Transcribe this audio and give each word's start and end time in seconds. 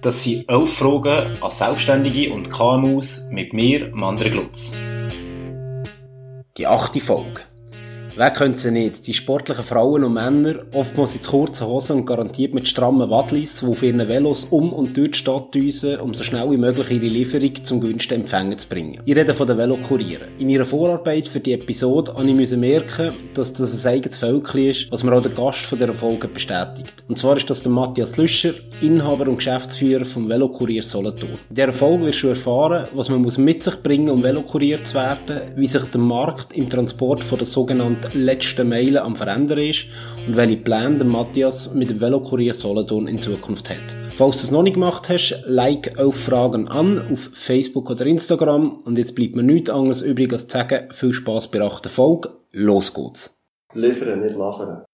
Das 0.00 0.22
sind 0.22 0.48
elf 0.48 0.74
Fragen 0.74 1.26
an 1.40 1.50
Selbstständige 1.50 2.32
und 2.32 2.50
KMUs 2.50 3.24
mit 3.30 3.52
mir, 3.52 3.90
Mandre 3.92 4.30
Glutz. 4.30 4.70
Die 6.56 6.66
achte 6.66 7.00
Folge. 7.00 7.40
Wer 8.18 8.32
könnte 8.32 8.58
sie 8.58 8.72
nicht? 8.72 9.06
Die 9.06 9.14
sportlichen 9.14 9.62
Frauen 9.62 10.02
und 10.02 10.14
Männer, 10.14 10.56
oftmals 10.72 11.14
in 11.14 11.20
kurzen 11.20 11.68
Hosen 11.68 11.98
und 11.98 12.04
garantiert 12.04 12.52
mit 12.52 12.66
strammen 12.66 13.08
Wadlis, 13.08 13.60
die 13.60 13.66
auf 13.66 13.80
ihren 13.80 14.08
Velos 14.08 14.48
um 14.50 14.72
und 14.72 14.96
durch 14.96 15.12
die 15.12 15.18
Stadt 15.18 15.54
düsen, 15.54 16.00
um 16.00 16.12
so 16.14 16.24
schnell 16.24 16.50
wie 16.50 16.56
möglich 16.56 16.90
ihre 16.90 17.06
Lieferung 17.06 17.54
zum 17.62 17.80
gewünschten 17.80 18.22
Empfänger 18.22 18.56
zu 18.56 18.66
bringen. 18.66 18.98
Ich 19.04 19.14
rede 19.14 19.32
von 19.34 19.46
den 19.46 19.56
Velokurieren. 19.56 20.26
In 20.40 20.48
meiner 20.48 20.64
Vorarbeit 20.64 21.28
für 21.28 21.38
die 21.38 21.52
Episode 21.52 22.12
habe 22.12 22.28
ich 22.28 22.50
merken, 22.56 23.12
dass 23.34 23.52
das 23.52 23.86
ein 23.86 23.92
eigenes 23.92 24.18
Völkchen 24.18 24.68
ist, 24.68 24.90
was 24.90 25.04
mir 25.04 25.12
auch 25.12 25.22
der 25.22 25.30
Gast 25.30 25.66
von 25.66 25.78
dieser 25.78 25.92
Folge 25.92 26.26
bestätigt. 26.26 27.04
Und 27.06 27.18
zwar 27.18 27.36
ist 27.36 27.48
das 27.48 27.62
der 27.62 27.70
Matthias 27.70 28.16
Lüscher, 28.16 28.50
Inhaber 28.80 29.28
und 29.28 29.36
Geschäftsführer 29.36 30.04
vom 30.04 30.28
Velokurier 30.28 30.82
Solothurn. 30.82 31.38
In 31.50 31.54
dieser 31.54 31.72
Folge 31.72 32.06
wirst 32.06 32.24
du 32.24 32.28
erfahren, 32.30 32.88
was 32.94 33.10
man 33.10 33.22
mit 33.22 33.62
sich 33.62 33.80
bringen 33.80 34.06
muss, 34.06 34.14
um 34.14 34.22
Velokurier 34.24 34.82
zu 34.82 34.94
werden, 34.94 35.42
wie 35.54 35.68
sich 35.68 35.84
der 35.84 36.00
Markt 36.00 36.52
im 36.54 36.68
Transport 36.68 37.22
von 37.22 37.38
der 37.38 37.46
sogenannten 37.46 38.07
letzten 38.14 38.68
Meilen 38.68 38.98
am 38.98 39.16
Verändern 39.16 39.58
ist 39.58 39.86
und 40.26 40.36
welche 40.36 40.56
Pläne 40.56 40.98
der 40.98 41.06
Matthias 41.06 41.72
mit 41.74 41.90
dem 41.90 42.00
Velokurier 42.00 42.54
Solothurn 42.54 43.06
in 43.06 43.20
Zukunft 43.20 43.70
hat. 43.70 43.96
Falls 44.14 44.38
du 44.38 44.42
es 44.44 44.50
noch 44.50 44.62
nicht 44.62 44.74
gemacht 44.74 45.08
hast, 45.08 45.42
like 45.46 45.98
auf 45.98 46.16
Fragen 46.16 46.68
an 46.68 47.00
auf 47.12 47.30
Facebook 47.32 47.90
oder 47.90 48.06
Instagram 48.06 48.72
und 48.84 48.98
jetzt 48.98 49.14
bleibt 49.14 49.36
mir 49.36 49.42
nichts 49.42 49.70
anderes 49.70 50.02
übrig 50.02 50.32
als 50.32 50.48
zu 50.48 50.58
sagen, 50.58 50.90
viel 50.92 51.12
Spaß 51.12 51.48
bei 51.48 51.58
der 51.58 51.70
Folge. 51.70 52.30
Los 52.52 52.92
geht's! 52.92 53.34
Liefern, 53.74 54.22
nicht 54.22 54.36
liefern. 54.36 54.84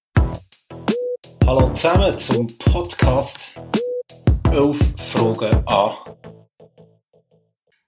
Hallo 1.47 1.71
zusammen 1.75 2.19
zum 2.19 2.47
Podcast 2.59 3.55
11 4.51 4.79
Fragen 4.97 5.67
an. 5.67 5.93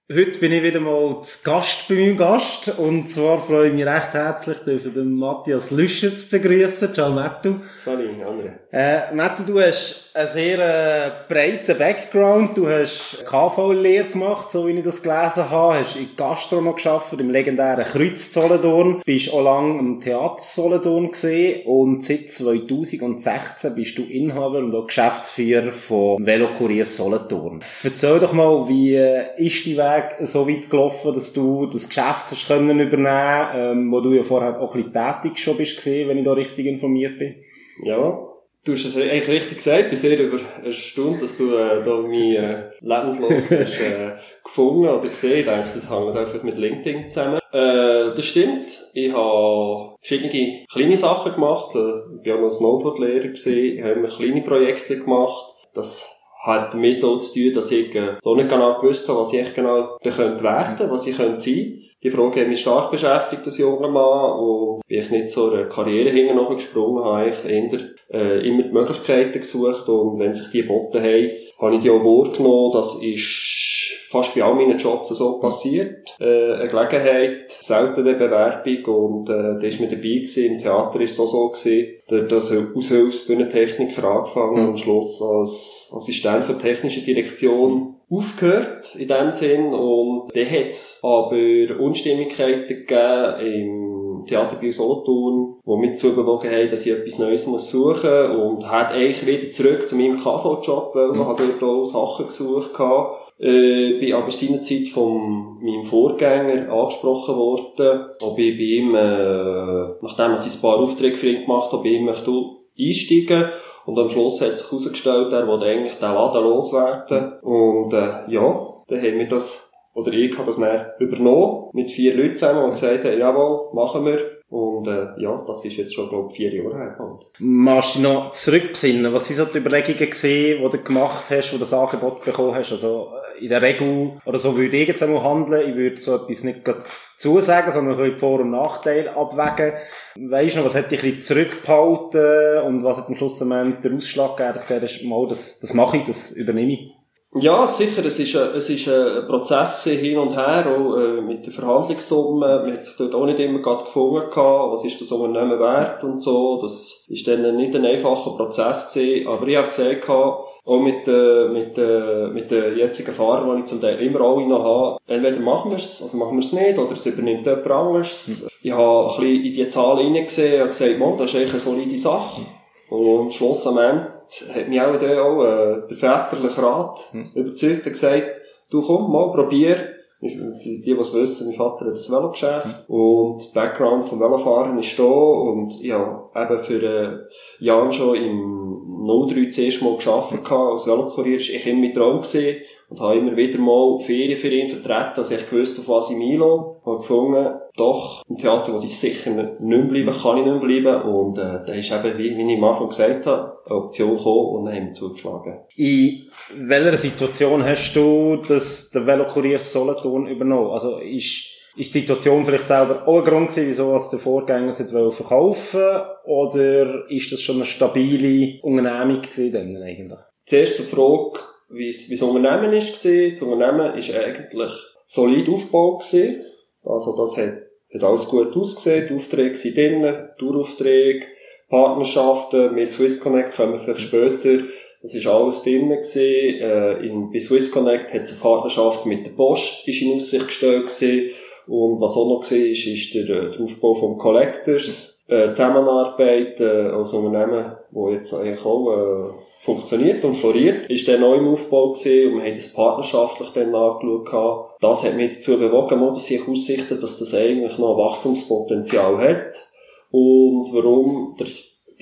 Heute 0.09 0.39
bin 0.39 0.53
ich 0.53 0.63
wieder 0.63 0.79
mal 0.79 1.21
zu 1.21 1.43
Gast 1.43 1.89
bei 1.89 1.95
meinem 1.95 2.15
Gast. 2.15 2.79
Und 2.79 3.09
zwar 3.09 3.39
freue 3.39 3.67
ich 3.67 3.73
mich 3.73 3.85
recht 3.85 4.13
herzlich, 4.13 4.59
den 4.65 5.15
Matthias 5.15 5.69
Lüscher 5.69 6.15
zu 6.15 6.29
begrüßen. 6.29 6.93
Ciao, 6.93 7.11
Mattu. 7.11 7.55
Salut, 7.83 8.11
André. 8.21 8.51
Äh, 8.71 9.13
Mattu, 9.13 9.43
du 9.43 9.59
hast 9.59 10.15
einen 10.15 10.29
sehr 10.29 10.59
äh, 10.59 11.11
breiten 11.27 11.77
Background. 11.77 12.57
Du 12.57 12.69
hast 12.69 13.25
KV-Lehre 13.25 14.11
gemacht, 14.11 14.49
so 14.49 14.65
wie 14.65 14.77
ich 14.77 14.83
das 14.85 15.03
gelesen 15.03 15.49
habe. 15.49 15.79
Hast 15.79 15.97
in 15.97 16.15
Gastro 16.15 16.61
noch 16.61 16.77
gearbeitet, 16.77 17.19
im 17.19 17.29
legendären 17.29 17.83
Kreuz 17.83 18.31
Solothurn. 18.31 19.01
Bist 19.05 19.33
auch 19.33 19.43
lange 19.43 19.77
im 19.77 19.99
Theater 19.99 20.39
Solothurn 20.39 21.11
gesehen. 21.11 21.65
Und 21.65 22.05
seit 22.05 22.31
2016 22.31 23.75
bist 23.75 23.97
du 23.97 24.03
Inhaber 24.03 24.59
und 24.59 24.73
auch 24.73 24.87
Geschäftsführer 24.87 25.73
von 25.73 26.25
Velokurier 26.25 26.85
Solothurn. 26.85 27.59
Erzähl 27.83 28.19
doch 28.19 28.31
mal, 28.31 28.69
wie 28.69 28.95
äh, 28.95 29.25
ist 29.37 29.65
die 29.65 29.75
Weg 29.75 29.96
Weg 29.97 30.27
so 30.27 30.47
weit 30.47 30.69
gelaufen, 30.69 31.13
dass 31.13 31.33
du 31.33 31.65
das 31.67 31.87
Geschäft 31.87 32.31
hast 32.31 32.47
können 32.47 32.79
übernehmen, 32.79 33.47
ähm, 33.55 33.91
wo 33.91 33.99
du 34.01 34.13
ja 34.13 34.23
vorher 34.23 34.59
auch 34.59 34.75
ein 34.75 34.83
bisschen 34.83 34.93
tätig 34.93 35.37
schon 35.37 35.57
bist 35.57 35.77
gesehen, 35.77 36.09
wenn 36.09 36.17
ich 36.17 36.25
da 36.25 36.33
richtig 36.33 36.65
informiert 36.65 37.17
bin. 37.17 37.35
Ja, 37.83 38.19
du 38.65 38.73
hast 38.73 38.85
es 38.85 38.97
eigentlich 38.97 39.27
richtig 39.27 39.57
gesagt. 39.57 39.83
Ich 39.83 39.89
bin 39.89 39.97
sehr 39.97 40.19
erstaunt, 40.63 41.21
dass 41.21 41.37
du 41.37 41.55
äh, 41.55 41.83
da 41.83 41.95
meinen 42.01 42.35
äh, 42.35 42.69
Lebenslauf 42.81 43.31
hast, 43.49 43.81
äh, 43.81 44.11
gefunden 44.43 44.87
oder 44.87 45.07
gesehen. 45.07 45.39
Ich 45.39 45.45
denke, 45.45 45.69
das 45.73 45.89
hängt 45.89 46.15
einfach 46.15 46.43
mit 46.43 46.57
LinkedIn 46.57 47.09
zusammen. 47.09 47.39
Äh, 47.51 48.13
das 48.15 48.25
stimmt. 48.25 48.89
Ich 48.93 49.13
habe 49.13 49.95
verschiedene 50.01 50.65
kleine 50.71 50.97
Sachen 50.97 51.33
gemacht. 51.33 51.75
Äh, 51.75 52.21
ich 52.21 52.29
war 52.29 52.37
auch 52.37 52.41
noch 52.41 52.49
Snowboard-Lehrer 52.49 53.33
Ich 53.33 53.83
habe 53.83 54.07
kleine 54.15 54.41
Projekte 54.41 54.99
gemacht. 54.99 55.53
Das 55.73 56.16
hat 56.47 56.73
damit 56.73 57.03
auch 57.03 57.19
zu 57.19 57.33
tun, 57.33 57.53
dass 57.53 57.71
ich 57.71 57.93
äh, 57.93 58.15
so 58.21 58.35
nicht 58.35 58.49
genau 58.49 58.79
gewusst 58.79 59.07
habe, 59.09 59.19
was 59.19 59.33
ich 59.33 59.53
genau 59.53 59.97
da 60.01 60.09
könnte 60.09 60.43
werden, 60.43 60.89
was 60.89 61.05
ich 61.05 61.17
könnte 61.17 61.37
sein. 61.37 61.83
Die 62.01 62.09
Frage 62.09 62.41
hat 62.41 62.47
mich 62.47 62.61
stark 62.61 62.91
beschäftigt 62.91 63.45
als 63.45 63.57
junger 63.57 63.89
Mann 63.89 64.79
bin 64.87 64.99
ich 64.99 65.09
nicht 65.09 65.29
so 65.29 65.51
eine 65.51 65.67
Karriere 65.67 66.09
hinten 66.09 66.55
gesprungen, 66.55 67.03
habe 67.03 67.29
ich 67.29 67.45
eher, 67.45 67.79
äh, 68.13 68.47
immer 68.47 68.63
die 68.63 68.71
Möglichkeiten 68.71 69.39
gesucht 69.39 69.89
und 69.89 70.19
wenn 70.19 70.33
sich 70.33 70.51
die 70.51 70.61
geboten 70.61 71.01
haben, 71.01 71.31
habe 71.59 71.75
ich 71.75 71.81
die 71.81 71.89
auch 71.89 72.03
wahrgenommen, 72.03 72.71
das 72.71 73.01
ist 73.01 73.66
fast 74.09 74.35
bei 74.35 74.43
all 74.43 74.55
meinen 74.55 74.77
Jobs 74.77 75.09
so 75.09 75.39
passiert. 75.39 76.15
Äh, 76.19 76.53
eine 76.53 76.67
Gelegenheit, 76.67 77.51
selten 77.51 78.07
eine 78.07 78.13
Bewerbung 78.13 78.85
und 78.95 79.29
äh, 79.29 79.59
da 79.59 79.67
ist 79.67 79.79
mir 79.79 79.87
dabei 79.87 80.01
gewesen. 80.01 80.53
Im 80.53 80.61
Theater 80.61 81.01
ist 81.01 81.13
es 81.13 81.19
auch 81.19 81.27
so 81.27 81.49
gewesen. 81.49 81.93
Dort 82.07 82.31
als 82.31 82.53
Aushilfsbühnentechniker 82.75 84.03
angefangen 84.03 84.61
und 84.61 84.69
am 84.69 84.77
Schluss 84.77 85.21
als 85.21 85.91
Assistent 85.95 86.45
für 86.45 86.57
technische 86.57 87.01
Direktion 87.01 87.95
aufgehört 88.09 88.95
in 88.95 89.09
dem 89.09 89.31
Sinn 89.31 89.73
und 89.73 90.29
dann 90.33 90.49
hat 90.49 90.67
es 90.67 90.99
aber 91.03 91.79
Unstimmigkeiten 91.79 92.85
gegeben 92.85 93.39
im 93.41 94.25
Theater 94.27 94.57
bei 94.61 94.71
Solothurn, 94.71 95.55
die 95.65 95.77
mich 95.77 95.91
dazu 95.91 96.15
bewogen 96.15 96.49
haben, 96.49 96.71
dass 96.71 96.85
ich 96.85 96.93
etwas 96.93 97.19
Neues 97.19 97.47
muss 97.47 97.69
suchen 97.69 98.29
muss 98.29 98.37
und 98.37 98.71
hat 98.71 98.93
eigentlich 98.93 99.25
wieder 99.27 99.51
zurück 99.51 99.87
zu 99.87 99.95
meinem 99.95 100.17
KV-Job, 100.17 100.91
weil 100.95 101.11
mhm. 101.11 101.21
ich 101.21 101.57
dort 101.59 101.63
auch 101.63 101.85
Sachen 101.85 102.27
gesucht 102.27 102.77
habe 102.79 103.26
äh, 103.39 103.99
bin 103.99 104.13
aber 104.13 104.31
seinerzeit 104.31 104.87
von 104.87 105.59
meinem 105.61 105.83
Vorgänger 105.83 106.71
angesprochen 106.71 107.35
worden, 107.35 108.09
ob 108.21 108.39
ich 108.39 108.57
bei 108.57 108.63
ihm, 108.63 108.95
äh, 108.95 109.95
nachdem 110.01 110.31
er 110.31 110.41
ein 110.41 110.61
paar 110.61 110.77
Aufträge 110.77 111.15
für 111.15 111.29
ihn 111.29 111.41
gemacht 111.41 111.71
hat, 111.71 111.83
bei 111.83 111.89
ihm 111.89 112.05
möchte 112.05 112.31
einsteigen. 112.79 113.49
Und 113.85 113.97
am 113.97 114.09
Schluss 114.09 114.41
hat 114.41 114.57
sich 114.57 114.69
herausgestellt, 114.69 115.31
er 115.31 115.47
wollte 115.47 115.65
eigentlich 115.65 115.95
den 115.95 116.13
Laden 116.13 116.43
loswerden. 116.43 117.39
Und, 117.41 117.93
äh, 117.93 118.31
ja, 118.31 118.73
dann 118.87 119.01
haben 119.01 119.19
wir 119.19 119.27
das, 119.27 119.71
oder 119.93 120.11
ich 120.11 120.37
habe 120.37 120.47
das 120.47 120.59
dann 120.59 120.87
übernommen, 120.99 121.69
mit 121.73 121.91
vier 121.91 122.15
Leuten 122.15 122.35
zusammen 122.35 122.65
und 122.65 122.71
gesagt 122.71 123.05
haben, 123.05 123.19
jawohl, 123.19 123.73
machen 123.73 124.05
wir. 124.05 124.36
Und 124.49 124.87
äh, 124.87 125.07
ja, 125.17 125.43
das 125.45 125.65
ist 125.65 125.75
jetzt 125.75 125.93
schon, 125.93 126.07
glaube 126.07 126.29
ich, 126.31 126.37
vier 126.37 126.53
Jahre 126.53 126.77
her. 126.77 126.95
Halt. 126.97 127.25
Machst 127.39 127.95
du 127.95 127.99
noch 127.99 128.31
zurückbesinnen? 128.31 129.13
Was 129.13 129.27
sind 129.27 129.35
so 129.37 129.45
die 129.45 129.57
Überlegungen 129.57 130.09
gesehen, 130.09 130.63
die 130.63 130.77
du 130.77 130.83
gemacht 130.83 131.25
hast, 131.29 131.51
wo 131.51 131.57
du 131.57 131.61
das 131.61 131.73
Angebot 131.73 132.23
bekommen 132.23 132.55
hast? 132.55 132.71
Also 132.71 133.09
äh, 133.35 133.43
in 133.43 133.49
der 133.49 133.61
Regel, 133.61 134.21
oder 134.25 134.39
so 134.39 134.55
würde 134.55 134.77
ich 134.77 134.87
jetzt 134.87 135.03
einmal 135.03 135.21
handeln, 135.21 135.69
ich 135.69 135.75
würde 135.75 135.97
so 135.97 136.15
etwas 136.15 136.43
nicht 136.43 136.63
gerade 136.63 136.85
zusagen, 137.17 137.73
sondern 137.73 138.01
die 138.01 138.17
Vor- 138.17 138.39
und 138.39 138.51
Nachteile 138.51 139.15
abwägen. 139.17 139.73
Weisst 140.15 140.55
du 140.55 140.59
noch, 140.59 140.67
was 140.67 140.75
hat 140.75 140.91
dich 140.91 141.03
ein 141.03 141.17
bisschen 141.17 141.35
zurückgehalten 141.35 142.61
und 142.63 142.83
was 142.85 142.97
hat 142.97 143.07
am 143.07 143.15
Schluss 143.15 143.39
der 143.39 143.93
Ausschlag 143.93 144.37
gegeben, 144.37 144.81
dass 144.81 144.99
du 144.99 145.07
mal, 145.07 145.27
das, 145.27 145.59
das 145.59 145.73
mache 145.73 145.97
ich, 145.97 146.05
das 146.05 146.31
übernehme 146.31 146.71
ich? 146.71 146.96
Ja, 147.33 147.67
sicher. 147.67 148.05
Es 148.05 148.19
ist 148.19 148.35
ein, 148.37 148.55
es 148.55 148.69
ist 148.69 148.87
ein 148.87 149.27
Prozess 149.27 149.83
hin 149.83 150.17
und 150.17 150.35
her, 150.35 150.65
auch 150.65 150.95
äh, 150.97 151.21
mit 151.21 151.45
der 151.45 151.51
Verhandlungssumme. 151.53 152.63
Man 152.63 152.73
hat 152.73 152.85
sich 152.85 152.95
dort 152.97 153.13
auch 153.13 153.25
nicht 153.25 153.39
immer 153.39 153.59
gerade 153.59 153.83
gefunden 153.83 154.29
gehabt, 154.29 154.71
was 154.71 154.85
ist 154.85 155.01
das 155.01 155.11
Unternehmen 155.11 155.59
wert 155.59 156.03
und 156.03 156.21
so. 156.21 156.59
Das 156.61 157.05
ist 157.07 157.27
dann 157.27 157.55
nicht 157.57 157.75
ein 157.75 157.85
einfacher 157.85 158.31
Prozess 158.31 158.93
gewesen. 158.93 159.27
Aber 159.27 159.45
ich 159.45 159.57
habe 159.57 159.67
gesehen, 159.67 160.01
auch 160.07 160.79
mit, 160.79 161.07
äh, 161.07 161.47
mit, 161.49 161.77
äh, 161.77 162.27
mit 162.27 162.49
den 162.49 162.77
jetzigen 162.77 163.11
Fahrern, 163.11 163.55
die 163.55 163.59
ich 163.61 163.65
zum 163.67 163.81
Teil 163.81 163.99
immer 163.99 164.21
alle 164.21 164.47
noch 164.47 164.63
habe, 164.63 164.97
entweder 165.07 165.39
machen 165.39 165.71
wir 165.71 165.77
es 165.77 166.01
oder 166.01 166.15
machen 166.17 166.37
wir 166.37 166.45
es 166.45 166.53
nicht, 166.53 166.77
oder 166.77 166.91
es 166.91 167.05
übernimmt 167.05 167.45
jemand 167.45 167.71
anderes. 167.71 168.41
Mhm. 168.41 168.49
Ich 168.63 168.71
habe 168.71 169.11
ein 169.11 169.21
bisschen 169.21 169.45
in 169.45 169.53
die 169.53 169.69
Zahlen 169.69 170.05
hineingesehen 170.05 170.61
und 170.63 170.69
gesagt, 170.69 170.99
man, 170.99 171.17
das 171.17 171.33
ist 171.33 171.35
eigentlich 171.35 171.51
eine 171.51 171.59
solide 171.59 171.97
Sache. 171.97 172.41
Und 172.89 173.33
Schluss 173.33 173.67
am 173.67 173.77
Ende 173.77 174.16
hat 174.53 174.67
mich 174.67 174.81
auch, 174.81 174.97
der, 174.97 175.23
auch 175.23 175.43
äh, 175.43 175.87
der 175.89 175.97
väterliche 175.97 176.61
Rat 176.61 176.99
hm. 177.11 177.29
überzeugt 177.35 177.85
und 177.85 177.93
gesagt, 177.93 178.41
du 178.69 178.81
komm 178.81 179.11
mal, 179.11 179.31
probier. 179.31 179.93
Für 180.19 180.25
die, 180.25 180.81
die 180.81 180.91
es 180.93 181.13
wissen, 181.13 181.47
mein 181.47 181.55
Vater 181.55 181.85
hat 181.85 181.95
ein 181.95 182.11
Velogeschäft 182.11 182.87
hm. 182.87 182.95
und 182.95 183.37
das 183.37 183.51
Background 183.53 184.03
vom 184.05 184.19
Velofahren 184.19 184.79
ist 184.79 184.97
da 184.97 185.03
und 185.03 185.79
ja, 185.81 186.29
eben 186.35 186.59
für 186.59 186.83
äh, 186.83 187.63
Jan 187.63 187.93
schon 187.93 188.15
im 188.15 189.05
03 189.05 189.49
zuerst 189.49 189.83
mal 189.83 189.95
gearbeitet 189.95 190.51
als 190.51 190.87
Velokurier, 190.87 191.37
ich 191.37 191.67
immer 191.67 191.81
mein 191.81 191.93
Traum 191.93 192.19
gesehen 192.21 192.57
und 192.89 192.99
habe 193.01 193.17
immer 193.17 193.35
wieder 193.35 193.59
mal 193.59 193.99
Ferien 193.99 194.37
für 194.37 194.47
ihn 194.47 194.67
vertreten, 194.67 195.17
also 195.19 195.35
ich 195.35 195.49
gewusst, 195.49 195.79
auf 195.79 195.89
was 195.89 196.09
ich 196.09 196.17
mich 196.17 196.33
einlasse. 196.33 196.77
Habe 196.85 196.97
gefunden, 196.97 197.55
doch, 197.75 198.23
im 198.29 198.37
Theater 198.37 198.73
wo 198.73 198.79
ich 198.79 198.97
sicher 198.97 199.31
nicht 199.31 199.59
mehr 199.59 199.83
bleiben, 199.83 200.11
kann 200.11 200.37
ich 200.37 200.45
nicht 200.45 200.63
mehr 200.63 200.81
bleiben. 200.81 201.01
Und 201.09 201.37
äh, 201.37 201.65
da 201.65 201.73
ist 201.73 201.91
eben, 201.91 202.17
wie, 202.17 202.37
wie 202.37 202.53
ich 202.53 202.57
am 202.57 202.63
Anfang 202.63 202.89
gesagt 202.89 203.25
habe, 203.25 203.57
eine 203.65 203.75
Option 203.75 204.17
gekommen 204.17 204.55
und 204.55 204.65
dann 204.65 204.75
haben 204.75 204.85
wir 204.87 204.93
zugeschlagen. 204.93 205.59
In 205.75 206.29
welcher 206.55 206.97
Situation 206.97 207.63
hast 207.63 207.93
du 207.93 208.37
das, 208.47 208.89
der 208.91 209.05
Velokurier 209.05 209.59
Solothurn 209.59 210.27
übernommen? 210.27 210.71
Also 210.71 210.97
ist 210.97 211.57
ist 211.77 211.93
die 211.93 211.99
Situation 211.99 212.43
vielleicht 212.43 212.65
selber 212.65 213.07
auch 213.07 213.19
ein 213.19 213.23
Grund 213.23 213.49
gewesen, 213.49 213.69
wieso 213.69 213.91
was 213.93 214.09
der 214.09 214.17
Vorgänger 214.17 214.73
verkaufen 214.73 216.01
Oder 216.25 217.07
ist 217.07 217.31
das 217.31 217.41
schon 217.41 217.57
eine 217.57 217.65
stabile 217.65 218.59
Unternehmung 218.63 219.21
gewesen 219.21 219.53
dann 219.53 219.83
eigentlich? 219.83 220.17
Zuerst 220.45 220.77
zur 220.77 220.85
Frage, 220.85 221.39
wie 221.69 221.91
das 221.91 222.21
Unternehmen 222.21 222.73
ist 222.73 222.91
gesehen. 222.91 223.31
Das 223.31 223.41
Unternehmen 223.41 223.97
ist 223.97 224.13
eigentlich 224.13 224.71
solid 225.05 225.49
aufgebaut 225.49 226.01
gewesen. 226.01 226.45
Also 226.83 227.17
das 227.17 227.37
hat, 227.37 227.53
hat 227.93 228.03
alles 228.03 228.27
gut 228.27 228.55
ausgesehen. 228.55 229.07
Die 229.09 229.15
Aufträge 229.15 229.57
sind 229.57 229.77
drin, 229.77 230.27
Touraufträge, 230.37 231.25
Partnerschaften 231.69 232.73
mit 232.73 232.91
Swissconnect 232.91 233.55
kommen 233.55 233.73
wir 233.73 233.79
vielleicht 233.79 234.01
später. 234.01 234.63
Das 235.01 235.25
war 235.25 235.41
alles 235.41 235.63
drin. 235.63 235.89
Gewesen. 235.89 236.61
Äh, 236.61 236.93
in, 237.05 237.31
bei 237.31 237.39
Swiss 237.39 237.71
Connect 237.71 238.13
hat 238.13 238.21
es 238.21 238.31
eine 238.31 238.39
Partnerschaft 238.41 239.05
mit 239.05 239.25
der 239.25 239.31
Post 239.31 239.87
ist 239.87 240.01
in 240.01 240.15
Aussicht 240.15 240.47
gestellt 240.47 240.87
gewesen. 240.87 241.31
Und 241.67 241.99
was 241.99 242.15
auch 242.15 242.29
noch 242.29 242.49
war, 242.49 242.57
ist, 242.57 242.87
ist 242.87 243.13
der, 243.13 243.29
äh, 243.29 243.51
der 243.51 243.61
Aufbau 243.61 243.93
vom 243.93 244.17
Collectors, 244.17 245.25
äh, 245.27 245.49
Zusammenarbeit 245.51 246.59
äh, 246.61 246.87
als 246.87 247.13
Unternehmen, 247.13 247.75
wo 247.91 248.09
jetzt 248.09 248.33
eigentlich 248.33 248.65
auch 248.65 248.91
äh, 248.91 249.46
funktioniert 249.59 250.23
und 250.23 250.35
floriert, 250.35 250.89
ist 250.89 251.07
der 251.07 251.19
neu 251.19 251.35
im 251.35 251.47
Aufbau 251.49 251.91
gewesen 251.91 252.33
und 252.33 252.39
wir 252.39 252.45
haben 252.45 252.55
das 252.55 252.73
partnerschaftlich 252.73 253.49
dann 253.49 253.75
angeschaut. 253.75 254.69
Das 254.79 255.03
hat 255.03 255.15
mich 255.15 255.35
dazu 255.35 255.57
bewogen, 255.57 255.99
dass 256.13 256.29
ich 256.31 256.47
aussichte, 256.47 256.95
dass 256.95 257.19
das 257.19 257.33
eigentlich 257.33 257.77
noch 257.77 257.97
Wachstumspotenzial 257.97 259.17
hat. 259.17 259.67
Und 260.11 260.67
warum 260.71 261.35
der, 261.39 261.47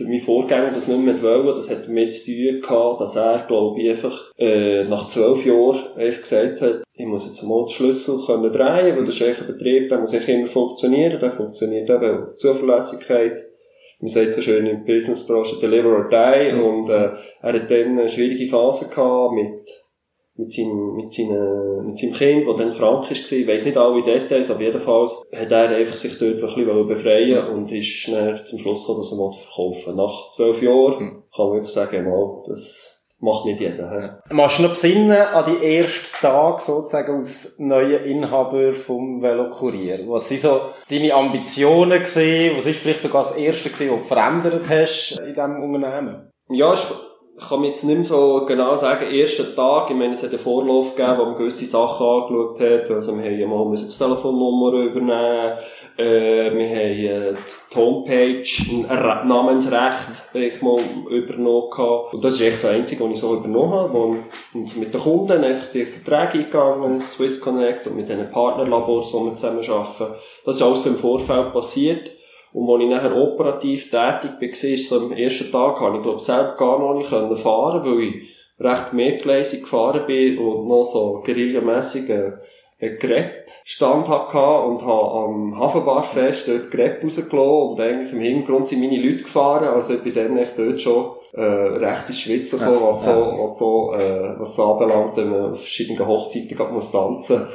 mein 0.06 0.20
Vorgänger 0.20 0.72
das 0.74 0.88
nicht 0.88 1.00
mehr 1.00 1.22
wollte, 1.22 1.56
das 1.56 1.70
hat 1.70 1.88
damit 1.88 2.14
zu 2.14 2.26
tun 2.26 2.62
gehabt, 2.62 3.02
dass 3.02 3.16
er, 3.16 3.46
glaube 3.48 3.82
ich, 3.82 3.90
einfach, 3.90 4.32
äh, 4.38 4.84
nach 4.84 5.08
zwölf 5.08 5.46
Jahren 5.46 5.84
einfach 5.96 6.22
gesagt 6.22 6.62
hat, 6.62 6.84
ich 6.94 7.06
muss 7.06 7.26
jetzt 7.26 7.44
mal 7.44 7.64
den 7.64 7.70
Schlüssel 7.70 8.20
können 8.26 8.52
drehen, 8.52 8.96
weil 8.96 9.06
das 9.06 9.16
ist 9.16 9.22
eigentlich 9.22 9.42
ein 9.42 9.48
Betrieb, 9.48 9.90
der 9.90 10.00
muss 10.00 10.14
eigentlich 10.14 10.30
immer 10.30 10.48
funktionieren, 10.48 11.20
der 11.20 11.32
funktioniert 11.32 11.90
eben 11.90 12.24
auf 12.24 12.38
Zuverlässigkeit. 12.38 13.40
Man 14.00 14.10
sagt 14.10 14.34
so 14.34 14.42
schön 14.42 14.66
in 14.66 14.86
der 14.86 14.94
Businessbranche, 14.94 15.60
deliver 15.62 15.90
or 15.90 16.10
die, 16.10 16.52
mhm. 16.52 16.64
und, 16.64 16.90
äh, 16.90 17.12
er 17.42 17.54
hat 17.54 17.72
dann 17.72 18.00
eine 18.00 18.10
schwierige 18.10 18.50
Phase 18.50 18.90
gehabt 18.90 19.34
mit, 19.34 19.70
mit 20.36 20.52
seinem, 20.52 20.96
mit 20.96 21.14
seinem, 21.14 21.88
mit 21.88 21.98
seinem 22.00 22.14
Kind, 22.14 22.48
das 22.48 22.58
dann 22.58 22.74
krank 22.74 23.10
war. 23.10 23.12
Ich 23.12 23.48
weiss 23.48 23.66
nicht 23.66 23.78
alle 23.78 24.04
Details, 24.04 24.52
aber 24.52 24.62
jedenfalls 24.62 25.24
hat 25.34 25.52
er 25.52 25.70
einfach 25.70 25.96
sich 25.96 26.18
dort 26.20 26.36
ein 26.36 26.42
bisschen 26.42 26.88
befreien 26.88 27.48
und 27.48 27.72
ist 27.72 28.10
dann 28.12 28.46
zum 28.46 28.60
Schluss 28.60 28.82
gekommen, 28.82 29.00
dass 29.00 29.12
er 29.12 29.32
verkaufen 29.32 29.88
will. 29.88 29.96
Nach 29.96 30.32
zwölf 30.34 30.62
Jahren 30.62 31.00
hm. 31.00 31.24
kann 31.34 31.46
man 31.46 31.54
wirklich 31.54 31.74
sagen, 31.74 32.10
mal, 32.10 32.44
das 32.48 32.95
macht 33.20 33.46
nicht 33.46 33.60
jeder. 33.60 34.02
He. 34.02 34.34
Machst 34.34 34.60
du 34.60 34.64
noch 34.64 34.72
besinnen 34.72 35.18
an 35.18 35.46
die 35.46 35.78
ersten 35.78 36.16
Tage 36.22 36.62
sozusagen 36.62 37.18
als 37.18 37.60
neuer 37.60 38.02
Inhaber 38.02 38.74
vom 38.74 39.22
Velokurier? 39.22 40.08
Was 40.08 40.30
sind 40.30 40.42
so 40.42 40.62
deine 40.90 41.14
Ambitionen 41.14 42.04
gewesen? 42.04 42.58
Was 42.58 42.66
ist 42.66 42.80
vielleicht 42.80 43.02
sogar 43.02 43.24
das 43.24 43.36
erste 43.36 43.70
gewesen, 43.70 43.92
was 43.92 44.02
du 44.02 44.08
verändert 44.08 44.70
hast 44.70 45.20
in 45.20 45.34
diesem 45.34 45.64
Unternehmen? 45.64 46.32
Ja, 46.50 46.76
ich 47.38 47.50
kann 47.50 47.60
mir 47.60 47.68
jetzt 47.68 47.84
nicht 47.84 47.98
mehr 47.98 48.06
so 48.06 48.46
genau 48.46 48.78
sagen, 48.78 49.14
ersten 49.14 49.54
Tag, 49.56 49.90
ich 49.90 49.96
meine, 49.96 50.14
es 50.14 50.24
hat 50.24 50.30
einen 50.30 50.40
Vorlauf 50.40 50.96
gegeben, 50.96 51.18
wo 51.18 51.26
man 51.26 51.36
gewisse 51.36 51.66
Sachen 51.66 52.06
angeschaut 52.06 52.60
hat, 52.62 52.92
also 52.92 53.18
wir 53.18 53.26
haben 53.26 53.40
ja 53.40 53.48
mal 53.48 53.76
die 53.76 53.88
Telefonnummer 53.88 54.72
übernehmen, 54.72 55.58
äh, 55.98 56.52
wir 56.56 56.70
haben 56.70 57.36
äh, 57.36 57.36
die 57.74 57.76
Homepage, 57.76 58.44
ein 58.90 59.28
Namensrecht, 59.28 60.34
ich 60.34 60.62
mal 60.62 60.80
übernommen 61.10 61.70
gehabt. 61.70 62.14
Und 62.14 62.24
das 62.24 62.36
ist 62.36 62.42
echt 62.42 62.64
das 62.64 62.72
Einzige, 62.72 63.04
was 63.04 63.12
ich 63.12 63.20
so 63.20 63.36
übernommen 63.36 63.74
habe, 63.74 63.94
wo 63.94 64.16
und 64.54 64.78
mit 64.78 64.94
den 64.94 65.02
Kunden 65.02 65.44
einfach 65.44 65.70
die 65.72 65.84
Verträge 65.84 66.46
eingegangen, 66.46 67.02
Swiss 67.02 67.42
Connect 67.42 67.88
und 67.88 67.98
mit 67.98 68.08
den 68.08 68.30
Partnerlabors, 68.32 69.12
die 69.12 69.18
wir 69.18 69.36
zusammen 69.36 69.70
arbeiten. 69.70 70.16
Das 70.46 70.56
ist 70.56 70.62
alles 70.62 70.86
im 70.86 70.96
Vorfeld 70.96 71.52
passiert. 71.52 72.12
Und 72.56 72.70
als 72.70 72.84
ich 72.84 72.90
nachher 72.90 73.18
operativ 73.18 73.92
tätig 73.92 74.32
war, 74.40 74.70
ist 74.70 74.88
so 74.88 74.96
am 74.96 75.12
ersten 75.12 75.52
Tag, 75.52 75.78
habe 75.82 75.98
ich, 75.98 76.04
glaube 76.04 76.22
selber 76.22 76.56
gar 76.58 76.80
noch 76.80 76.94
nicht 76.94 77.10
fahren 77.10 77.84
können, 77.84 77.98
weil 77.98 78.04
ich 78.04 78.36
recht 78.58 78.94
mehrgleisig 78.94 79.64
gefahren 79.64 80.06
bin 80.08 80.38
und 80.38 80.66
noch 80.66 80.86
so 80.86 81.22
guerillamässig 81.26 82.10
einen, 82.10 82.40
einen 82.80 82.98
Crepe-Stand 82.98 84.08
hatte 84.08 84.68
und 84.68 84.82
habe 84.86 85.12
am 85.12 85.60
Hafenbarfest 85.60 86.48
dort 86.48 86.72
Crepe 86.72 87.04
rausgelassen 87.04 87.72
und 87.72 87.80
eigentlich 87.82 88.14
im 88.14 88.22
Hintergrund 88.22 88.68
sind 88.68 88.80
meine 88.80 89.04
Leute 89.04 89.24
gefahren, 89.24 89.68
also 89.68 89.96
ich 89.96 90.04
bin 90.04 90.14
dann 90.14 90.38
echt 90.38 90.58
dort 90.58 90.80
schon 90.80 91.08
äh, 91.34 91.42
recht 91.42 92.08
ins 92.08 92.20
Schwitzen 92.22 92.60
gekommen, 92.60 92.80
was 92.84 93.04
so, 93.04 93.12
was 93.12 93.60
so, 93.60 93.94
äh, 93.96 94.40
was 94.40 94.56
so 94.56 94.64
anbelangt, 94.64 95.18
wenn 95.18 95.30
man 95.30 95.52
auf 95.52 95.60
verschiedenen 95.60 96.08
Hochzeiten 96.08 96.74
muss 96.74 96.90
tanzen 96.90 97.48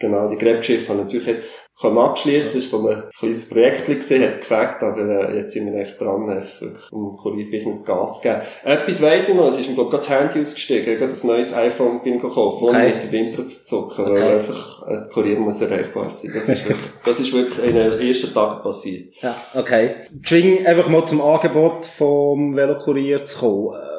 Genau, 0.00 0.28
die 0.28 0.38
Grab-Geschichte 0.38 0.88
habe 0.88 1.00
ich 1.00 1.04
natürlich 1.04 1.26
jetzt 1.26 1.70
können 1.78 1.98
abschließen. 1.98 2.60
Es 2.60 2.72
war 2.72 2.80
so 2.80 2.88
ein 2.88 3.02
kleines 3.18 3.48
Projekt 3.50 3.86
gewesen, 3.86 4.22
hat 4.22 4.40
gefällt, 4.40 4.82
aber 4.82 5.28
äh, 5.28 5.36
jetzt 5.36 5.52
sind 5.52 5.70
wir 5.70 5.78
echt 5.78 6.00
dran, 6.00 6.26
wirklich 6.26 6.92
um 6.92 7.16
Kurier-Business 7.18 7.84
Gas 7.84 8.16
zu 8.16 8.22
geben. 8.22 8.40
Etwas 8.64 9.02
weiss 9.02 9.28
ich 9.28 9.34
noch, 9.34 9.48
es 9.48 9.58
ist 9.58 9.68
mir, 9.68 9.74
glaube 9.74 9.90
ich, 9.90 9.96
das 9.96 10.08
Handy 10.08 10.40
ausgestiegen, 10.40 10.98
gerade 10.98 11.12
ein 11.12 11.26
neues 11.26 11.54
iPhone 11.54 12.02
bin 12.02 12.14
ich 12.14 12.22
gekauft, 12.22 12.62
ohne 12.62 12.70
okay. 12.70 12.94
mit 12.94 13.02
den 13.02 13.12
Wimpern 13.12 13.48
zu 13.48 13.64
zucken, 13.64 14.06
okay. 14.06 14.20
weil 14.20 14.38
einfach 14.38 14.88
äh, 14.88 15.08
Kurier 15.12 15.38
muss 15.38 15.60
erreichbar 15.60 16.08
sein. 16.08 16.32
Das 16.34 16.48
ist 16.48 16.66
wirklich, 16.66 16.90
das 17.04 17.20
ist 17.20 17.32
wirklich 17.34 17.66
in 17.66 17.74
den 17.74 18.00
ersten 18.00 18.32
Tagen 18.32 18.62
passiert. 18.62 19.14
Ja, 19.20 19.36
okay. 19.54 19.96
Schwing 20.22 20.66
einfach 20.66 20.88
mal 20.88 21.04
zum 21.04 21.20
Angebot 21.20 21.84
vom 21.84 22.56
Velokurier 22.56 23.24
zu 23.26 23.38
kommen 23.38 23.89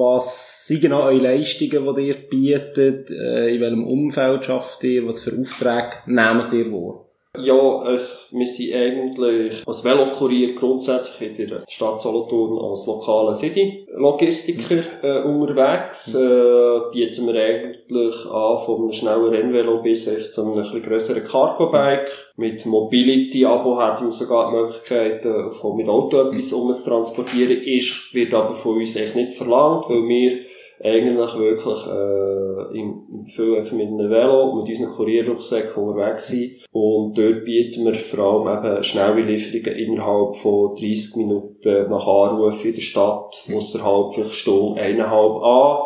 was 0.00 0.66
sind 0.66 0.80
genau 0.80 1.02
eure 1.02 1.18
Leistungen, 1.18 1.94
die 1.94 2.08
ihr 2.08 2.14
bietet, 2.14 3.10
äh, 3.10 3.54
in 3.54 3.60
welchem 3.60 3.86
Umfeld 3.86 4.46
schafft 4.46 4.82
ihr, 4.84 5.06
was 5.06 5.20
für 5.20 5.38
Aufträge 5.38 5.98
nehmt 6.06 6.52
ihr 6.52 6.72
wahr? 6.72 7.09
Ja, 7.38 7.88
es, 7.92 8.34
wir 8.36 8.46
sind 8.46 8.74
eigentlich 8.74 9.62
als 9.64 9.84
Velokurier 9.84 10.56
grundsätzlich 10.56 11.38
in 11.38 11.48
der 11.48 11.62
Stadt 11.68 12.00
Solothurn 12.00 12.58
als 12.58 12.86
lokaler 12.86 13.36
City-Logistiker 13.36 14.82
äh, 15.00 15.22
unterwegs. 15.22 16.12
Äh, 16.12 16.90
bieten 16.90 17.28
wir 17.28 17.40
eigentlich 17.40 18.26
an 18.26 18.58
von 18.66 18.80
einem 18.80 18.92
schnellen 18.92 19.28
Rennvelo 19.32 19.80
bis 19.80 20.06
zu 20.32 20.42
einem 20.42 20.58
etwas 20.58 20.82
grösseren 20.82 21.24
Cargo-Bike. 21.24 22.10
Mit 22.34 22.66
Mobility-Abo 22.66 23.76
hat 23.76 24.00
man 24.00 24.10
sogar 24.10 24.50
die 24.50 24.56
Möglichkeit, 24.56 25.24
äh, 25.24 25.50
von 25.50 25.76
mit 25.76 25.88
Auto 25.88 26.30
etwas 26.30 26.52
umzutransportieren. 26.52 27.62
Ist, 27.62 28.12
wird 28.12 28.34
aber 28.34 28.54
von 28.54 28.78
uns 28.78 28.96
echt 28.96 29.14
nicht 29.14 29.34
verlangt, 29.34 29.88
weil 29.88 30.08
wir 30.08 30.49
eigentlich 30.82 31.34
wirklich 31.38 31.86
äh, 31.86 32.78
im, 32.78 33.26
viel 33.26 33.56
einfach 33.56 33.76
mit 33.76 33.88
einem 33.88 34.10
Velo, 34.10 34.54
mit 34.54 34.68
unseren 34.68 34.94
Kurierrucksäcken 34.94 35.82
unterwegs 35.82 36.28
sind. 36.28 36.52
Und 36.72 37.18
dort 37.18 37.44
bieten 37.44 37.84
wir 37.84 37.94
vor 37.94 38.46
allem 38.46 38.64
eben 38.64 38.82
schnelle 38.82 39.20
Lieferungen 39.20 39.78
innerhalb 39.78 40.36
von 40.36 40.74
30 40.76 41.16
Minuten 41.16 41.90
nach 41.90 42.06
Anruf 42.06 42.64
in 42.64 42.74
der 42.74 42.80
Stadt, 42.80 43.44
ausserhalb 43.54 44.14
vielleicht 44.14 44.34
Stunde, 44.34 44.80
eineinhalb 44.80 45.42
an. 45.42 45.78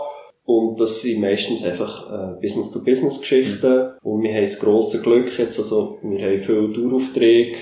Und 0.46 0.78
das 0.78 1.00
sind 1.00 1.22
meistens 1.22 1.64
einfach 1.64 2.12
äh, 2.12 2.40
Business-to-Business-Geschichten. 2.40 3.94
Und 4.02 4.22
wir 4.22 4.32
haben 4.32 4.42
das 4.42 4.60
grosse 4.60 5.00
Glück 5.02 5.36
jetzt, 5.38 5.58
also 5.58 5.98
wir 6.02 6.24
haben 6.24 6.38
viele 6.38 6.68
Daueraufträge, 6.68 7.56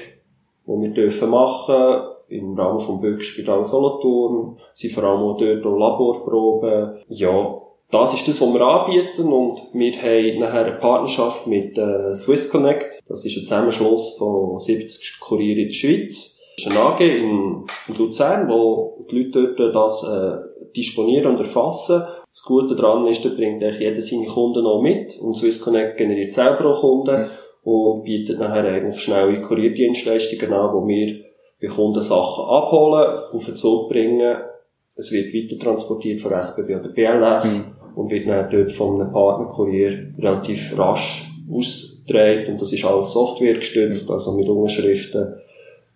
die 0.66 0.82
wir 0.82 0.90
dürfen 0.90 1.30
machen 1.30 2.11
im 2.32 2.58
Rahmen 2.58 2.80
vom 2.80 3.00
Bürgerspital 3.00 3.64
Solothurn, 3.64 4.58
sind 4.72 4.92
vor 4.92 5.04
allem 5.04 5.20
auch 5.20 5.36
dort 5.36 5.64
auch 5.64 5.76
Laborproben. 5.76 7.02
Ja, 7.08 7.62
das 7.90 8.14
ist 8.14 8.26
das, 8.26 8.40
was 8.40 8.54
wir 8.54 8.60
anbieten 8.62 9.30
und 9.30 9.60
wir 9.74 9.92
haben 9.92 10.38
nachher 10.38 10.64
eine 10.64 10.76
Partnerschaft 10.76 11.46
mit 11.46 11.76
äh, 11.76 12.14
Swiss 12.14 12.50
Connect. 12.50 13.02
Das 13.06 13.26
ist 13.26 13.36
ein 13.36 13.42
Zusammenschluss 13.42 14.16
von 14.16 14.58
70 14.58 15.20
Kurieren 15.20 15.60
in 15.60 15.68
der 15.68 15.74
Schweiz. 15.74 16.40
Das 16.56 16.66
ist 16.66 16.70
eine 16.70 16.80
AG 16.80 17.00
in, 17.00 17.64
in 17.88 17.94
Luzern, 17.98 18.48
wo 18.48 19.06
die 19.10 19.16
Leute 19.16 19.54
dort 19.56 19.74
das 19.74 20.04
äh, 20.04 20.72
disponieren 20.74 21.32
und 21.32 21.40
erfassen. 21.40 22.02
Das 22.26 22.42
Gute 22.44 22.76
daran 22.76 23.06
ist, 23.06 23.26
da 23.26 23.28
bringt 23.28 23.62
eigentlich 23.62 23.80
jeder 23.80 24.00
seine 24.00 24.26
Kunden 24.26 24.62
noch 24.62 24.80
mit 24.80 25.18
und 25.18 25.36
Swiss 25.36 25.60
Connect 25.60 25.98
generiert 25.98 26.32
selber 26.32 26.70
auch 26.70 26.80
Kunden 26.80 27.26
und 27.62 28.04
bietet 28.04 28.38
nachher 28.38 28.64
eigentlich 28.64 29.02
schnelle 29.02 29.42
Kurierdienstleistungen 29.42 30.52
an, 30.52 30.72
wo 30.72 30.86
wir 30.88 31.31
bei 31.62 31.68
Kunden 31.68 32.02
Sachen 32.02 32.44
abholen, 32.44 33.18
auf 33.32 33.44
den 33.44 33.56
Zug 33.56 33.88
bringen, 33.88 34.36
es 34.94 35.10
wird 35.12 35.32
weiter 35.32 35.58
transportiert 35.58 36.20
von 36.20 36.32
SBB 36.32 36.76
oder 36.76 36.88
BLS 36.90 37.44
mhm. 37.44 37.64
und 37.96 38.10
wird 38.10 38.28
dann 38.28 38.50
dort 38.50 38.72
von 38.72 39.00
einem 39.00 39.12
Partnerkurier 39.12 40.12
relativ 40.18 40.76
rasch 40.78 41.30
ausgetragen 41.50 42.52
und 42.52 42.60
das 42.60 42.72
ist 42.72 42.84
alles 42.84 43.12
Software 43.12 43.54
gestützt, 43.54 44.08
mhm. 44.08 44.14
also 44.14 44.32
mit 44.32 44.48
Unterschriften 44.48 45.34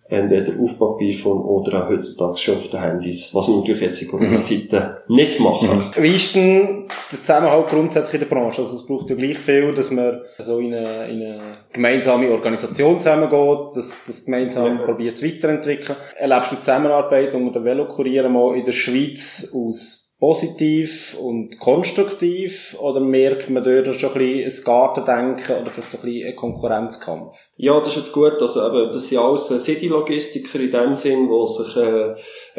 entweder 0.09 0.53
auf 0.61 0.79
Papierform 0.79 1.41
oder 1.45 1.83
auch 1.83 1.89
heutzutage 1.89 2.37
schon 2.37 2.57
auf 2.57 2.69
den 2.69 2.81
Handys, 2.81 3.33
was 3.33 3.47
wir 3.47 3.57
natürlich 3.57 3.81
jetzt 3.81 4.01
in 4.01 4.07
Corona-Zeiten 4.07 4.95
mhm. 5.07 5.15
nicht 5.15 5.39
machen. 5.39 5.77
Mhm. 5.77 6.03
Wie 6.03 6.15
ist 6.15 6.35
denn 6.35 6.85
der 7.11 7.19
Zusammenhalt 7.19 7.67
grundsätzlich 7.67 8.21
in 8.21 8.29
der 8.29 8.35
Branche? 8.35 8.61
Also 8.61 8.75
es 8.75 8.85
braucht 8.85 9.09
ja 9.09 9.15
gleich 9.15 9.37
viel, 9.37 9.73
dass 9.73 9.91
man 9.91 10.21
so 10.39 10.59
in 10.59 10.73
eine, 10.73 11.07
in 11.09 11.21
eine 11.21 11.39
gemeinsame 11.73 12.29
Organisation 12.31 13.01
zusammengeht, 13.01 13.75
dass 13.75 13.95
das 14.05 14.25
gemeinsam 14.25 14.77
ja. 14.79 14.85
probiert 14.85 15.17
zu 15.17 15.25
weiterentwickeln. 15.25 15.97
Erlebst 16.15 16.51
du 16.51 16.55
Zusammenarbeit 16.57 17.33
unter 17.33 17.59
den 17.59 17.65
Velokurieren 17.65 18.31
mal 18.31 18.55
in 18.55 18.65
der 18.65 18.71
Schweiz 18.71 19.51
aus 19.53 20.06
positiv 20.19 21.15
und 21.21 21.59
konstruktiv 21.59 22.75
oder 22.79 22.99
merkt 22.99 23.51
man 23.51 23.63
dort 23.63 23.99
schon 23.99 24.13
ein 24.13 24.17
bisschen 24.17 24.45
ein 24.45 24.63
Gartendenken 24.63 25.61
oder 25.61 25.69
vielleicht 25.69 25.93
ein 25.93 26.01
bisschen 26.01 26.27
ein 26.27 26.35
Konkurrenzkampf? 26.35 27.35
Ja, 27.57 27.79
das 27.79 27.89
ist 27.89 27.97
jetzt 27.97 28.13
gut. 28.13 28.41
Also 28.41 28.67
eben, 28.67 28.91
das 28.91 29.07
sind 29.07 29.19
alles 29.19 29.47
City-Logistiker 29.47 30.59
in 30.59 30.71
dem 30.71 30.95
Sinn, 30.95 31.29
wo 31.29 31.45
sich 31.45 31.77
äh, 31.77 32.15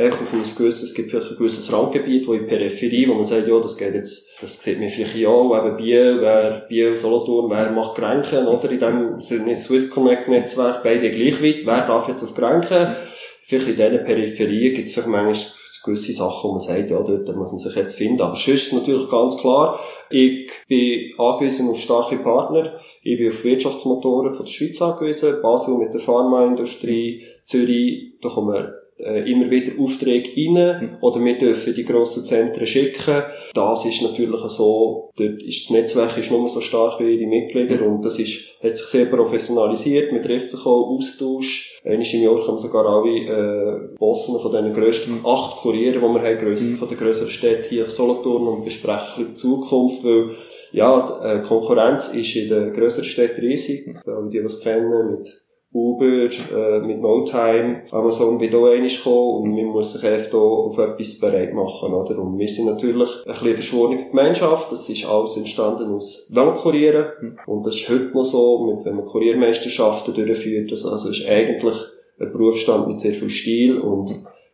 auf 0.08 0.32
ein 0.32 0.42
gewisses, 0.42 0.82
es 0.82 0.94
gibt 0.94 1.10
vielleicht 1.10 1.32
ein 1.32 1.36
gewisses 1.36 1.72
Randgebiet, 1.72 2.28
wo 2.28 2.34
in 2.34 2.46
Peripherie, 2.46 3.08
wo 3.08 3.14
man 3.14 3.24
sagt, 3.24 3.48
ja, 3.48 3.58
das 3.58 3.76
geht 3.76 3.94
jetzt, 3.94 4.28
das 4.40 4.62
sieht 4.62 4.78
mir 4.78 4.90
vielleicht 4.90 5.16
ja 5.16 5.28
auch, 5.28 5.56
eben 5.58 5.76
Biel, 5.76 6.18
wer 6.20 6.66
Biel, 6.68 6.96
Solothurn, 6.96 7.50
wer 7.50 7.72
macht 7.72 7.96
Grenken, 7.96 8.46
oder 8.46 8.70
in 8.70 8.78
dem 8.78 9.20
Swiss 9.20 9.90
Connect 9.90 10.28
Netzwerk, 10.28 10.84
beide 10.84 11.10
gleich 11.10 11.42
weit, 11.42 11.66
wer 11.66 11.86
darf 11.88 12.06
jetzt 12.06 12.22
auf 12.22 12.36
Grenken? 12.36 12.94
Vielleicht 13.42 13.68
in 13.68 13.76
diesen 13.76 14.04
Peripherien 14.04 14.74
gibt 14.74 14.86
es 14.86 14.94
vielleicht 14.94 15.08
manchmal 15.08 15.57
gewisse 15.88 16.12
Sachen, 16.12 16.49
wo 16.49 16.52
man 16.52 16.61
sagt, 16.61 16.90
ja, 16.90 17.00
dort 17.00 17.37
muss 17.37 17.50
man 17.50 17.59
sich 17.59 17.75
jetzt 17.75 17.97
finden. 17.97 18.23
Aber 18.23 18.37
sonst 18.37 18.66
ist 18.66 18.73
natürlich 18.73 19.11
ganz 19.11 19.37
klar, 19.38 19.80
ich 20.11 20.50
bin 20.68 21.12
angewiesen 21.18 21.71
auf 21.71 21.80
starke 21.80 22.16
Partner. 22.16 22.78
Ich 23.02 23.18
bin 23.18 23.28
auf 23.28 23.45
Wirtschaftsmotoren 23.45 24.33
von 24.33 24.47
der 24.47 24.52
Schweiz 24.52 24.80
angewiesen. 24.80 25.42
Basel 25.42 25.78
mit 25.78 25.92
der 25.92 26.00
Pharmaindustrie, 26.00 27.23
Zürich, 27.45 28.14
da 28.23 28.28
kommen 28.28 28.54
wir 28.54 28.77
äh, 28.98 29.30
immer 29.30 29.50
wieder 29.50 29.72
Aufträge 29.80 30.30
rein 30.36 30.80
mhm. 30.80 30.96
oder 31.00 31.24
wir 31.24 31.38
dürfen 31.38 31.74
die 31.74 31.84
grossen 31.84 32.24
Zentren 32.24 32.66
schicken. 32.66 33.22
Das 33.54 33.84
ist 33.84 34.02
natürlich 34.02 34.40
so, 34.48 35.10
dort 35.16 35.42
ist 35.42 35.64
das 35.64 35.70
Netzwerk 35.70 36.18
ist 36.18 36.30
nur 36.30 36.48
so 36.48 36.60
stark 36.60 37.00
wie 37.00 37.14
ihre 37.14 37.28
Mitglieder 37.28 37.76
mhm. 37.76 37.94
und 37.94 38.04
das 38.04 38.18
ist, 38.18 38.62
hat 38.62 38.76
sich 38.76 38.86
sehr 38.86 39.06
professionalisiert, 39.06 40.12
man 40.12 40.22
trifft 40.22 40.50
sich 40.50 40.64
auch, 40.66 40.96
Austausch. 40.96 41.80
Einmal 41.84 42.06
im 42.06 42.22
Jahr 42.22 42.40
kommen 42.40 42.58
sogar 42.58 42.86
alle 42.86 43.08
äh, 43.08 43.96
Bossen 43.98 44.40
von 44.40 44.50
diesen 44.50 44.74
grössten 44.74 45.12
mhm. 45.12 45.26
acht 45.26 45.58
Kurieren, 45.58 45.94
die 45.94 46.00
wir 46.00 46.22
haben, 46.22 46.38
grössten, 46.38 46.72
mhm. 46.72 46.76
von 46.76 46.88
den 46.88 46.98
grösseren 46.98 47.30
Städten 47.30 47.68
hier 47.68 47.84
Solothurn 47.84 48.48
und 48.48 48.64
besprechen 48.64 49.28
die 49.30 49.34
Zukunft, 49.34 50.04
weil 50.04 50.30
ja, 50.72 51.20
die 51.22 51.26
äh, 51.26 51.42
Konkurrenz 51.42 52.08
ist 52.08 52.36
in 52.36 52.48
den 52.48 52.72
grösseren 52.72 53.06
Städten 53.06 53.40
riesig, 53.40 53.94
weil 54.04 54.28
die 54.30 54.42
das 54.42 54.60
kennen 54.60 55.12
mit 55.12 55.47
Uber, 55.70 56.30
äh, 56.30 56.80
mit 56.80 57.00
NoTime, 57.00 57.82
Amazon 57.90 58.40
wird 58.40 58.54
auch 58.54 58.66
einmal 58.66 58.88
kommen 59.02 59.42
und 59.42 59.54
man 59.54 59.66
muss 59.66 59.92
sich 59.92 60.04
einfach 60.04 60.30
hier 60.30 60.40
auf 60.40 60.78
etwas 60.78 61.20
bereit 61.20 61.52
machen, 61.52 61.92
oder? 61.92 62.18
Und 62.18 62.38
wir 62.38 62.48
sind 62.48 62.66
natürlich 62.66 63.10
ein 63.26 63.32
bisschen 63.32 63.54
verschworene 63.54 64.08
Gemeinschaft, 64.08 64.72
das 64.72 64.88
ist 64.88 65.04
alles 65.04 65.37
entstanden 65.37 65.94
aus 65.94 66.30
Velokurieren 66.32 67.06
mhm. 67.20 67.38
und 67.46 67.66
das 67.66 67.76
ist 67.76 67.88
heute 67.90 68.10
noch 68.14 68.25
so, 68.25 68.64
mit, 68.64 68.84
wenn 68.87 68.96
man 68.96 69.04
Kuriermeisterschaften 69.04 70.14
durchführt, 70.14 70.70
also, 70.70 70.88
also 70.88 71.10
ist 71.10 71.28
eigentlich 71.28 71.76
ein 72.18 72.32
Berufsstand 72.32 72.88
mit 72.88 73.00
sehr 73.00 73.12
viel 73.12 73.30
Stil 73.30 73.78
und 73.78 74.10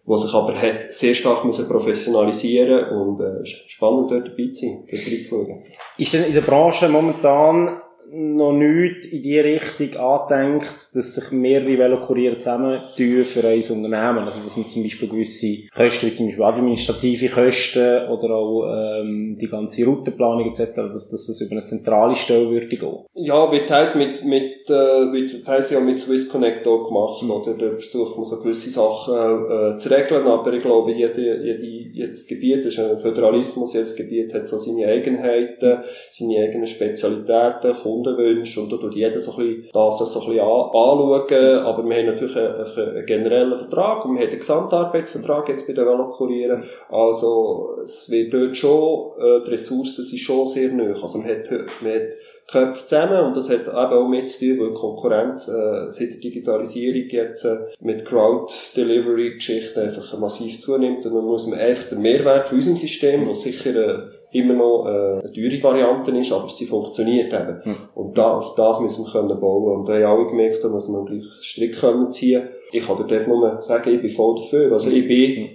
wo 0.06 0.16
sich 0.16 0.34
aber 0.34 0.54
hat 0.60 0.92
sehr 0.92 1.14
stark 1.14 1.44
müssen 1.44 1.68
professionalisieren 1.68 2.90
und 2.90 3.20
äh, 3.20 3.46
spannend 3.46 4.10
dort 4.10 4.28
dabei 4.28 4.50
zu 4.50 4.66
sein, 4.66 4.84
dort 4.90 5.06
reinzuschauen. 5.06 5.62
Ist 5.96 6.12
denn 6.12 6.24
in 6.24 6.34
der 6.34 6.42
Branche 6.42 6.88
momentan 6.88 7.80
noch 8.12 8.52
nichts 8.52 9.08
in 9.08 9.22
die 9.22 9.38
Richtung 9.38 9.96
andenkt, 9.96 10.70
dass 10.94 11.14
sich 11.14 11.30
mehrere 11.32 11.78
Velokurier 11.78 12.38
zusammentun 12.38 13.24
für 13.24 13.46
ein 13.46 13.58
Unternehmen. 13.58 14.18
Also, 14.18 14.40
dass 14.44 14.56
man 14.56 14.68
zum 14.68 14.82
Beispiel 14.82 15.08
gewisse 15.08 15.68
Kosten, 15.74 16.06
wie 16.06 16.14
zum 16.14 16.26
Beispiel 16.26 16.44
administrative 16.44 17.28
Kosten 17.28 18.08
oder 18.08 18.34
auch 18.34 19.00
ähm, 19.00 19.36
die 19.40 19.48
ganze 19.48 19.84
Routenplanung 19.84 20.50
etc., 20.50 20.74
dass, 20.74 21.08
dass 21.08 21.26
das 21.26 21.40
über 21.40 21.52
eine 21.52 21.64
zentrale 21.64 22.14
Stelle 22.16 22.50
würde 22.50 22.68
gehen. 22.68 23.04
Ja, 23.14 23.50
wird 23.50 23.68
teils 23.68 23.94
mit, 23.94 24.24
mit, 24.24 24.68
äh, 24.68 25.12
wird 25.12 25.44
teils 25.44 25.70
ja 25.70 25.80
mit 25.80 25.98
Swiss 25.98 26.28
Connect 26.28 26.66
auch 26.66 26.88
gemacht, 26.88 27.22
mhm. 27.22 27.30
oder? 27.30 27.54
Da 27.54 27.76
versucht 27.76 28.16
man 28.16 28.24
so 28.24 28.40
gewisse 28.40 28.70
Sachen 28.70 29.14
äh, 29.14 29.76
zu 29.76 29.90
regeln, 29.90 30.26
aber 30.26 30.52
ich 30.52 30.62
glaube, 30.62 30.92
jede, 30.92 31.42
jede, 31.42 31.66
jedes 31.92 32.26
Gebiet 32.26 32.64
ist 32.66 32.78
ein 32.78 32.98
Föderalismus, 32.98 33.74
jedes 33.74 33.96
Gebiet 33.96 34.32
hat 34.34 34.46
so 34.46 34.58
seine 34.58 34.86
Eigenheiten, 34.86 35.78
seine 36.10 36.44
eigenen 36.44 36.66
Spezialitäten, 36.66 37.74
Kundenwünsche 37.94 38.60
und 38.60 38.72
da 38.72 38.76
tut 38.76 38.94
jeder 38.94 39.18
so 39.18 39.32
ein 39.32 39.36
bisschen 39.36 39.70
das 39.72 39.98
so 39.98 40.20
ein 40.20 40.26
bisschen 40.26 40.40
an, 40.40 40.48
anschauen, 40.48 41.58
aber 41.64 41.88
wir 41.88 41.96
haben 41.96 42.06
natürlich 42.06 42.36
einen, 42.36 42.96
einen 42.96 43.06
generellen 43.06 43.56
Vertrag 43.56 44.04
und 44.04 44.14
wir 44.14 44.22
haben 44.22 44.30
einen 44.30 44.38
Gesamtarbeitsvertrag 44.38 45.48
jetzt 45.48 45.66
bei 45.66 45.72
den 45.72 45.86
Velokurieren, 45.86 46.64
also 46.90 47.78
es 47.82 48.10
wird 48.10 48.32
dort 48.32 48.56
schon, 48.56 49.12
äh, 49.18 49.44
die 49.44 49.50
Ressourcen 49.50 50.04
sind 50.04 50.18
schon 50.18 50.46
sehr 50.46 50.72
nöch, 50.72 51.02
also 51.02 51.18
man 51.18 51.28
hat, 51.28 51.50
man 51.50 51.92
hat 51.92 52.08
Köpfe 52.46 52.86
zusammen 52.86 53.24
und 53.24 53.36
das 53.36 53.48
hat 53.48 53.62
eben 53.62 53.72
auch 53.74 54.06
mit 54.06 54.28
zu 54.28 54.40
tun, 54.40 54.60
weil 54.60 54.68
die 54.68 54.74
Konkurrenz 54.74 55.48
äh, 55.48 55.90
seit 55.90 56.10
der 56.10 56.20
Digitalisierung 56.20 57.08
jetzt 57.08 57.44
äh, 57.44 57.56
mit 57.80 58.04
Crowd-Delivery-Geschichten 58.04 59.80
einfach 59.80 60.18
massiv 60.18 60.60
zunimmt 60.60 61.06
und 61.06 61.14
dann 61.14 61.24
muss 61.24 61.46
man 61.46 61.58
einfach 61.58 61.88
den 61.88 62.02
Mehrwert 62.02 62.48
von 62.48 62.58
unserem 62.58 62.76
System, 62.76 63.28
was 63.28 63.42
sicher 63.42 63.74
äh, 63.74 63.98
immer 64.34 64.54
noch 64.54 64.86
äh, 64.86 65.20
eine 65.20 65.32
teure 65.32 65.62
Variante 65.62 66.10
ist, 66.10 66.32
aber 66.32 66.48
sie 66.48 66.66
funktioniert 66.66 67.32
eben. 67.32 67.62
Mhm. 67.64 67.76
Und 67.94 68.18
da, 68.18 68.36
auf 68.36 68.54
das 68.56 68.80
müssen 68.80 69.04
wir 69.04 69.12
können 69.12 69.40
bauen. 69.40 69.78
Und 69.78 69.88
da 69.88 69.94
haben 69.94 70.18
alle 70.18 70.26
gemerkt, 70.26 70.62
da 70.62 70.68
muss 70.68 70.88
man 70.88 71.06
gleich 71.06 71.24
Strick 71.40 71.78
können 71.78 72.10
ziehen. 72.10 72.48
Ich 72.72 72.86
kann 72.86 73.06
dir 73.06 73.28
nur 73.28 73.60
sagen, 73.60 73.94
ich 73.94 74.00
bin 74.00 74.10
voll 74.10 74.36
dafür. 74.36 74.72
Also 74.72 74.90
ich 74.90 75.06
bin 75.06 75.50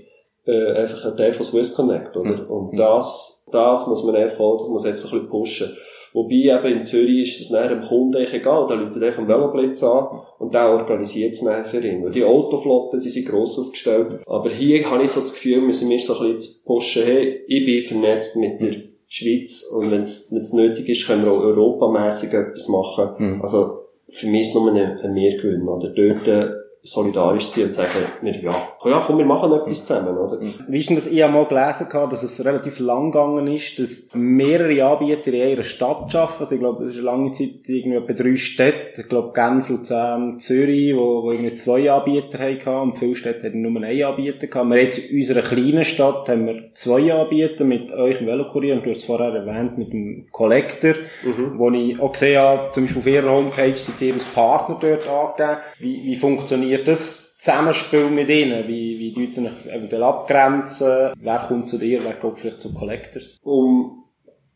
äh, 0.46 0.72
einfach 0.74 1.12
ein 1.12 1.18
Teil 1.18 1.34
von 1.34 1.46
Swiss 1.46 1.76
Connect, 1.76 2.16
oder? 2.16 2.44
Mhm. 2.44 2.50
Und 2.50 2.80
das, 2.80 3.48
das 3.52 3.88
muss 3.88 4.04
man 4.04 4.16
einfach 4.16 4.40
auch, 4.40 4.58
das 4.58 4.70
muss 4.70 4.86
jetzt 4.86 5.06
ein 5.06 5.12
bisschen 5.12 5.30
pushen. 5.30 5.78
Wobei 6.14 6.36
eben 6.36 6.80
in 6.80 6.86
Zürich 6.86 7.30
ist 7.30 7.42
das 7.42 7.50
nachher 7.52 7.76
dem 7.76 7.82
Kunden 7.82 8.18
egal. 8.18 8.66
Da 8.68 8.74
läutet 8.74 9.02
er 9.02 9.18
einen 9.18 9.28
Veloblitz 9.28 9.84
an 9.84 10.22
und 10.40 10.54
der 10.54 10.70
organisiert 10.70 11.34
es 11.34 11.42
nachher 11.42 11.66
für 11.66 11.86
ihn. 11.86 12.04
Weil 12.04 12.12
die 12.12 12.24
Autoflotten, 12.24 13.00
die 13.00 13.10
sind 13.10 13.28
gross 13.28 13.60
aufgestellt. 13.60 14.20
Aber 14.26 14.50
hier 14.50 14.90
habe 14.90 15.04
ich 15.04 15.12
so 15.12 15.22
das 15.22 15.34
Gefühl, 15.34 15.62
müssen 15.62 15.90
wir 15.90 16.00
so 16.00 16.20
ein 16.20 16.34
bisschen 16.34 16.66
pushen, 16.66 17.04
hey, 17.04 17.42
ich 17.48 17.66
bin 17.66 17.84
vernetzt 17.84 18.36
mit 18.38 18.62
der 18.62 18.76
Schweiz 19.08 19.72
und 19.76 19.92
wenn 19.92 20.02
es 20.02 20.54
nötig 20.54 20.88
ist, 20.90 21.08
können 21.08 21.26
wir 21.26 21.32
auch 21.32 21.42
europamässig 21.42 22.34
etwas 22.34 22.68
machen. 22.68 23.10
Mhm. 23.18 23.42
Also 23.42 23.80
für 24.10 24.28
mich 24.28 24.42
ist 24.42 24.50
es 24.50 24.56
nur 24.56 24.72
ein, 24.72 25.00
ein 25.00 25.14
Mehrgewinn. 25.14 25.68
Oder 25.68 25.90
dort 25.90 26.28
äh, 26.28 26.52
solidarisch 26.84 27.50
ziehen 27.50 27.68
und 27.68 27.74
sagen, 27.74 27.90
wir, 28.22 28.36
ja, 28.42 28.56
ja, 28.86 29.04
komm, 29.06 29.18
wir 29.18 29.26
machen 29.26 29.52
etwas 29.52 29.86
zusammen, 29.86 30.18
oder? 30.18 30.40
Wie 30.40 30.80
ist 30.80 30.90
denn 30.90 30.96
das? 30.96 31.08
Ich 31.08 31.22
habe 31.22 31.34
mal 31.34 31.46
gelesen, 31.46 31.88
dass 31.92 32.24
es 32.24 32.44
relativ 32.46 32.80
lang 32.80 33.12
gegangen 33.12 33.48
ist, 33.48 33.80
dass 33.80 34.10
mehrere 34.14 34.86
Anbieter 34.86 35.34
in 35.34 35.42
einer 35.42 35.64
Stadt 35.64 36.16
arbeiten. 36.16 36.40
Also 36.40 36.56
ich 36.56 36.62
glaube, 36.62 36.80
das 36.80 36.94
ist 36.94 37.00
eine 37.00 37.06
lange 37.06 37.32
Zeit 37.32 37.68
irgendwie 37.68 37.98
etwa 37.98 38.14
drei 38.14 38.38
Städte. 38.38 39.02
Ich 39.02 39.10
glaube, 39.10 39.34
Genf, 39.34 39.70
Luzern, 39.70 40.40
Zürich, 40.40 40.96
wo, 40.96 41.24
wo 41.24 41.32
irgendwie 41.32 41.56
zwei 41.56 41.92
Anbieter 41.92 42.40
hatten 42.40 42.90
und 42.90 42.98
viele 42.98 43.16
Städte 43.16 43.48
hatten 43.48 43.62
nur 43.62 43.82
einen 43.82 44.04
Anbieter 44.04 44.48
gehabt. 44.48 44.70
Wir 44.70 44.82
jetzt 44.82 45.12
in 45.12 45.18
unserer 45.18 45.42
kleinen 45.42 45.84
Stadt 45.84 46.30
haben 46.30 46.48
wir 46.48 46.72
zwei 46.76 47.14
Anbieter 47.14 47.66
mit 47.66 47.92
euch 47.92 48.22
im 48.22 48.28
Velokurier 48.28 48.76
und 48.76 48.86
du 48.86 48.92
hast 48.92 49.00
es 49.00 49.04
vorher 49.04 49.34
erwähnt 49.34 49.78
mit 49.78 49.92
dem 49.92 50.28
Collector, 50.32 50.94
mhm. 51.24 51.58
wo 51.58 51.70
ich 51.72 52.00
auch 52.00 52.14
gesehen 52.14 52.42
habe, 52.42 52.72
zum 52.72 52.84
Beispiel 52.84 53.00
auf 53.02 53.08
ihrer 53.08 53.32
Homepage 53.32 53.76
sind 53.76 54.02
ihr 54.02 54.14
als 54.14 54.24
Partner 54.24 54.78
dort 54.80 55.08
angegeben. 55.08 55.60
Wie, 55.80 56.04
wie 56.06 56.16
funktioniert 56.16 56.69
funktioniert 56.70 56.88
das 56.88 57.38
Zusammenspiel 57.38 58.10
mit 58.10 58.30
ihnen? 58.30 58.68
Wie, 58.68 59.00
wie 59.00 59.14
deuten 59.14 59.48
euch 59.48 59.74
eventuell 59.74 60.04
abgrenzen? 60.04 61.14
Wer 61.20 61.40
kommt 61.40 61.70
zu 61.70 61.78
dir? 61.78 62.02
Wer 62.04 62.14
kommt 62.14 62.40
vielleicht 62.40 62.62
zu 62.62 62.74
Collectors? 62.74 63.38
Um 63.44 64.04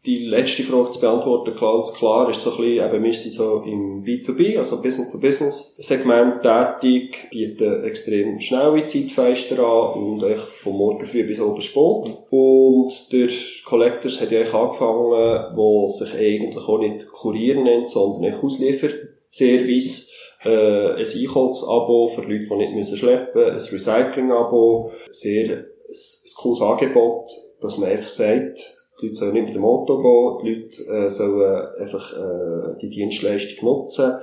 die 0.05 0.25
letzte 0.25 0.63
Frage 0.63 0.91
zu 0.91 0.99
beantworten, 0.99 1.55
ganz 1.57 1.93
klar, 1.93 2.29
ist 2.29 2.43
so 2.43 2.51
ein 2.51 2.57
bisschen, 2.57 2.85
eben, 2.85 3.03
wir 3.05 3.13
sind 3.13 3.31
so 3.31 3.63
im 3.65 4.03
B2B, 4.03 4.57
also 4.57 4.81
Business-to-Business-Segment 4.81 6.41
tätig, 6.41 7.29
bieten 7.31 7.85
extrem 7.85 8.37
schnelle 8.41 8.85
Zeitfenster 8.85 9.59
an 9.59 10.03
und 10.03 10.23
echt 10.23 10.41
von 10.41 10.73
morgen 10.73 11.05
früh 11.05 11.23
bis 11.23 11.39
oben 11.39 11.61
spät. 11.61 12.17
Und 12.29 13.13
der 13.13 13.29
Collectors 13.63 14.19
hat 14.19 14.31
ja 14.31 14.39
eigentlich 14.39 14.53
angefangen, 14.53 15.55
wo 15.55 15.87
sich 15.87 16.13
eigentlich 16.15 16.67
auch 16.67 16.79
nicht 16.79 17.07
Kurier 17.07 17.63
nennt, 17.63 17.87
sondern 17.87 18.33
Auslieferservice 18.33 20.12
äh, 20.43 20.93
ein 20.93 21.05
Einkaufsabo 21.05 22.07
für 22.07 22.21
Leute, 22.21 22.45
die 22.45 22.55
nicht 22.55 22.73
müssen 22.73 22.97
schleppen 22.97 23.53
müssen, 23.53 23.67
ein 23.67 23.71
Recycling-Abo, 23.73 24.91
sehr 25.09 25.57
ein, 25.57 25.65
cooles 26.37 26.61
Angebot, 26.61 27.27
dass 27.61 27.77
man 27.77 27.89
einfach 27.89 28.09
sagt, 28.09 28.59
die 29.01 29.07
Leute 29.07 29.15
sollen 29.15 29.33
nicht 29.33 29.45
mit 29.47 29.55
dem 29.55 29.65
Auto 29.65 29.97
gehen, 29.97 30.37
die 30.43 30.61
Leute 30.61 31.05
äh, 31.05 31.09
sollen 31.09 31.67
einfach 31.79 32.13
äh, 32.13 32.77
die 32.81 32.89
Dienstleistung 32.89 33.65
nutzen 33.65 34.13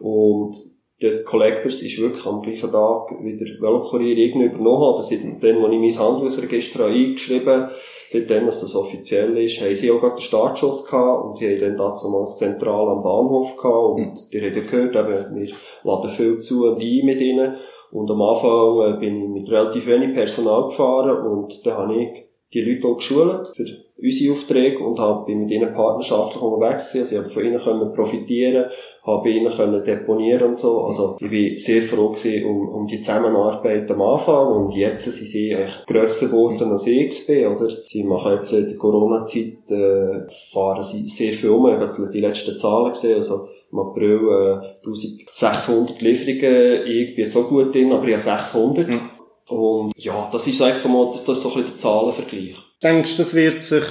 und 0.00 0.54
des 1.00 1.24
Collectors 1.24 1.82
ist 1.82 2.00
wirklich 2.00 2.26
am 2.26 2.42
gleichen 2.42 2.72
Tag 2.72 3.10
wie 3.22 3.36
der 3.36 3.46
Velokurier 3.60 4.16
irgendwie 4.16 4.46
übernommen 4.46 4.96
hat. 4.96 5.04
Seitdem, 5.04 5.64
als 5.64 5.72
ich 5.72 5.98
mein 5.98 6.06
Handelsregister 6.06 6.86
eingeschrieben 6.86 7.68
seitdem 8.08 8.46
dass 8.46 8.62
das 8.62 8.74
offiziell 8.74 9.36
ist, 9.38 9.60
haben 9.60 9.74
sie 9.74 9.90
auch 9.90 10.00
gerade 10.00 10.16
den 10.16 10.22
Startschuss 10.22 10.86
gehabt 10.86 11.24
und 11.24 11.38
sie 11.38 11.54
haben 11.54 11.76
dann 11.76 11.76
damals 11.76 12.38
zentral 12.38 12.88
am 12.88 13.02
Bahnhof 13.02 13.56
gehabt 13.56 13.98
und 13.98 14.12
mhm. 14.12 14.30
die 14.32 14.40
haben 14.40 14.54
gehört, 14.54 14.96
eben, 14.96 15.36
wir 15.36 15.54
laden 15.84 16.08
viel 16.08 16.38
zu 16.38 16.70
und 16.70 16.82
ein 16.82 17.04
mit 17.04 17.20
ihnen 17.20 17.56
und 17.90 18.10
am 18.10 18.22
Anfang 18.22 18.80
äh, 18.80 18.98
bin 18.98 19.22
ich 19.22 19.28
mit 19.28 19.50
relativ 19.50 19.86
wenig 19.86 20.14
Personal 20.14 20.64
gefahren 20.64 21.26
und 21.26 21.66
dann 21.66 21.76
habe 21.76 21.96
ich 21.96 22.24
die 22.52 22.62
Leute 22.62 22.88
auch 22.88 22.96
geschult 22.96 23.48
für 23.54 23.66
unsere 24.00 24.32
Aufträge 24.32 24.78
und 24.78 24.98
habe 24.98 25.34
mit 25.34 25.50
ihnen 25.50 25.72
partnerschaftlich 25.72 26.40
unterwegs 26.40 26.92
gewesen. 26.92 27.00
Also 27.02 27.14
ich 27.14 27.22
habe 27.22 27.30
von 27.30 27.44
ihnen 27.44 27.60
können 27.60 27.92
profitieren, 27.92 28.66
habe 29.04 29.22
bei 29.24 29.30
ihnen 29.30 29.52
können 29.52 29.84
deponieren 29.84 30.50
und 30.50 30.58
so. 30.58 30.84
Also 30.84 31.16
ich 31.20 31.28
bin 31.28 31.58
sehr 31.58 31.82
froh 31.82 32.10
gewesen 32.10 32.46
um, 32.46 32.68
um 32.68 32.86
die 32.86 33.00
Zusammenarbeit 33.00 33.90
am 33.90 34.02
Anfang 34.02 34.48
und 34.48 34.74
jetzt 34.74 35.04
sind 35.04 35.14
sie 35.14 35.50
echt 35.50 35.86
grösser 35.86 36.26
geworden 36.26 36.70
als 36.70 36.84
XP, 36.84 37.30
oder? 37.46 37.68
Sie 37.86 38.04
machen 38.04 38.34
jetzt 38.34 38.52
in 38.52 38.68
der 38.68 38.78
Corona-Zeit, 38.78 39.70
äh, 39.70 40.30
fahren 40.52 40.82
sie 40.82 41.08
sehr 41.08 41.32
viel 41.32 41.50
um. 41.50 41.66
Ich 41.66 41.74
habe 41.74 42.10
die 42.12 42.20
letzten 42.20 42.56
Zahlen 42.56 42.92
gesehen, 42.92 43.16
also 43.16 43.48
im 43.70 43.78
April 43.80 44.60
äh, 44.62 44.86
1600 44.86 46.00
Lieferungen, 46.00 46.86
ich 46.86 47.14
bin 47.16 47.24
jetzt 47.24 47.36
auch 47.36 47.48
gut 47.48 47.74
drin, 47.74 47.92
aber 47.92 48.06
ich 48.06 48.14
habe 48.14 48.38
600. 48.38 48.88
Mhm. 48.88 49.00
Und 49.48 49.92
ja, 49.96 50.28
das 50.30 50.46
ist 50.46 50.60
einfach 50.62 50.78
so 50.78 50.88
mal 50.88 51.12
das 51.26 51.38
ist 51.38 51.42
so 51.42 51.48
ein 51.48 51.54
bisschen 51.54 51.70
der 51.70 51.78
Zahlenvergleich. 51.78 52.67
Denkst 52.82 53.16
du, 53.16 53.22
das 53.22 53.34
wird 53.34 53.62
sich 53.62 53.84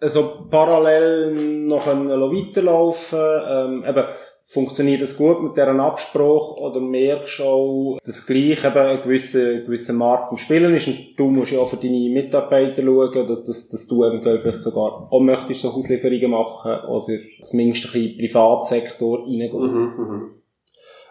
also 0.00 0.46
parallel 0.50 1.32
noch 1.66 1.86
weiterlaufen 1.86 3.18
ähm, 3.48 3.84
eben, 3.86 4.04
funktioniert 4.50 5.02
das 5.02 5.16
gut 5.16 5.42
mit 5.42 5.56
deren 5.56 5.80
Abspruch 5.80 6.56
oder 6.58 6.80
merkst 6.80 7.40
du 7.40 7.44
auch, 7.44 7.98
dass 8.02 8.26
gleich 8.26 8.64
eben 8.64 8.78
ein 8.78 9.02
gewisser, 9.02 9.60
gewisser 9.60 9.92
Markt 9.92 10.32
im 10.32 10.38
Spielen 10.38 10.74
ist 10.74 10.86
und 10.86 10.98
du 11.18 11.26
musst 11.26 11.52
ja 11.52 11.58
auch 11.58 11.68
für 11.68 11.76
deine 11.76 12.08
Mitarbeiter 12.08 12.82
schauen, 12.82 13.42
dass, 13.44 13.68
dass 13.68 13.86
du 13.86 14.04
eventuell 14.04 14.40
vielleicht 14.40 14.62
sogar 14.62 15.08
auch 15.10 15.20
möchtest 15.20 15.60
so 15.60 15.70
Auslieferungen 15.70 16.30
machen 16.30 16.80
oder 16.88 17.18
zumindest 17.42 17.86
ein 17.86 17.92
bisschen 17.92 18.18
Privatsektor 18.18 19.18
reingehen. 19.18 19.60
Mhm, 19.60 19.92
mhm. 19.98 20.30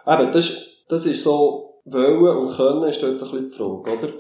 Eben, 0.08 0.32
das, 0.32 0.86
das 0.88 1.06
ist 1.06 1.22
so, 1.22 1.82
wollen 1.86 2.38
und 2.38 2.56
können 2.56 2.90
ist 2.90 3.04
dort 3.04 3.14
ein 3.14 3.20
bisschen 3.20 3.52
die 3.52 3.58
Frage, 3.58 3.92
oder? 4.00 4.14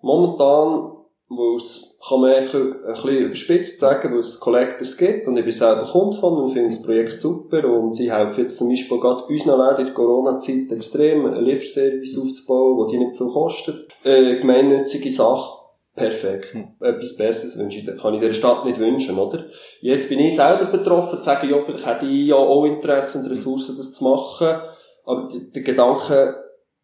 Momentan 0.00 0.92
wo 1.28 1.56
es, 1.56 1.87
kann 2.06 2.20
man 2.20 2.32
einfach 2.32 2.54
ein 2.54 2.92
bisschen 2.94 3.18
überspitzt 3.18 3.80
sagen, 3.80 4.14
wo 4.14 4.18
es 4.18 4.38
Collectors 4.38 4.96
gibt. 4.96 5.26
Und 5.26 5.36
ich 5.36 5.44
bin 5.44 5.52
selber 5.52 5.82
Kunde 5.82 6.16
von 6.16 6.34
und 6.34 6.48
finde 6.48 6.68
das 6.68 6.82
Projekt 6.82 7.20
super. 7.20 7.64
Und 7.64 7.94
sie 7.94 8.12
helfen 8.12 8.44
jetzt 8.44 8.58
zum 8.58 8.68
Beispiel 8.68 9.00
gerade 9.00 9.24
unseren 9.24 9.60
Läden 9.60 9.80
in 9.80 9.86
der 9.86 9.94
Corona-Zeit 9.94 10.70
extrem, 10.70 11.26
einen 11.26 11.44
Lieferservice 11.44 12.18
aufzubauen, 12.18 12.78
der 12.78 12.86
die 12.86 13.04
nicht 13.04 13.16
viel 13.16 13.26
kostet. 13.26 13.88
Äh, 14.04 14.36
gemeinnützige 14.36 15.10
Sache. 15.10 15.58
Perfekt. 15.96 16.54
Hm. 16.54 16.68
Etwas 16.80 17.16
Besseres 17.16 17.58
wünsche 17.58 17.80
ich, 17.80 18.00
kann 18.00 18.14
ich 18.14 18.20
der 18.20 18.32
Stadt 18.32 18.64
nicht 18.64 18.78
wünschen, 18.78 19.18
oder? 19.18 19.46
Jetzt 19.80 20.08
bin 20.08 20.20
ich 20.20 20.36
selber 20.36 20.66
betroffen, 20.66 21.18
zu 21.18 21.24
sagen, 21.24 21.50
ja, 21.50 21.60
vielleicht 21.60 21.84
hätte 21.84 22.06
ich 22.06 22.28
ja 22.28 22.36
auch 22.36 22.64
Interesse 22.64 23.18
und 23.18 23.28
Ressourcen, 23.28 23.76
das 23.76 23.92
zu 23.92 24.04
machen. 24.04 24.60
Aber 25.04 25.28
der 25.28 25.62
Gedanke 25.62 26.36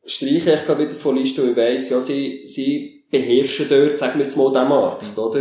streiche 0.04 0.54
ich 0.54 0.64
gerade 0.64 0.80
wieder 0.80 0.90
von 0.90 1.16
Liste, 1.16 1.42
weil 1.42 1.50
ich 1.50 1.56
weiss, 1.56 1.90
ja, 1.90 2.00
sie, 2.00 2.42
sie 2.49 2.93
beherrschen 3.14 3.66
dort, 3.68 3.99
sagen 3.99 4.18
wir 4.18 4.25
jetzt 4.25 4.37
mal, 4.37 4.52
den 4.52 4.68
Markt, 4.68 5.16
oder? 5.16 5.40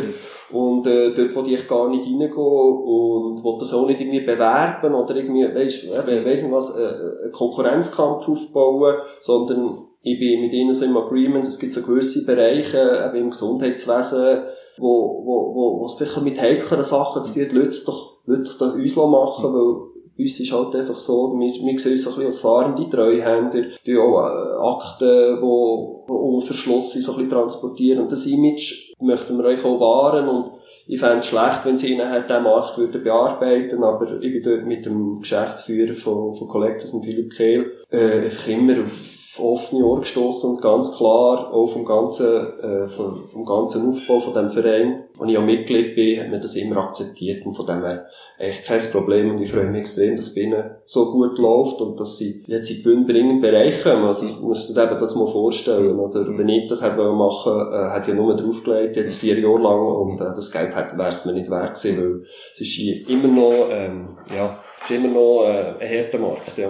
Und 0.51 0.85
äh, 0.85 1.13
dort 1.13 1.35
will 1.35 1.53
ich 1.53 1.67
gar 1.67 1.89
nicht 1.89 2.05
reingehen 2.05 2.31
und 2.33 3.43
will 3.43 3.57
das 3.59 3.73
auch 3.73 3.87
nicht 3.87 3.99
irgendwie 3.99 4.21
bewerben 4.21 4.93
oder 4.93 5.15
irgendwie, 5.15 5.43
weißt, 5.43 5.85
äh, 5.85 6.25
weiss 6.25 6.43
nicht 6.43 6.51
was, 6.53 6.77
äh, 6.77 7.23
einen 7.23 7.31
Konkurrenzkampf 7.31 8.27
aufbauen, 8.29 8.97
sondern 9.19 9.77
ich 10.03 10.19
bin 10.19 10.41
mit 10.41 10.53
ihnen 10.53 10.73
so 10.73 10.85
im 10.85 10.95
Agreement, 10.95 11.47
es 11.47 11.57
gibt 11.57 11.73
so 11.73 11.81
gewisse 11.81 12.25
Bereiche, 12.25 13.03
eben 13.07 13.23
im 13.23 13.29
Gesundheitswesen, 13.31 14.43
wo, 14.77 15.23
wo, 15.25 15.55
wo, 15.55 15.79
wo 15.79 15.85
es 15.85 15.95
vielleicht 15.95 16.21
mit 16.21 16.39
heikleren 16.39 16.85
Sachen 16.85 17.23
zu 17.23 17.33
tun, 17.33 17.47
die 17.49 17.55
Leute 17.55 17.77
doch, 17.85 18.19
Leute 18.25 18.51
doch 18.59 18.75
uns 18.75 18.95
machen, 18.95 19.53
weil 19.53 19.92
uns 20.17 20.39
ist 20.39 20.51
halt 20.51 20.75
einfach 20.75 20.97
so, 20.97 21.33
wir, 21.39 21.47
wir 21.47 21.79
sehen 21.79 21.93
uns 21.93 22.03
so 22.03 22.09
ein 22.11 22.15
bisschen 22.15 22.25
als 22.25 22.39
fahrende 22.39 22.89
Treuhänder, 22.89 23.63
die 23.85 23.97
auch 23.97 24.21
äh, 24.21 24.75
Akten, 24.75 25.35
die, 25.37 26.05
die 26.07 26.11
unter 26.11 26.53
sind, 26.53 27.03
so 27.03 27.11
ein 27.11 27.17
bisschen 27.17 27.29
transportieren. 27.29 28.01
Und 28.01 28.11
das 28.11 28.25
Image 28.25 28.93
möchten 28.99 29.37
wir 29.37 29.45
euch 29.45 29.63
auch 29.65 29.79
wahren. 29.79 30.27
Und 30.27 30.51
ich 30.85 30.99
fände 30.99 31.19
es 31.19 31.27
schlecht, 31.27 31.59
wenn 31.65 31.77
sie 31.77 31.95
nachher 31.95 32.21
diesen 32.21 32.43
Markt 32.43 32.77
würden 32.77 33.03
bearbeiten, 33.03 33.83
aber 33.83 34.21
ich 34.21 34.33
bin 34.33 34.43
dort 34.43 34.65
mit 34.65 34.85
dem 34.85 35.21
Geschäftsführer 35.21 35.93
von, 35.93 36.33
von 36.33 36.47
Collectors, 36.47 36.93
Philipp 37.03 37.33
Kehl, 37.33 37.71
äh, 37.89 38.25
einfach 38.25 38.47
immer 38.49 38.83
auf 38.83 39.21
offene 39.39 39.83
Ohr 39.83 40.01
gestoßen 40.01 40.51
und 40.51 40.61
ganz 40.61 40.95
klar 40.95 41.51
auch 41.51 41.65
vom 41.65 41.85
ganzen, 41.85 42.59
äh, 42.59 42.87
vom, 42.87 43.15
vom 43.15 43.45
ganzen 43.45 43.87
Aufbau 43.87 44.19
von 44.19 44.33
dem 44.33 44.49
Verein, 44.49 45.05
wo 45.15 45.25
ich 45.25 45.37
auch 45.37 45.43
Mitglied 45.43 45.95
bin, 45.95 46.19
hat 46.19 46.29
man 46.29 46.41
das 46.41 46.55
immer 46.55 46.77
akzeptiert 46.77 47.45
und 47.45 47.55
von 47.55 47.65
dem 47.65 47.83
her 47.83 48.05
echt 48.37 48.65
kein 48.65 48.81
Problem 48.91 49.31
und 49.31 49.41
ich 49.41 49.51
freue 49.51 49.65
mich 49.65 49.81
extrem, 49.81 50.15
dass 50.15 50.27
es 50.27 50.35
bei 50.35 50.41
ihnen 50.41 50.63
so 50.85 51.11
gut 51.11 51.37
läuft 51.37 51.81
und 51.81 51.99
dass 51.99 52.17
sie 52.17 52.43
jetzt 52.47 52.69
in 52.71 52.83
gewinnbringenden 52.83 53.41
Bereich 53.41 53.81
kommen. 53.81 54.05
Also 54.05 54.25
ich 54.25 54.39
muss 54.39 54.73
dir 54.73 54.83
eben 54.83 54.97
das 54.97 55.15
mal 55.15 55.27
vorstellen. 55.27 55.99
Also 55.99 56.25
wenn 56.37 56.49
ich 56.49 56.67
das 56.67 56.83
hätte 56.83 57.11
machen 57.11 57.53
äh, 57.71 57.89
hätte 57.91 58.11
ich 58.11 58.17
ja 58.17 58.21
nur 58.21 58.35
draufgelegt, 58.35 58.95
jetzt 58.95 59.19
vier 59.19 59.39
Jahre 59.39 59.61
lang 59.61 59.87
und 59.87 60.21
äh, 60.21 60.33
das 60.35 60.51
Geld 60.51 60.75
wäre 60.75 61.09
es 61.09 61.25
mir 61.25 61.33
nicht 61.33 61.49
wert 61.49 61.81
gewesen, 61.81 61.97
weil 61.97 62.21
es 62.53 62.61
ist 62.61 63.09
immer 63.09 63.27
noch, 63.27 63.67
ähm, 63.71 64.17
ja, 64.35 64.57
es 64.83 64.89
ist 64.89 64.95
immer 64.97 65.09
noch 65.09 65.45
äh, 65.45 65.83
ein 65.83 66.05
harter 66.05 66.19
Markt, 66.19 66.57
ja. 66.57 66.69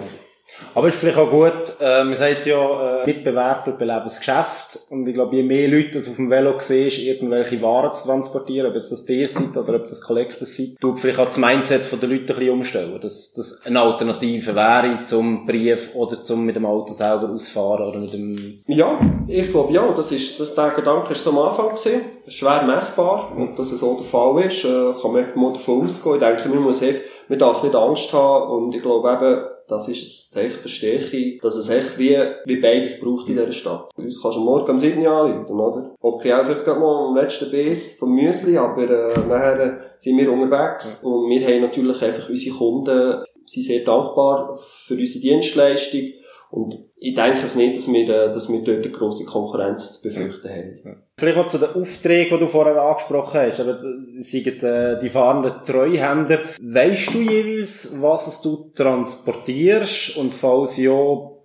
Aber 0.74 0.88
ist 0.88 0.98
vielleicht 0.98 1.18
auch 1.18 1.30
gut, 1.30 1.52
äh, 1.80 2.04
man 2.04 2.16
sagt 2.16 2.46
ja, 2.46 3.02
äh, 3.02 3.06
Mitbewerber 3.06 3.72
beleben 3.72 4.04
das 4.04 4.18
Geschäft. 4.18 4.78
Und 4.90 5.06
ich 5.06 5.14
glaube, 5.14 5.36
je 5.36 5.42
mehr 5.42 5.68
Leute 5.68 5.98
das 5.98 6.08
auf 6.08 6.16
dem 6.16 6.30
Velo 6.30 6.54
siehst, 6.58 6.98
irgendwelche 6.98 7.60
Waren 7.62 7.92
zu 7.94 8.06
transportieren, 8.06 8.68
ob 8.68 8.74
das 8.74 9.04
dir 9.04 9.28
seid 9.28 9.56
oder 9.56 9.76
ob 9.76 9.88
das 9.88 10.00
Collectors 10.00 10.56
seid, 10.56 10.80
tut 10.80 11.00
vielleicht 11.00 11.18
auch 11.18 11.26
das 11.26 11.38
Mindset 11.38 11.82
der 11.90 12.08
Leute 12.08 12.32
ein 12.32 12.38
bisschen 12.38 12.50
umstellen. 12.50 13.00
Dass 13.00 13.32
das 13.34 13.62
eine 13.64 13.80
Alternative 13.80 14.54
wäre 14.54 15.04
zum 15.04 15.46
Brief 15.46 15.94
oder 15.94 16.22
zum 16.22 16.44
mit 16.44 16.56
dem 16.56 16.66
Auto 16.66 16.92
selber 16.92 17.30
ausfahren 17.30 17.88
oder 17.88 17.98
mit 17.98 18.12
dem... 18.12 18.60
Ja, 18.66 18.98
ich 19.26 19.50
glaube 19.50 19.72
ja, 19.72 19.86
das 19.94 20.12
ist, 20.12 20.38
das, 20.40 20.54
der 20.54 20.70
Gedanke 20.70 21.12
ist 21.12 21.26
am 21.26 21.38
Anfang 21.38 21.70
gewesen. 21.70 22.02
Schwer 22.28 22.62
messbar. 22.62 23.32
Und 23.36 23.58
dass 23.58 23.70
es 23.70 23.80
so 23.80 23.96
der 23.96 24.04
Fall 24.04 24.44
ist, 24.44 24.64
äh, 24.64 24.92
kann 25.00 25.12
man 25.12 25.24
einfach 25.24 25.36
mal 25.36 25.52
davon 25.52 25.84
ausgehen. 25.84 26.16
Ich 26.16 26.20
denke, 26.20 26.48
man 26.48 26.64
muss 26.64 26.82
einfach, 26.82 27.00
man 27.28 27.38
darf 27.38 27.62
nicht 27.62 27.74
Angst 27.74 28.12
haben 28.12 28.50
und 28.50 28.74
ich 28.74 28.82
glaube 28.82 29.08
eben, 29.10 29.53
das 29.68 29.88
ist 29.88 30.02
ein 30.02 30.32
Zeichen 30.34 30.60
für 30.60 30.68
Stärke, 30.68 31.38
dass 31.40 31.56
es 31.56 31.70
echt 31.70 31.98
wie, 31.98 32.16
wie 32.44 32.56
beides 32.56 33.00
braucht 33.00 33.28
in 33.28 33.36
dieser 33.36 33.52
Stadt. 33.52 33.88
Bei 33.96 34.02
uns 34.02 34.20
kannst 34.20 34.38
du 34.38 34.42
morgen 34.42 34.70
um 34.70 34.78
7 34.78 35.00
Uhr 35.00 35.10
anrufen, 35.10 35.60
oder? 35.60 35.94
Okay, 36.00 36.32
einfach 36.32 36.62
gerade 36.64 36.80
mal 36.80 37.08
am 37.08 37.16
letzten 37.16 37.50
Biss 37.50 37.98
vom 37.98 38.14
Müsli, 38.14 38.56
aber 38.56 38.82
äh, 38.82 39.18
nachher 39.28 39.80
sind 39.98 40.18
wir 40.18 40.30
unterwegs. 40.30 41.00
Ja. 41.02 41.08
Und 41.08 41.30
wir 41.30 41.46
haben 41.46 41.62
natürlich 41.62 42.02
einfach 42.02 42.28
unsere 42.28 42.56
Kunden, 42.56 43.24
sind 43.46 43.62
sehr 43.62 43.84
dankbar 43.84 44.56
für 44.56 44.94
unsere 44.94 45.20
Dienstleistung. 45.20 46.02
Und 46.50 46.76
ich 46.98 47.14
denke 47.14 47.40
es 47.44 47.56
nicht, 47.56 47.76
dass 47.76 47.92
wir, 47.92 48.08
äh, 48.08 48.32
dass 48.32 48.50
wir 48.50 48.62
dort 48.62 48.84
eine 48.84 48.90
grosse 48.90 49.24
Konkurrenz 49.24 50.00
zu 50.00 50.08
befürchten 50.08 50.48
haben. 50.48 51.03
Vielleicht 51.16 51.38
auch 51.38 51.48
zu 51.48 51.58
den 51.58 51.74
Aufträgen, 51.74 52.38
die 52.38 52.44
du 52.44 52.50
vorher 52.50 52.80
angesprochen 52.80 53.40
hast, 53.40 53.60
aber 53.60 53.78
sind 54.18 54.62
äh, 54.62 54.98
die 55.00 55.08
fahrenden 55.08 55.52
Treuhänder. 55.64 56.40
Weißt 56.60 57.14
du 57.14 57.20
jeweils, 57.20 58.00
was 58.00 58.40
du 58.40 58.72
transportierst 58.74 60.16
und 60.16 60.34
falls 60.34 60.76
ja, 60.76 60.92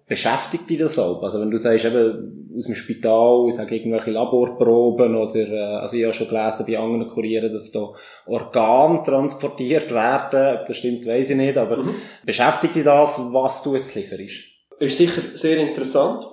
beschäftigt 0.07 0.69
dich 0.71 0.79
das 0.79 0.97
auch? 0.97 1.21
Also 1.21 1.39
wenn 1.39 1.51
du 1.51 1.57
sagst, 1.57 1.85
eben 1.85 2.51
aus 2.57 2.65
dem 2.65 2.73
Spital, 2.73 3.45
ich 3.47 3.55
sage 3.55 3.75
irgendwelche 3.75 4.09
Laborproben 4.09 5.15
oder, 5.15 5.35
äh, 5.35 5.75
also 5.75 5.95
ich 5.95 6.03
habe 6.03 6.13
schon 6.15 6.29
gelesen 6.29 6.65
bei 6.65 6.79
anderen 6.79 7.07
Kurieren, 7.07 7.53
dass 7.53 7.71
da 7.71 7.93
Organe 8.25 9.03
transportiert 9.03 9.93
werden, 9.93 10.59
ob 10.59 10.65
das 10.65 10.77
stimmt, 10.77 11.05
weiß 11.05 11.29
ich 11.29 11.37
nicht, 11.37 11.57
aber 11.57 11.77
mhm. 11.77 11.95
beschäftigt 12.25 12.73
dich 12.73 12.83
das, 12.83 13.19
was 13.31 13.61
du 13.61 13.75
jetzt 13.75 13.93
lieferst? 13.93 14.49
ist 14.79 14.97
sicher 14.97 15.21
sehr 15.33 15.57
interessant. 15.57 16.25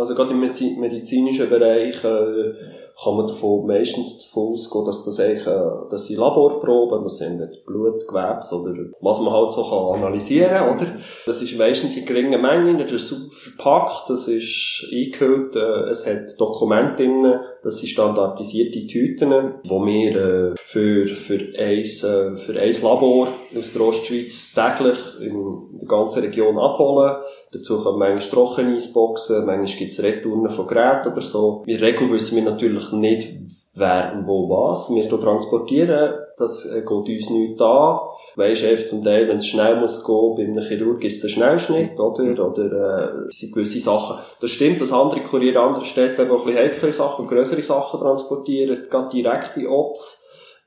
Also 0.00 0.14
gerade 0.14 0.32
im 0.32 0.40
medizinischen 0.40 1.50
Bereich 1.50 2.02
äh, 2.04 2.54
kann 3.02 3.16
man 3.16 3.26
davon, 3.26 3.66
meistens 3.66 4.26
davon 4.26 4.54
ausgehen, 4.54 4.86
dass 4.86 5.04
das 5.04 5.20
eigentlich, 5.20 5.46
äh, 5.46 5.90
das 5.90 6.06
sind 6.06 6.18
Laborproben, 6.18 7.02
das 7.02 7.18
sind 7.18 7.66
Blut, 7.66 8.08
Gewebs 8.08 8.50
oder 8.52 8.74
was 9.00 9.20
man 9.20 9.32
halt 9.32 9.52
so 9.52 9.62
kann 9.62 10.02
analysieren, 10.02 10.74
oder? 10.74 10.86
Das 11.26 11.42
ist 11.42 11.58
meistens 11.58 11.96
in 11.98 12.06
geringen 12.06 12.40
Mengen, 12.40 12.78
das 12.78 12.92
ist 12.92 13.08
super 13.08 13.36
verpackt, 13.40 14.08
das 14.08 14.26
ist 14.28 14.88
eingehüllt, 14.90 15.54
äh, 15.56 15.90
es 15.90 16.06
hat 16.06 16.38
Dokumente 16.38 16.96
drin, 17.02 17.34
das 17.62 17.78
sind 17.78 17.90
standardisierte 17.90 18.86
Tüten, 18.86 19.30
die 19.64 19.70
wir 19.70 20.16
äh, 20.16 20.54
für, 20.56 21.06
für, 21.08 21.40
ein, 21.58 21.80
äh, 21.80 22.36
für 22.36 22.58
ein 22.58 22.82
Labor 22.82 23.28
aus 23.58 23.72
der 23.72 23.82
Ostschweiz 23.82 24.54
täglich 24.54 24.98
in 25.20 25.78
der 25.78 25.88
ganzen 25.88 26.22
Region 26.22 26.58
abholen. 26.58 27.16
Dazu 27.52 27.82
kommen 27.82 27.98
manchmal 27.98 28.30
Trockeneisboxen, 28.30 29.44
manchmal 29.44 29.78
gibt 29.78 29.92
es 29.92 30.02
Retouren 30.02 30.48
von 30.48 30.66
Geräten 30.68 31.10
oder 31.10 31.20
so. 31.20 31.64
In 31.66 31.78
der 31.78 31.88
Regel 31.88 32.10
wissen 32.10 32.36
wir 32.36 32.44
natürlich 32.44 32.92
nicht, 32.92 33.28
wer 33.74 34.22
wo 34.24 34.48
was. 34.48 34.94
Wir 34.94 35.08
transportieren, 35.08 36.14
das 36.36 36.64
äh, 36.66 36.80
geht 36.80 36.90
uns 36.90 37.30
nicht 37.30 37.60
an. 37.60 37.98
Weisst 38.36 38.64
einfach 38.64 38.86
zum 38.86 39.02
Teil, 39.02 39.28
wenn 39.28 39.38
es 39.38 39.46
schnell 39.46 39.80
muss 39.80 40.04
gehen, 40.04 40.34
bei 40.36 40.44
einem 40.44 40.60
Chirurg 40.60 41.02
ist 41.02 41.18
es 41.18 41.24
ein 41.24 41.30
Schnellschnitt, 41.30 41.98
oder? 41.98 42.46
Oder, 42.46 43.26
äh, 43.26 43.30
sind 43.30 43.52
gewisse 43.52 43.80
Sachen. 43.80 44.18
Das 44.40 44.50
stimmt, 44.52 44.80
dass 44.80 44.92
andere 44.92 45.22
Kurier 45.22 45.60
andere 45.60 45.84
Städte 45.84 46.22
eben 46.22 46.30
auch 46.30 46.46
ein 46.46 46.54
bisschen 46.54 46.60
heikere 46.60 46.92
Sachen 46.92 47.26
grössere 47.26 47.62
Sachen 47.62 47.98
transportieren, 47.98 48.86
gerade 48.88 49.10
direkte 49.10 49.68
Ops 49.68 50.19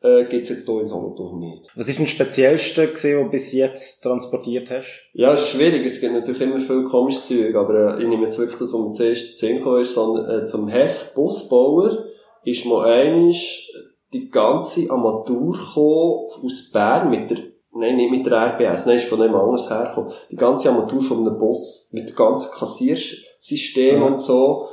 äh, 0.04 0.26
gibt 0.26 0.44
es 0.44 0.50
jetzt 0.50 0.68
hier 0.68 0.82
in 0.82 0.88
Solothurn 0.88 1.40
nicht. 1.40 1.64
Was 1.76 1.88
ist 1.88 1.98
denn 1.98 2.06
das 2.06 2.14
Speziellste 2.14 2.88
gewesen, 2.88 3.18
was 3.18 3.26
du 3.26 3.32
bis 3.32 3.52
jetzt 3.54 4.02
transportiert 4.02 4.70
hast? 4.70 5.02
Ja, 5.14 5.34
es 5.34 5.42
ist 5.42 5.50
schwierig. 5.50 5.86
Es 5.86 6.02
gibt 6.02 6.14
natürlich 6.14 6.42
immer 6.42 6.60
viel 6.60 6.84
komisches 6.84 7.28
Zeug, 7.28 7.56
aber 7.56 7.98
äh, 7.98 8.04
ich 8.04 8.08
nehme 8.08 8.24
jetzt 8.24 8.38
wirklich 8.38 8.60
das, 8.60 8.74
was 8.74 8.82
mir 8.82 8.92
zuerst 8.92 9.38
zu 9.38 9.76
ist, 9.78 9.94
sondern 9.94 10.42
äh, 10.42 10.46
zum 10.46 10.68
Hess 10.68 11.14
Busbauer 11.16 12.06
ist 12.44 12.66
mal 12.66 12.86
einisch 12.86 13.72
die 14.12 14.30
ganze 14.30 14.92
Armatur 14.92 15.58
aus 15.76 16.72
Bern 16.72 17.10
mit 17.10 17.32
der 17.32 17.38
Nein, 17.76 17.96
nicht 17.96 18.12
mit 18.12 18.26
der 18.28 18.34
RBS, 18.34 18.86
nein, 18.86 18.98
ist 18.98 19.10
von 19.10 19.20
einem 19.20 19.36
anders 19.36 19.68
hergekommen. 19.68 20.12
Die 20.30 20.36
ganze 20.36 20.70
Armatur 20.70 21.02
von 21.02 21.26
einem 21.26 21.40
Bus 21.40 21.90
mit 21.92 22.08
dem 22.08 22.16
ganzen 22.16 22.52
Kassiersystem 22.52 23.98
mhm. 23.98 24.04
und 24.04 24.22
so 24.22 24.68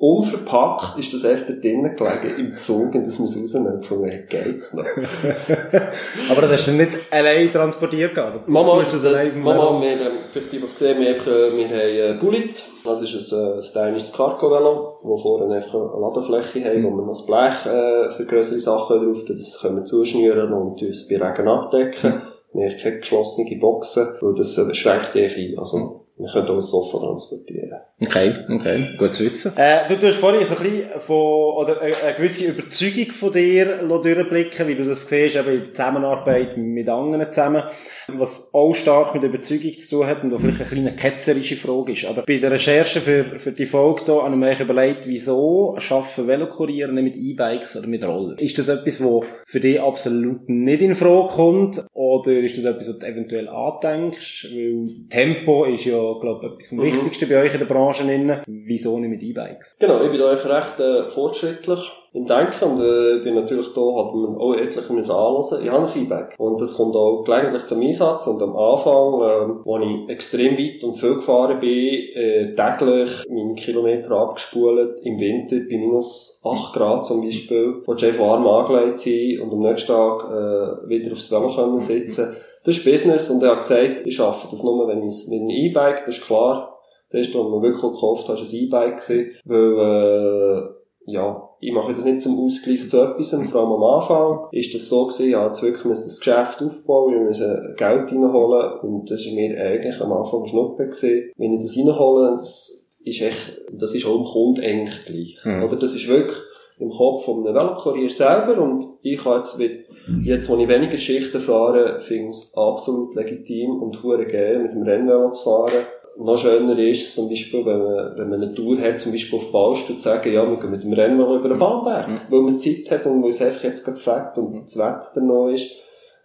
unverpackt 0.00 0.98
ist 0.98 1.12
das 1.12 1.26
einfach 1.26 1.52
drinnen 1.60 1.94
gelegen, 1.94 2.38
im 2.38 2.56
Zug, 2.56 2.94
und 2.94 3.06
das 3.06 3.18
muss 3.18 3.36
rausnehmen, 3.36 3.82
von 3.82 4.00
mir 4.00 4.22
geht's 4.22 4.72
noch. 4.72 4.84
Aber 6.30 6.40
das 6.40 6.52
hast 6.52 6.68
du 6.68 6.72
nicht 6.72 6.96
allein 7.10 7.52
transportiert 7.52 8.14
gehabt? 8.14 8.48
Mama, 8.48 8.82
das 8.82 9.04
allein 9.04 9.38
Mama, 9.42 9.78
wir, 9.78 10.00
ähm, 10.00 10.12
vielleicht 10.30 10.52
die, 10.52 10.62
was 10.62 10.72
gesehen, 10.72 11.00
wir, 11.02 11.10
einfach, 11.10 11.26
äh, 11.26 11.54
wir 11.54 11.68
haben 11.68 12.16
äh, 12.16 12.18
Bullet, 12.18 12.54
das 12.82 13.02
ist 13.02 13.32
ein, 13.32 13.58
äh, 13.58 13.62
stylisches 13.62 14.14
Cargo-Velo, 14.14 14.96
wo 15.02 15.18
vorne 15.18 15.54
einfach 15.54 15.74
eine 15.74 16.00
Ladefläche 16.00 16.64
haben, 16.64 16.82
wo 16.82 16.96
wir 16.96 17.04
noch 17.04 17.08
das 17.08 17.26
Blech 17.26 17.66
äh, 17.66 18.10
für 18.10 18.24
größere 18.24 18.58
Sachen 18.58 19.04
drauf 19.04 19.24
tun, 19.26 19.36
das 19.36 19.60
können 19.60 19.76
wir 19.76 19.84
zuschnüren 19.84 20.50
und 20.50 20.80
uns 20.80 21.08
bei 21.08 21.16
Regen 21.16 21.46
abdecken. 21.46 22.22
Wir 22.54 22.70
haben 22.70 22.78
keine 22.78 22.98
geschlossene 23.00 23.54
Boxen, 23.60 24.08
weil 24.22 24.34
das 24.34 24.56
äh, 24.56 24.74
schränkt 24.74 25.14
dich 25.14 25.36
ein. 25.36 25.58
Also, 25.58 26.06
wir 26.16 26.28
können 26.28 26.48
auch 26.48 26.54
ein 26.54 26.60
Sofa 26.62 26.98
transportieren. 26.98 27.69
Okay, 28.02 28.34
okay, 28.48 28.86
gut 28.96 29.12
zu 29.12 29.26
wissen. 29.26 29.52
Äh, 29.56 29.86
du, 29.86 29.96
du 29.98 30.06
hast 30.06 30.16
vorhin 30.16 30.46
so 30.46 30.56
ein 30.56 30.62
bisschen 30.62 31.00
von, 31.00 31.16
oder 31.16 31.82
eine, 31.82 31.94
eine 31.94 32.14
gewisse 32.16 32.46
Überzeugung 32.46 33.12
von 33.12 33.30
dir 33.30 33.76
durchblicken, 33.76 34.66
wie 34.68 34.74
du 34.74 34.84
das 34.84 35.06
siehst, 35.06 35.36
eben 35.36 35.50
in 35.50 35.60
der 35.64 35.74
Zusammenarbeit 35.74 36.56
mit 36.56 36.88
anderen 36.88 37.30
zusammen, 37.30 37.62
was 38.08 38.54
auch 38.54 38.72
stark 38.72 39.14
mit 39.14 39.22
Überzeugung 39.22 39.78
zu 39.78 39.96
tun 39.96 40.06
hat 40.06 40.24
und 40.24 40.32
was 40.32 40.40
vielleicht 40.40 40.60
eine 40.60 40.70
kleine 40.70 40.96
ketzerische 40.96 41.56
Frage 41.56 41.92
ist. 41.92 42.06
Aber 42.06 42.22
bei 42.22 42.38
der 42.38 42.50
Recherche 42.50 43.02
für, 43.02 43.38
für 43.38 43.52
die 43.52 43.66
Folge 43.66 44.04
hier 44.06 44.22
habe 44.22 44.32
ich 44.32 44.40
mir 44.40 44.60
überlegt, 44.60 45.06
wieso 45.06 45.76
schaffen 45.78 46.26
Velokurier 46.26 46.88
nicht 46.88 47.04
mit 47.04 47.16
E-Bikes 47.16 47.76
oder 47.76 47.86
mit 47.86 48.02
Roller? 48.02 48.38
Ist 48.38 48.58
das 48.58 48.68
etwas, 48.68 49.04
was 49.04 49.26
für 49.44 49.60
dich 49.60 49.78
absolut 49.78 50.48
nicht 50.48 50.80
in 50.80 50.94
Frage 50.94 51.28
kommt? 51.34 51.84
Oder 51.92 52.32
ist 52.40 52.56
das 52.56 52.64
etwas, 52.64 52.88
was 52.88 52.98
du 52.98 53.06
eventuell 53.06 53.48
andenkst? 53.48 54.48
Weil 54.54 54.88
Tempo 55.10 55.66
ist 55.66 55.84
ja, 55.84 55.98
glaube 56.18 56.46
ich, 56.46 56.52
etwas 56.52 56.68
vom 56.68 56.78
mhm. 56.78 56.84
Wichtigsten 56.84 57.28
bei 57.28 57.42
euch 57.42 57.52
in 57.52 57.58
der 57.58 57.66
Branche 57.66 57.89
Branchen 57.90 58.42
Wieso 58.46 58.98
nicht 58.98 59.10
mit 59.10 59.22
E-Bikes? 59.22 59.76
Genau, 59.78 60.02
ich 60.02 60.10
bin 60.10 60.20
da 60.20 60.30
recht 60.30 60.80
äh, 60.80 61.04
fortschrittlich 61.04 61.92
im 62.12 62.26
Denken 62.26 62.64
und 62.64 62.80
äh, 62.80 63.22
bin 63.22 63.36
natürlich 63.36 63.72
da, 63.72 63.80
hat 63.80 64.14
man 64.14 64.36
auch 64.36 64.54
etliche 64.54 64.92
müssen 64.92 65.12
anlassen. 65.12 65.58
Ich 65.62 65.70
habe 65.70 65.84
ein 65.84 66.02
E-Bike 66.02 66.34
und 66.38 66.60
das 66.60 66.76
kommt 66.76 66.96
auch 66.96 67.22
gelegentlich 67.24 67.66
zum 67.66 67.80
Einsatz 67.80 68.26
und 68.26 68.42
am 68.42 68.56
Anfang, 68.56 69.20
äh, 69.20 69.64
wo 69.64 69.78
ich 69.78 70.08
extrem 70.08 70.58
weit 70.58 70.82
und 70.82 70.94
viel 70.94 71.14
gefahren 71.16 71.60
bin, 71.60 71.68
äh, 71.68 72.54
täglich 72.54 73.10
meine 73.28 73.54
Kilometer 73.54 74.10
abgespult, 74.12 75.00
im 75.04 75.20
Winter 75.20 75.56
bei 75.56 75.78
minus 75.78 76.40
8 76.44 76.74
Grad 76.74 77.06
zum 77.06 77.22
Beispiel, 77.22 77.82
wo 77.86 77.94
du 77.94 78.06
einfach 78.06 78.24
warm 78.24 78.46
angelegt 78.46 78.98
sein 78.98 79.40
und 79.40 79.52
am 79.52 79.60
nächsten 79.60 79.92
Tag 79.92 80.24
äh, 80.24 80.88
wieder 80.88 81.12
aufs 81.12 81.30
Velo 81.30 81.48
können 81.54 81.78
sitzen. 81.78 82.36
Das 82.64 82.76
ist 82.76 82.84
Business 82.84 83.30
und 83.30 83.42
er 83.42 83.52
hat 83.52 83.60
gesagt, 83.60 84.02
ich 84.04 84.16
schaffe 84.16 84.48
das 84.50 84.62
nur, 84.62 84.86
wenn 84.86 85.08
ich 85.08 85.28
mit 85.28 85.40
einem 85.40 85.50
E-Bike, 85.50 86.04
das 86.04 86.16
ist 86.16 86.26
klar, 86.26 86.79
das 87.10 87.26
erste, 87.26 87.38
was 87.38 87.50
man 87.50 87.62
wirklich 87.62 87.82
gekauft 87.82 88.28
hat, 88.28 88.36
war 88.36 88.42
ein 88.42 88.54
E-Bike 88.54 88.96
gewesen, 89.04 89.30
weil, 89.44 89.78
äh, 89.78 91.12
ja, 91.12 91.48
ich 91.60 91.72
mache 91.72 91.92
das 91.92 92.04
nicht 92.04 92.22
zum 92.22 92.38
Ausgleich 92.38 92.88
zu 92.88 93.02
etwas, 93.02 93.30
vor 93.50 93.60
allem 93.60 93.72
am 93.72 93.84
Anfang 93.84 94.48
ist 94.52 94.74
das 94.74 94.88
so 94.88 95.06
gewesen, 95.06 95.30
ja, 95.30 95.46
jetzt 95.46 95.62
wirklich 95.62 95.84
müssen 95.84 96.04
das 96.04 96.18
Geschäft 96.18 96.62
aufbauen, 96.62 97.14
wir 97.14 97.20
müssen 97.20 97.74
Geld 97.76 98.12
reinholen 98.12 98.80
und 98.80 99.10
das 99.10 99.26
war 99.26 99.34
mir 99.34 99.60
eigentlich 99.60 100.00
am 100.00 100.12
Anfang 100.12 100.46
Schnuppe 100.46 100.84
gewesen. 100.86 101.32
Wenn 101.36 101.54
ich 101.54 101.62
das 101.62 101.76
reinhole, 101.76 102.30
das 102.32 102.90
ist 103.04 103.22
echt, 103.22 103.60
das 103.78 103.94
ist 103.94 104.06
auch 104.06 104.16
dem 104.16 104.24
Kunden 104.24 104.60
eigentlich 104.62 105.04
gleich. 105.04 105.38
Mhm. 105.44 105.64
Oder 105.64 105.76
das 105.76 105.94
ist 105.94 106.08
wirklich 106.08 106.38
im 106.78 106.90
Kopf 106.90 107.24
von 107.24 107.46
einem 107.46 107.54
Velokurier 107.54 108.08
selber 108.08 108.58
und 108.62 108.86
ich 109.02 109.22
kann 109.22 109.38
jetzt, 109.38 109.58
mit, 109.58 109.84
jetzt, 110.22 110.48
wo 110.48 110.56
ich 110.56 110.68
weniger 110.68 110.96
Schichten 110.96 111.40
fahre, 111.40 112.00
finde 112.00 112.30
ich 112.30 112.36
es 112.36 112.54
absolut 112.56 113.14
legitim 113.16 113.82
und 113.82 114.02
hure 114.02 114.26
geil, 114.26 114.60
mit 114.60 114.72
dem 114.72 114.82
Rennvelo 114.82 115.30
zu 115.32 115.42
fahren 115.42 115.84
noch 116.24 116.38
schöner 116.38 116.78
ist 116.78 117.08
es 117.08 117.14
zum 117.14 117.28
Beispiel, 117.28 117.64
wenn 117.64 117.78
man, 117.78 118.18
wenn 118.18 118.28
man 118.28 118.42
eine 118.42 118.54
Tour 118.54 118.78
hat, 118.80 119.00
zum 119.00 119.12
Beispiel 119.12 119.38
auf 119.38 119.52
Ballstuhl, 119.52 119.96
zu 119.96 120.02
sagen, 120.02 120.32
ja, 120.32 120.48
wir 120.48 120.58
gehen 120.58 120.70
mit 120.70 120.82
dem 120.82 120.92
Rennvelo 120.92 121.36
über 121.36 121.48
den 121.48 121.56
mhm. 121.56 121.60
Bahnberg, 121.60 122.08
mhm. 122.08 122.20
weil 122.28 122.40
man 122.40 122.58
Zeit 122.58 122.90
hat 122.90 123.06
und 123.06 123.22
weil 123.22 123.30
es 123.30 123.42
einfach 123.42 123.64
jetzt 123.64 123.84
gerade 123.84 123.98
fängt 123.98 124.38
und 124.38 124.64
das 124.64 124.76
Wetter 124.76 125.24
noch 125.24 125.48
ist. 125.48 125.70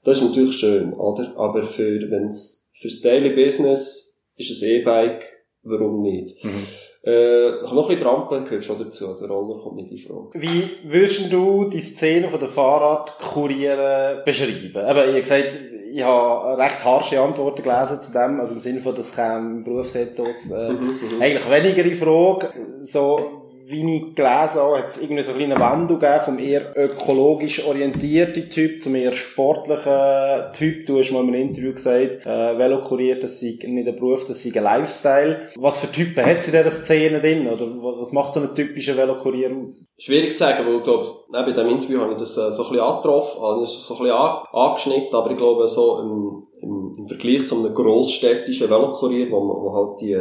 Das 0.04 0.20
ist 0.20 0.30
natürlich 0.30 0.58
schön, 0.58 0.94
oder? 0.94 1.34
Aber 1.38 1.64
für, 1.66 2.00
wenn's, 2.12 2.70
fürs 2.74 3.02
Daily 3.02 3.30
Business 3.30 4.24
ist 4.36 4.62
ein 4.62 4.70
E-Bike, 4.70 5.26
warum 5.64 6.02
nicht? 6.02 6.44
Mhm. 6.44 6.68
Äh, 7.04 7.62
noch 7.62 7.84
ein 7.84 7.88
bisschen 7.90 8.02
Trampen 8.04 8.46
gehört 8.46 8.66
schon 8.66 8.80
dazu, 8.80 9.08
also 9.08 9.28
Roller 9.28 9.62
kommt 9.62 9.76
nicht 9.76 9.92
in 9.92 9.98
Frage. 10.00 10.30
Wie 10.34 10.64
würdest 10.84 11.32
du 11.32 11.66
die 11.66 11.82
Szene 11.82 12.30
von 12.30 12.40
der 12.40 12.50
Fahrradkurieren 12.50 14.24
beschreiben? 14.26 14.74
Eben, 14.74 15.16
ihr 15.16 15.22
gesagt, 15.22 15.56
ich 15.96 16.04
habe 16.04 16.58
recht 16.58 16.84
harsche 16.84 17.22
Antworten 17.22 17.64
gelesen 17.64 18.02
zu 18.02 18.12
dem, 18.12 18.42
also 18.42 18.54
im 18.54 18.60
Sinne 18.60 18.82
von, 18.82 18.94
das 18.96 19.16
käme 19.16 19.38
im 19.38 19.64
Berufsethos 19.64 20.52
äh, 20.52 20.74
mhm, 20.74 21.00
mhm, 21.00 21.22
eigentlich 21.22 21.50
weniger 21.50 21.86
in 21.86 21.96
Frage. 21.96 22.50
So, 22.82 23.45
wie 23.68 23.98
ich 23.98 24.16
gelesen 24.16 24.62
habe, 24.62 24.78
hat 24.78 24.90
es 24.90 25.02
irgendwie 25.02 25.24
so 25.24 25.32
eine 25.32 25.44
kleine 25.44 25.60
Wendung 25.60 26.00
gegeben 26.00 26.24
vom 26.24 26.40
eher 26.40 26.78
ökologisch 26.78 27.66
orientierten 27.66 28.48
Typ 28.50 28.84
zum 28.84 28.94
eher 28.94 29.14
sportlichen 29.14 30.54
Typ. 30.54 30.86
Du 30.86 31.00
hast 31.00 31.12
mal 31.12 31.24
in 31.24 31.30
einem 31.30 31.50
Interview 31.50 31.74
gesagt, 31.74 32.26
äh, 32.26 32.58
Velokurier, 32.58 33.20
das 33.20 33.40
sei 33.40 33.58
nicht 33.64 33.88
ein 33.88 33.96
Beruf, 33.96 34.28
das 34.28 34.44
sei 34.44 34.52
ein 34.54 34.64
Lifestyle. 34.64 35.48
Was 35.56 35.80
für 35.80 35.92
Typen 35.92 36.24
hat 36.24 36.40
es 36.40 36.48
in 36.48 36.52
dieser 36.52 36.70
Szene 36.70 37.20
drin? 37.20 37.48
Oder 37.48 37.66
was 37.66 38.12
macht 38.12 38.36
so 38.36 38.40
einen 38.40 38.54
typischen 38.54 38.98
Velokurier 38.98 39.50
aus? 39.56 39.84
Schwierig 39.98 40.34
zu 40.34 40.44
sagen, 40.44 40.64
weil 40.68 40.78
ich 40.78 40.84
glaube, 40.84 41.10
neben 41.32 41.56
dem 41.56 41.70
Interview 41.70 42.02
habe 42.02 42.14
ich 42.14 42.20
das 42.20 42.38
äh, 42.38 42.52
so 42.52 42.66
ein 42.66 42.70
bisschen 42.70 42.86
angetroffen, 42.86 43.44
also 43.44 43.66
so 43.66 43.96
ein 43.96 44.04
bisschen 44.04 44.16
angeschnitten, 44.54 45.16
aber 45.16 45.32
ich 45.32 45.38
glaube, 45.38 45.68
so 45.68 46.00
im, 46.02 46.48
im, 46.62 46.96
im 46.98 47.08
Vergleich 47.08 47.48
zu 47.48 47.56
einem 47.56 47.74
grossstädtischen 47.74 48.70
Velokurier, 48.70 49.32
wo, 49.32 49.42
wo 49.42 49.74
halt 49.74 50.02
die 50.02 50.18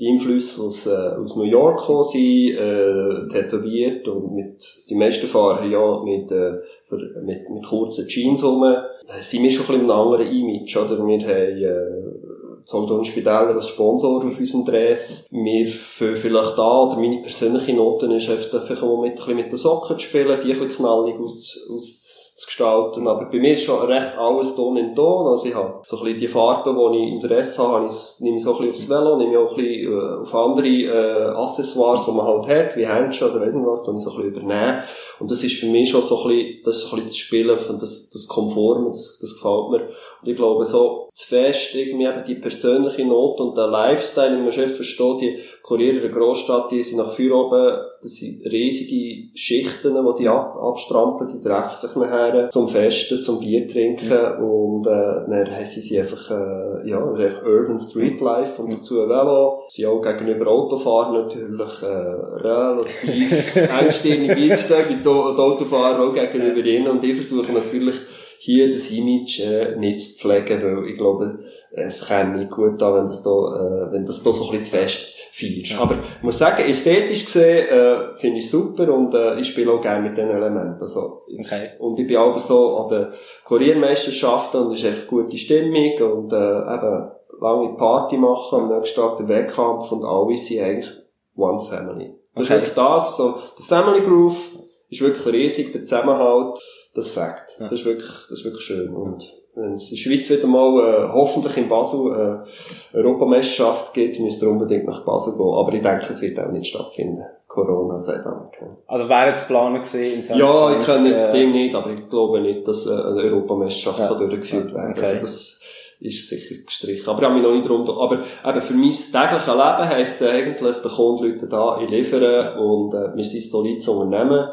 die 0.00 0.08
Einflüsse 0.08 0.62
aus, 0.62 0.86
äh, 0.86 0.90
aus 0.90 1.36
New 1.36 1.44
York 1.44 1.78
gekommen 1.78 2.04
sind, 2.04 2.56
äh, 2.56 3.28
tätowiert 3.28 4.08
und 4.08 4.34
mit, 4.34 4.86
die 4.88 4.94
meisten 4.94 5.26
Fahrer 5.26 5.64
ja 5.64 6.02
mit, 6.02 6.32
äh, 6.32 6.58
für, 6.82 6.98
mit, 7.24 7.48
mit 7.48 7.64
kurzen 7.64 8.08
Jeans 8.08 8.42
rum, 8.42 8.64
äh, 8.64 9.22
sind 9.22 9.44
wir 9.44 9.50
schon 9.50 9.66
ein 9.66 9.72
bisschen 9.72 9.90
ein 9.90 9.96
anderes 9.96 10.28
Image, 10.28 10.76
oder? 10.76 11.06
Wir 11.06 11.18
haben, 11.20 11.62
äh, 11.62 12.64
Zollton 12.64 13.04
Spitäler 13.04 13.54
als 13.54 13.68
Sponsor 13.68 14.24
auf 14.24 14.38
unserem 14.38 14.64
Dress. 14.64 15.28
Für 15.30 16.16
vielleicht 16.16 16.56
da, 16.56 16.84
oder 16.84 16.96
meine 16.96 17.20
persönliche 17.20 17.74
Noten 17.74 18.10
ist 18.12 18.30
einfach 18.30 19.02
mit, 19.02 19.28
ein 19.28 19.36
mit 19.36 19.52
den 19.52 19.56
Socken 19.56 19.98
zu 19.98 20.04
spielen, 20.06 20.40
die 20.42 20.52
ein 20.52 20.58
bisschen 20.58 20.76
knallig 20.76 21.20
aus, 21.20 21.68
aus 21.70 22.03
zu 22.44 22.46
gestalten. 22.46 23.08
Aber 23.08 23.26
bei 23.26 23.38
mir 23.38 23.54
ist 23.54 23.64
schon 23.64 23.84
recht 23.86 24.16
alles 24.18 24.54
Ton 24.54 24.76
in 24.76 24.94
Ton. 24.94 25.26
Also 25.26 25.46
ich 25.46 25.54
habe 25.54 25.80
so 25.82 25.98
ein 25.98 26.04
bisschen 26.04 26.20
die 26.20 26.28
Farben, 26.28 26.76
die 26.92 26.98
ich 26.98 27.12
Interesse 27.12 27.62
habe, 27.62 27.90
nehme 28.20 28.36
ich 28.36 28.42
so 28.42 28.56
ein 28.56 28.70
bisschen 28.70 28.70
aufs 28.70 28.90
Velo, 28.90 29.16
nehme 29.16 29.32
ich 29.32 29.38
auch 29.38 29.50
ein 29.50 29.56
bisschen 29.56 29.92
äh, 29.92 30.20
auf 30.20 30.34
andere 30.34 30.68
äh, 30.68 31.36
Accessoires, 31.36 32.04
die 32.04 32.12
man 32.12 32.26
halt 32.26 32.46
hat, 32.46 32.76
wie 32.76 32.86
Händchen 32.86 33.30
oder 33.30 33.40
weiss 33.40 33.54
nicht 33.54 33.66
was, 33.66 33.84
dann 33.84 33.98
so 33.98 34.10
ein 34.10 34.16
bisschen 34.16 34.42
übernehmen. 34.42 34.82
Und 35.20 35.30
das 35.30 35.42
ist 35.42 35.58
für 35.58 35.66
mich 35.66 35.90
schon 35.90 36.02
so 36.02 36.22
ein 36.22 36.28
bisschen, 36.28 36.60
das 36.64 36.76
ist 36.76 36.82
so 36.82 36.96
ein 36.96 37.04
bisschen 37.04 37.08
das 37.08 37.16
Spielen 37.16 37.58
von 37.58 37.78
das, 37.78 38.10
das 38.10 38.28
Konforme, 38.28 38.90
das, 38.90 39.18
das 39.20 39.34
gefällt 39.34 39.70
mir. 39.70 39.88
Und 40.22 40.28
ich 40.28 40.36
glaube, 40.36 40.64
so 40.64 41.08
zu 41.14 41.28
fest 41.28 41.74
irgendwie 41.74 42.06
eben 42.06 42.24
die 42.26 42.34
persönliche 42.34 43.06
Note 43.06 43.44
und 43.44 43.56
der 43.56 43.68
Lifestyle, 43.68 44.36
wie 44.36 44.42
man 44.42 44.50
schon 44.50 44.66
versteht, 44.66 45.20
die 45.20 45.38
Kurier 45.62 46.00
der 46.00 46.10
Großstadt, 46.10 46.72
die 46.72 46.82
sind 46.82 46.98
nach 46.98 47.12
vier 47.12 47.34
oben, 47.36 47.78
das 48.02 48.16
sind 48.16 48.44
riesige 48.44 49.28
Schichten, 49.38 49.94
die 49.94 50.22
die 50.22 50.28
ab, 50.28 50.56
abstrampeln, 50.56 51.30
die 51.30 51.40
treffen 51.40 51.76
sich 51.76 51.96
nachher 51.96 52.33
zum 52.50 52.68
Festen, 52.68 53.20
zum 53.20 53.40
Bier 53.40 53.66
trinken 53.66 54.08
mhm. 54.08 54.44
und 54.44 54.86
äh, 54.86 54.90
dann 54.90 55.50
haben 55.50 55.66
sie 55.66 56.00
einfach, 56.00 56.30
äh, 56.30 56.88
ja, 56.88 56.98
einfach 56.98 57.44
Urban 57.44 57.78
Street 57.78 58.20
Life 58.20 58.62
und 58.62 58.72
dazu 58.72 59.08
Velo. 59.08 59.64
Sie 59.68 59.82
sind 59.82 59.90
auch 59.90 60.02
gegenüber 60.02 60.50
Autofahren 60.50 61.24
natürlich 61.24 61.82
äh, 61.82 62.46
relativ 62.46 63.56
engstirnig 63.80 64.30
eingestellt, 64.30 64.86
die 64.90 65.08
Autofahrer 65.08 66.08
auch 66.08 66.14
gegenüber 66.14 66.64
ihnen 66.64 66.88
und 66.88 67.02
die 67.02 67.14
versuchen 67.14 67.54
natürlich 67.54 67.96
hier 68.38 68.70
das 68.70 68.90
Image 68.90 69.40
äh, 69.40 69.76
nicht 69.76 70.00
zu 70.00 70.18
pflegen, 70.18 70.62
weil 70.62 70.90
ich 70.90 70.98
glaube, 70.98 71.38
es 71.70 72.06
käme 72.06 72.36
nicht 72.36 72.50
gut 72.50 72.82
an, 72.82 72.94
wenn 72.94 73.06
das 73.06 73.22
da, 73.22 73.30
äh, 73.30 73.92
wenn 73.92 74.04
das 74.04 74.22
da 74.22 74.32
so 74.32 74.44
ein 74.44 74.50
bisschen 74.50 74.64
zu 74.64 74.70
fest 74.70 75.13
feierst. 75.34 75.72
Ja. 75.72 75.80
Aber 75.80 75.94
ich 75.94 76.22
muss 76.22 76.38
sagen, 76.38 76.62
ästhetisch 76.62 77.26
gesehen 77.26 77.68
äh, 77.68 78.16
finde 78.16 78.38
ich 78.38 78.48
super 78.48 78.92
und 78.92 79.12
äh, 79.14 79.38
ich 79.40 79.48
spiele 79.48 79.72
auch 79.72 79.80
gerne 79.80 80.08
mit 80.08 80.16
diesen 80.16 80.30
Elementen. 80.30 80.80
Also, 80.80 81.22
okay. 81.40 81.70
Und 81.80 81.98
ich 81.98 82.06
bin 82.06 82.16
auch 82.18 82.38
so 82.38 82.78
an 82.78 82.88
den 82.88 83.06
Kuriermeisterschaften 83.44 84.60
und 84.60 84.72
es 84.72 84.80
ist 84.80 84.86
einfach 84.86 85.08
gute 85.08 85.36
Stimmung 85.36 85.92
und 86.12 86.32
äh, 86.32 86.36
eben 86.36 87.10
lange 87.40 87.76
Party 87.76 88.16
machen, 88.16 88.60
am 88.60 88.78
nächsten 88.78 89.00
Tag 89.00 89.16
der 89.16 89.28
Wettkampf 89.28 89.90
und 89.90 90.04
alle 90.04 90.36
sind 90.36 90.62
eigentlich 90.62 90.92
One 91.36 91.58
Family. 91.58 92.14
Das 92.34 92.44
okay. 92.44 92.54
ist 92.54 92.60
wirklich 92.60 92.74
das, 92.74 93.16
so, 93.16 93.34
der 93.58 93.64
Family 93.64 94.06
Groove 94.06 94.58
ist 94.88 95.02
wirklich 95.02 95.34
riesig, 95.34 95.72
der 95.72 95.82
Zusammenhalt, 95.82 96.58
das 96.94 97.10
Fakt. 97.10 97.43
Ja. 97.58 97.68
Das 97.68 97.80
ist 97.80 97.86
wirklich, 97.86 98.10
das 98.28 98.38
ist 98.38 98.44
wirklich 98.44 98.64
schön. 98.64 98.94
Und 98.94 99.24
wenn 99.54 99.74
es 99.74 99.90
in 99.90 99.96
der 99.96 99.96
Schweiz 99.96 100.30
wieder 100.30 100.46
mal, 100.46 100.80
äh, 100.80 101.12
hoffentlich 101.12 101.56
in 101.56 101.68
Basel, 101.68 102.44
äh, 102.92 102.96
Europameisterschaft 102.96 103.94
gibt, 103.94 104.18
müsst 104.20 104.42
ihr 104.42 104.48
unbedingt 104.48 104.86
nach 104.86 105.04
Basel 105.04 105.36
gehen. 105.36 105.54
Aber 105.54 105.72
ich 105.72 105.82
denke, 105.82 106.06
es 106.10 106.22
wird 106.22 106.38
auch 106.40 106.50
nicht 106.50 106.66
stattfinden. 106.66 107.24
Corona 107.46 107.98
sei 108.00 108.18
Dank. 108.18 108.50
Also 108.86 109.08
wäre 109.08 109.30
jetzt 109.30 109.46
Plan 109.46 109.74
gewesen 109.74 110.18
im 110.18 110.24
2020, 110.24 110.38
Ja, 110.38 110.80
ich 110.80 110.86
kenne 110.86 111.28
äh, 111.28 111.32
dem 111.32 111.52
nicht, 111.52 111.74
aber 111.74 111.90
ich 111.90 112.10
glaube 112.10 112.40
nicht, 112.40 112.66
dass 112.66 112.86
äh, 112.86 112.90
eine 112.90 113.22
Europameisterschaft 113.22 113.98
ja. 113.98 114.14
durchgeführt 114.14 114.70
ja. 114.70 114.74
werden. 114.74 114.94
Okay. 114.96 115.06
Also 115.06 115.20
das, 115.20 115.60
ist 116.00 116.28
sicher 116.28 116.56
gestrichen. 116.66 117.08
Aber 117.08 117.20
ich 117.20 117.24
habe 117.24 117.34
mich 117.34 117.42
noch 117.42 117.52
nicht 117.52 117.64
darum, 117.64 117.88
aber 117.88 118.20
eben 118.20 118.62
für 118.62 118.74
mein 118.74 118.90
tägliches 118.90 119.46
Leben 119.46 119.88
heisst 119.88 120.20
es 120.20 120.28
eigentlich, 120.28 120.76
da 120.82 120.88
kommen 120.88 121.22
Leute 121.22 121.46
da, 121.46 121.80
ich 121.80 121.88
liefere 121.88 122.60
und 122.60 122.92
äh, 122.92 123.16
wir 123.16 123.24
sind 123.24 123.44
solides 123.44 123.88
Unternehmen. 123.88 124.48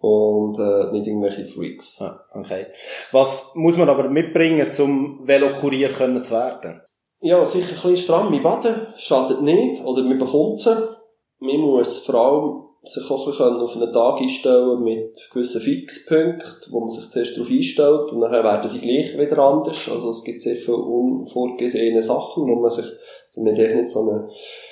Und 0.00 0.58
äh, 0.58 0.92
nicht 0.92 1.08
irgendwelche 1.08 1.44
Freaks. 1.44 2.00
Ah, 2.00 2.20
okay. 2.34 2.66
Was 3.10 3.50
muss 3.54 3.76
man 3.76 3.88
aber 3.88 4.08
mitbringen, 4.08 4.70
um 4.78 5.26
Velokurier 5.26 5.90
können 5.90 6.22
zu 6.22 6.34
werden? 6.34 6.80
Ja, 7.20 7.44
sicher 7.44 7.70
ein 7.70 7.74
bisschen 7.74 7.96
stramme 7.96 8.44
Waden, 8.44 8.74
schadet 8.96 9.42
nicht, 9.42 9.84
oder 9.84 10.02
man 10.02 10.18
bekommt 10.18 10.60
sie. 10.60 10.76
Man 11.40 11.60
muss 11.60 12.06
vor 12.06 12.14
allem 12.14 12.68
sich 12.84 13.10
auch 13.10 13.26
ein 13.26 13.30
bisschen 13.30 13.56
auf 13.56 13.76
einen 13.76 13.92
Tag 13.92 14.20
einstellen 14.20 14.82
mit 14.82 15.28
gewissen 15.32 15.60
Fixpunkten, 15.60 16.72
wo 16.72 16.80
man 16.80 16.90
sich 16.90 17.10
zuerst 17.10 17.36
darauf 17.36 17.50
einstellt 17.50 18.12
und 18.12 18.20
dann 18.20 18.32
werden 18.32 18.68
sie 18.68 18.78
gleich 18.78 19.18
wieder 19.18 19.38
anders. 19.38 19.88
Also 19.90 20.10
es 20.10 20.22
gibt 20.24 20.40
sehr 20.40 20.56
viele 20.56 20.76
unvorgesehene 20.76 22.02
Sachen, 22.02 22.44
wo 22.44 22.54
man 22.60 22.70
sich, 22.70 22.86
man 23.42 23.56
hat 23.56 23.74
nicht 23.74 23.90
so 23.90 24.00
eine, 24.00 24.28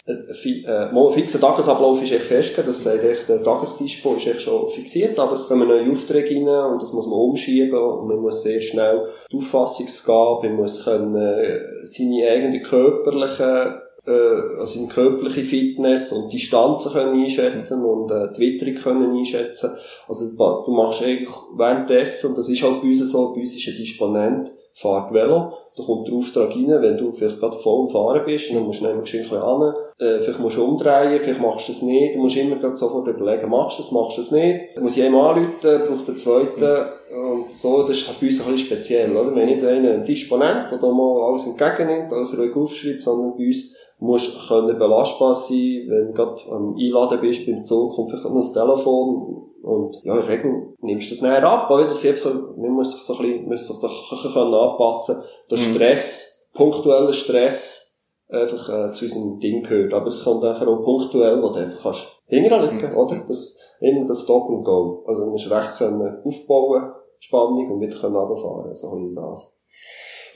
äh, 0.06 0.70
ein 0.70 1.10
fixer 1.12 1.40
Tagesablauf 1.40 2.02
ist 2.02 2.12
echt 2.12 2.22
festgelegt, 2.22 2.68
das 2.68 2.82
sagt 2.82 3.04
echt, 3.04 3.28
der 3.28 3.42
Tagesdispo 3.42 4.14
ist 4.14 4.26
echt 4.26 4.42
schon 4.42 4.68
fixiert, 4.68 5.18
aber 5.18 5.34
es 5.34 5.48
kommen 5.48 5.68
neue 5.68 5.90
Aufträge 5.90 6.34
rein 6.34 6.72
und 6.72 6.82
das 6.82 6.92
muss 6.92 7.06
man 7.06 7.18
umschieben 7.18 7.78
und 7.78 8.08
man 8.08 8.20
muss 8.20 8.42
sehr 8.42 8.60
schnell 8.60 9.08
die 9.30 9.36
Auffassungsgabe, 9.36 10.48
man 10.48 10.56
muss 10.56 10.84
können, 10.84 11.16
äh, 11.16 11.60
seine 11.82 12.28
eigenen 12.28 12.62
körperlichen 12.62 13.82
äh, 14.06 14.58
also 14.58 14.80
in 14.80 14.88
körperliche 14.88 15.42
Fitness 15.42 16.12
und 16.12 16.32
Distanzen 16.32 16.92
können 16.92 17.22
einschätzen 17.22 17.84
und 17.84 18.10
äh, 18.10 18.32
die 18.32 18.40
Witterung 18.40 18.74
können 18.76 19.16
einschätzen. 19.16 19.70
Also 20.08 20.36
du 20.36 20.72
machst 20.72 21.02
eigentlich 21.02 21.34
währenddessen, 21.56 22.30
und 22.30 22.38
das 22.38 22.48
ist 22.48 22.62
halt 22.62 22.80
bei 22.80 22.88
uns 22.88 23.00
so, 23.00 23.34
bei 23.34 23.40
uns 23.40 23.56
ist 23.56 23.68
ein 23.68 23.76
Disponent, 23.76 24.52
fahrt 24.76 25.12
Velo, 25.12 25.52
da 25.74 25.82
kommt 25.82 26.06
der 26.06 26.14
Auftrag 26.14 26.50
rein, 26.50 26.68
wenn 26.68 26.98
du 26.98 27.10
vielleicht 27.10 27.40
gerade 27.40 27.56
voll 27.56 27.84
am 27.84 27.88
Fahren 27.88 28.22
bist, 28.26 28.52
dann 28.52 28.64
musst 28.64 28.82
du 28.82 28.86
nämlich 28.86 29.14
ein 29.14 29.22
bisschen 29.22 29.38
an, 29.38 29.74
äh, 29.98 30.20
vielleicht 30.20 30.38
musst 30.38 30.58
du 30.58 30.64
umdrehen, 30.64 31.18
vielleicht 31.18 31.40
machst 31.40 31.68
du 31.68 31.72
es 31.72 31.82
nicht, 31.82 32.14
du 32.14 32.18
musst 32.20 32.36
immer 32.36 32.56
gerade 32.56 32.76
sofort 32.76 33.08
überlegen, 33.08 33.48
machst 33.48 33.78
du 33.78 33.82
es, 33.82 33.90
machst 33.90 34.18
du 34.18 34.22
es 34.22 34.30
nicht, 34.30 34.76
du 34.76 34.82
musst 34.82 34.96
jedem 34.96 35.16
anrufen, 35.16 35.52
braucht 35.60 36.08
einen 36.08 36.18
zweiten, 36.18 36.88
und 37.16 37.52
so, 37.52 37.82
das 37.82 37.98
ist 37.98 38.20
bei 38.20 38.26
uns 38.26 38.40
ein 38.40 38.52
bisschen 38.52 38.58
speziell, 38.58 39.16
oder? 39.16 39.30
Haben 39.30 39.46
nicht 39.46 39.64
einen 39.64 40.04
Disponent, 40.04 40.70
der 40.70 40.78
da 40.78 40.90
mal 40.90 41.22
alles 41.22 41.46
entgegennimmt, 41.46 42.12
alles 42.12 42.38
ruhig 42.38 42.54
aufschreibt, 42.54 43.02
sondern 43.02 43.36
bei 43.36 43.46
uns 43.46 43.74
musst 43.98 44.48
können 44.48 44.78
belastbar 44.78 45.36
sein, 45.36 45.84
wenn 45.88 46.08
du 46.08 46.12
gerade 46.12 46.42
am 46.50 46.76
Einladen 46.76 47.20
bist 47.20 47.46
beim 47.46 47.64
Zug, 47.64 47.94
kommt 47.94 48.10
vielleicht 48.10 48.26
noch 48.26 48.34
das 48.34 48.52
Telefon 48.52 49.46
und 49.66 50.00
ja, 50.04 50.14
in 50.14 50.20
der 50.20 50.28
Regel 50.28 50.76
nimmst 50.80 51.10
du 51.10 51.14
das 51.16 51.22
näher 51.22 51.42
ab, 51.42 51.68
oder? 51.68 51.82
Das 51.82 52.04
ist 52.04 52.22
so, 52.22 52.30
man 52.56 52.70
muss 52.70 52.92
sich 52.92 53.02
so 53.02 53.16
ein 53.16 53.22
bisschen, 53.22 53.48
muss 53.48 53.66
sich 53.66 53.76
so 53.76 53.88
ein 53.88 54.22
bisschen 54.22 54.54
anpassen. 54.54 55.16
Der 55.50 55.58
mhm. 55.58 55.74
Stress, 55.74 56.52
punktueller 56.54 57.12
Stress, 57.12 58.06
einfach 58.28 58.68
äh, 58.68 58.92
zu 58.92 59.06
unserem 59.06 59.40
Ding 59.40 59.64
gehört. 59.64 59.92
Aber 59.92 60.06
es 60.06 60.22
kommt 60.22 60.44
nachher 60.44 60.68
auch 60.68 60.84
punktuell, 60.84 61.42
wo 61.42 61.48
du 61.48 61.58
einfach 61.58 61.82
kannst 61.82 62.22
hinterliegen, 62.26 62.92
mhm. 62.92 62.96
oder? 62.96 63.24
Das, 63.26 63.58
immer 63.80 64.06
das 64.06 64.22
Stop 64.22 64.50
and 64.50 64.64
Go. 64.64 65.04
Also 65.08 65.24
du 65.24 65.30
musst 65.32 65.50
recht 65.50 65.78
können 65.78 66.22
aufbauen, 66.24 66.92
Spannung, 67.18 67.72
und 67.72 67.80
wieder 67.80 67.98
können 67.98 68.14
runterfahren, 68.14 68.72
so 68.72 68.92
ein 68.92 69.08
bisschen 69.08 69.16
das. 69.16 69.55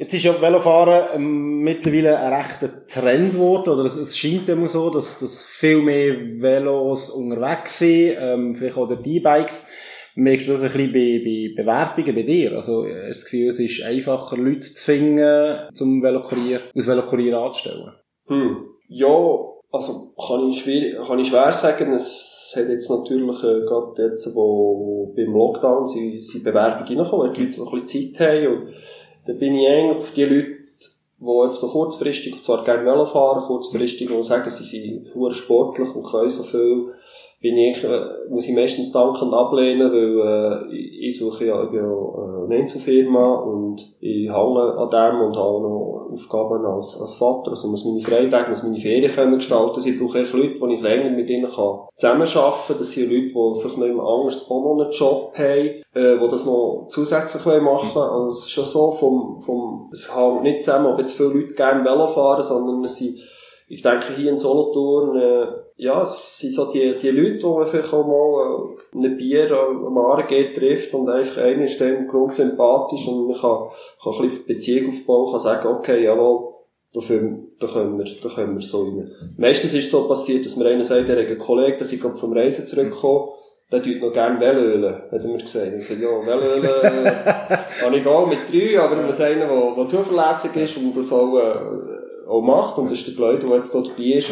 Jetzt 0.01 0.15
ist 0.15 0.25
ja 0.25 0.41
Velofahren 0.41 1.09
ähm, 1.15 1.61
mittlerweile 1.61 2.19
ein 2.19 2.33
rechter 2.33 2.87
Trend 2.87 3.33
geworden, 3.33 3.69
oder 3.69 3.85
es, 3.85 3.97
es 3.97 4.17
scheint 4.17 4.49
immer 4.49 4.67
so, 4.67 4.89
dass, 4.89 5.19
dass 5.19 5.45
viel 5.45 5.83
mehr 5.83 6.15
Velos 6.41 7.11
unterwegs 7.11 7.81
sind, 7.81 8.17
ähm, 8.19 8.55
vielleicht 8.55 8.79
auch 8.79 8.91
die 8.91 9.17
E-Bikes. 9.17 9.63
Merkst 10.15 10.49
du 10.49 10.53
das 10.53 10.63
ein 10.63 10.73
bisschen 10.73 10.93
bei, 10.95 11.21
bei 11.23 11.63
Bewerbungen 11.63 12.15
bei 12.15 12.23
dir? 12.23 12.53
Also, 12.53 12.87
hast 12.87 12.95
du 12.95 13.09
das 13.09 13.25
Gefühl, 13.25 13.49
es 13.49 13.59
ist 13.61 13.83
einfacher, 13.83 14.39
Leute 14.39 14.61
zu 14.61 14.83
finden, 14.83 15.69
zum 15.75 16.03
Velokurier, 16.03 16.63
aus 16.75 16.87
Velokurier 16.87 17.39
anzustellen? 17.39 17.93
Hm. 18.29 18.57
Ja, 18.89 19.39
also, 19.71 20.15
kann 20.17 20.49
ich 20.49 20.63
schwierig, 20.63 20.97
kann 21.07 21.19
ich 21.19 21.29
schwer 21.29 21.53
sagen, 21.53 21.93
es 21.93 22.55
hat 22.57 22.69
jetzt 22.71 22.89
natürlich, 22.89 23.45
äh, 23.45 23.67
gerade 23.67 24.03
jetzt, 24.03 24.35
wo 24.35 25.13
beim 25.15 25.35
Lockdown 25.35 25.87
sind, 25.87 26.23
sind 26.23 26.43
Bewerbungen 26.43 26.87
reingekommen, 26.87 27.27
weil 27.27 27.35
die 27.35 27.43
Leute 27.43 27.61
noch 27.61 27.73
ein 27.75 27.83
bisschen 27.83 28.15
Zeit 28.17 28.29
haben 28.29 28.47
und 28.47 28.75
dann 29.27 29.39
bin 29.39 29.55
ich 29.55 29.69
eigentlich 29.69 29.99
auf 29.99 30.13
die 30.13 30.25
Leute, 30.25 30.47
die 31.19 31.27
einfach 31.27 31.57
so 31.57 31.69
kurzfristig 31.69 32.43
zwar 32.43 32.65
gerne 32.65 32.85
Velo 32.85 33.05
fahren, 33.05 33.43
kurzfristig 33.43 34.11
und 34.11 34.25
sagen, 34.25 34.49
sie 34.51 34.65
sind 34.65 35.15
hoher 35.15 35.35
sportlich 35.35 35.95
und 35.95 36.05
können 36.05 36.31
so 36.31 36.43
viel, 36.43 36.95
bin 37.41 37.57
ich, 37.57 37.83
äh, 37.85 38.01
muss 38.29 38.47
ich 38.47 38.55
meistens 38.55 38.93
dankend 38.93 39.33
ablehnen, 39.33 39.91
weil 39.91 40.69
äh, 40.71 41.09
ich, 41.09 41.19
suche 41.19 41.47
ja, 41.47 41.65
ich 41.65 41.71
bin 41.71 41.81
ja 41.81 41.91
äh, 41.91 42.45
eine 42.45 42.55
Einzelfirma 42.57 43.35
und 43.37 43.81
ich 44.01 44.29
hänge 44.29 44.77
an 44.77 44.91
dem 44.91 45.21
und 45.23 45.37
habe 45.37 45.61
noch 45.63 46.09
Aufgaben 46.13 46.67
als, 46.67 47.01
als 47.01 47.15
Vater. 47.15 47.53
Also 47.53 47.69
ich 47.69 47.71
muss 47.71 47.85
meine 47.85 48.03
Freitage, 48.03 48.51
muss 48.51 48.63
meine 48.63 48.79
Ferien 48.79 49.11
können 49.11 49.37
gestalten. 49.37 49.77
Also 49.77 49.89
ich 49.89 49.99
brauche 49.99 50.21
echt 50.21 50.33
Leute, 50.35 50.55
die 50.55 50.75
ich 50.75 50.83
länger 50.83 51.11
mit 51.11 51.31
ihnen 51.31 51.51
kann 51.51 51.79
zusammenarbeiten 51.97 52.67
kann. 52.67 52.79
Das 52.79 52.91
sind 52.91 53.11
Leute, 53.11 53.29
die 53.29 53.61
vielleicht 53.61 53.79
noch 53.79 53.87
immer 53.87 54.07
anders 54.07 54.51
auch 54.51 54.63
noch 54.63 54.85
einen 54.85 54.93
Job 54.93 55.33
haben, 55.35 55.67
äh, 55.95 56.19
die 56.19 56.29
das 56.31 56.45
noch 56.45 56.89
zusätzlich 56.91 57.45
machen 57.63 57.95
wollen. 57.95 58.11
Also 58.11 58.29
es 58.29 58.39
ist 58.45 58.51
schon 58.51 58.65
so 58.67 58.91
vom, 58.91 59.41
vom, 59.41 59.89
es 59.91 60.15
hängt 60.15 60.43
nicht 60.43 60.63
zusammen, 60.63 60.93
ob 60.93 60.99
jetzt 60.99 61.13
viele 61.13 61.31
Leute 61.31 61.55
gerne 61.55 61.85
Velo 61.85 62.07
fahren, 62.07 62.43
sondern 62.43 62.85
es 62.85 62.97
sind, 62.97 63.19
ich 63.71 63.83
denke 63.83 64.13
hier 64.17 64.33
in 64.33 64.39
Solothurn, 64.39 65.17
äh, 65.17 65.47
ja, 65.77 66.03
es 66.03 66.41
sind 66.41 66.53
so 66.53 66.73
die, 66.73 66.93
die 67.01 67.11
Leute, 67.11 67.39
die 67.39 67.47
man 67.47 67.67
vielleicht 67.69 67.95
auch 67.95 68.05
mal 68.05 68.75
äh, 68.93 69.07
ein 69.07 69.17
Bier 69.17 69.49
am 69.53 69.97
Aare 69.97 70.25
geht, 70.25 70.57
trifft 70.57 70.93
und 70.93 71.09
einfach 71.09 71.43
einer 71.43 71.63
ist 71.63 71.81
dem 71.81 72.09
Grund 72.09 72.35
sympathisch 72.35 73.07
und 73.07 73.29
man 73.29 73.41
kann, 73.41 73.69
kann 74.03 74.13
ein 74.13 74.23
bisschen 74.23 74.47
Beziehung 74.47 74.89
aufbauen, 74.89 75.31
kann 75.31 75.41
sagen, 75.41 75.69
okay, 75.69 76.03
jawohl, 76.03 76.53
da, 76.93 77.01
können, 77.01 77.53
da 77.61 77.69
können 77.69 77.97
wir, 77.97 78.07
da 78.21 78.29
können 78.29 78.59
wir 78.59 78.67
so 78.67 78.83
rein. 78.83 79.13
Meistens 79.39 79.73
ist 79.73 79.85
es 79.85 79.91
so 79.93 80.09
passiert, 80.09 80.45
dass 80.45 80.57
mir 80.57 80.67
einer 80.67 80.83
sagt, 80.83 81.09
er 81.09 81.21
hat 81.21 81.27
einen 81.29 81.39
Kollegen, 81.39 81.79
dass 81.79 81.93
ich 81.93 82.01
vom 82.01 82.33
Reisen 82.33 82.67
zurückgekommen, 82.67 83.29
der 83.71 83.85
tut 83.85 84.01
noch 84.01 84.13
gerne 84.13 84.41
Velölen, 84.41 84.95
hat 84.95 85.13
er 85.13 85.29
mir 85.29 85.39
gesagt. 85.39 85.73
Er 85.73 85.81
sagt, 85.81 86.01
ja, 86.01 86.09
Velölen, 86.09 86.65
äh, 87.07 87.59
kann 87.79 87.95
ich 87.95 88.05
auch 88.05 88.27
mit 88.27 88.39
drei, 88.53 88.81
aber 88.81 88.99
wenn 88.99 89.09
es 89.09 89.21
einer, 89.21 89.47
der, 89.47 89.75
der 89.77 89.87
zuverlässig 89.87 90.57
ist 90.57 90.77
und 90.77 90.97
das 90.97 91.13
auch, 91.13 91.39
äh, 91.39 92.00
auch 92.31 92.43
macht, 92.43 92.79
und 92.79 92.91
das 92.91 93.01
ist 93.01 93.19
der 93.19 93.27
Leute, 93.27 93.47
der 93.47 93.57
jetzt 93.57 93.75
dort 93.75 93.91
dabei 93.91 94.05
ist, 94.05 94.31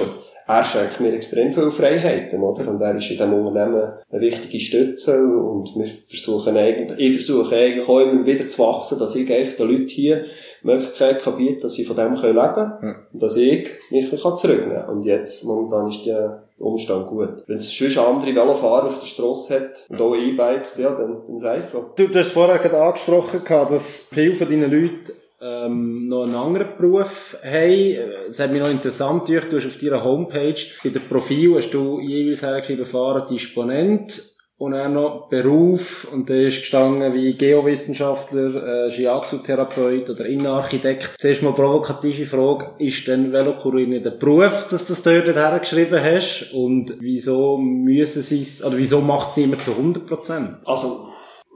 er 0.48 0.64
schenkt 0.64 0.98
mir 1.00 1.12
extrem 1.12 1.52
viele 1.52 1.70
Freiheiten, 1.70 2.42
oder? 2.42 2.66
Und 2.68 2.80
er 2.80 2.96
ist 2.96 3.10
in 3.10 3.18
diesem 3.18 3.34
Unternehmen 3.34 3.92
eine 4.10 4.20
wichtige 4.20 4.58
Stütze 4.58 5.26
und 5.26 5.76
wir 5.76 5.86
versuchen 5.86 6.56
eigentlich, 6.56 6.98
ich 6.98 7.14
versuche 7.16 7.54
eigentlich 7.54 7.86
auch 7.86 8.00
immer 8.00 8.24
wieder 8.24 8.48
zu 8.48 8.62
wachsen, 8.62 8.98
dass 8.98 9.14
ich 9.14 9.30
eigentlich 9.30 9.56
den 9.56 9.68
Leuten 9.68 9.88
hier 9.88 10.24
die 10.62 10.66
Möglichkeit 10.66 11.20
kann 11.20 11.36
bieten, 11.36 11.60
dass 11.60 11.74
sie 11.74 11.84
von 11.84 11.96
dem 11.96 12.14
können 12.14 12.34
leben 12.34 12.54
können 12.54 12.96
und 13.12 13.22
dass 13.22 13.36
ich 13.36 13.68
mich 13.90 14.08
zurücknehmen 14.08 14.86
kann. 14.86 14.88
Und 14.88 15.02
jetzt, 15.02 15.44
momentan 15.44 15.88
ist 15.88 16.06
der 16.06 16.44
Umstand 16.58 17.08
gut. 17.08 17.44
Wenn 17.46 17.58
es 17.58 17.70
sonst 17.70 17.98
andere 17.98 18.34
Velofahrer 18.34 18.86
auf 18.86 19.00
der 19.00 19.06
Straße 19.06 19.54
hat 19.54 19.84
und 19.90 20.00
auch 20.00 20.14
E-Bikes, 20.14 20.78
ja, 20.78 20.90
dann, 20.90 21.18
dann 21.26 21.38
sei 21.38 21.56
es 21.56 21.72
so. 21.72 21.90
Du, 21.94 22.08
du 22.08 22.18
hast 22.18 22.32
vorher 22.32 22.58
gerade 22.58 22.80
angesprochen, 22.80 23.42
dass 23.44 24.08
viele 24.10 24.34
von 24.34 24.48
deinen 24.48 24.70
Leuten 24.70 25.12
ähm, 25.40 26.08
noch 26.08 26.24
einen 26.24 26.34
anderen 26.34 26.68
Beruf 26.76 27.36
haben. 27.42 27.96
Es 28.30 28.40
hat 28.40 28.50
mich 28.50 28.60
noch 28.60 28.70
interessant 28.70 29.28
du 29.28 29.36
hast 29.36 29.66
auf 29.66 29.78
deiner 29.78 30.04
Homepage, 30.04 30.60
bei 30.82 30.90
dem 30.90 31.02
Profil 31.02 31.56
hast 31.56 31.70
du 31.70 32.00
jeweils 32.00 32.42
hergeschrieben, 32.42 32.84
Fahrer 32.84 33.26
Disponent 33.26 34.36
und 34.58 34.72
dann 34.72 34.94
noch 34.94 35.28
Beruf 35.28 36.08
und 36.12 36.28
da 36.28 36.34
ist 36.34 36.58
gestanden 36.58 37.14
wie 37.14 37.34
Geowissenschaftler, 37.34 38.86
äh, 38.86 38.90
Shiatsu-Therapeut 38.90 40.10
oder 40.10 40.26
Innenarchitekt. 40.26 41.14
Zuerst 41.18 41.42
mal 41.42 41.52
provokative 41.52 42.26
Frage, 42.26 42.72
ist 42.78 43.06
denn 43.06 43.32
Velokurier 43.32 44.00
der 44.00 44.10
Beruf, 44.10 44.66
dass 44.68 44.86
du 44.86 44.94
das 44.94 45.02
dort 45.02 45.26
hergeschrieben 45.26 46.02
hast 46.02 46.52
und 46.52 46.94
wieso 46.98 47.56
müssen 47.56 48.22
sie 48.22 48.42
es, 48.42 48.64
oder 48.64 48.76
wieso 48.76 49.00
macht 49.00 49.30
es 49.30 49.36
niemand 49.36 49.62
zu 49.62 49.70
100%? 49.70 50.56
Also, 50.66 51.08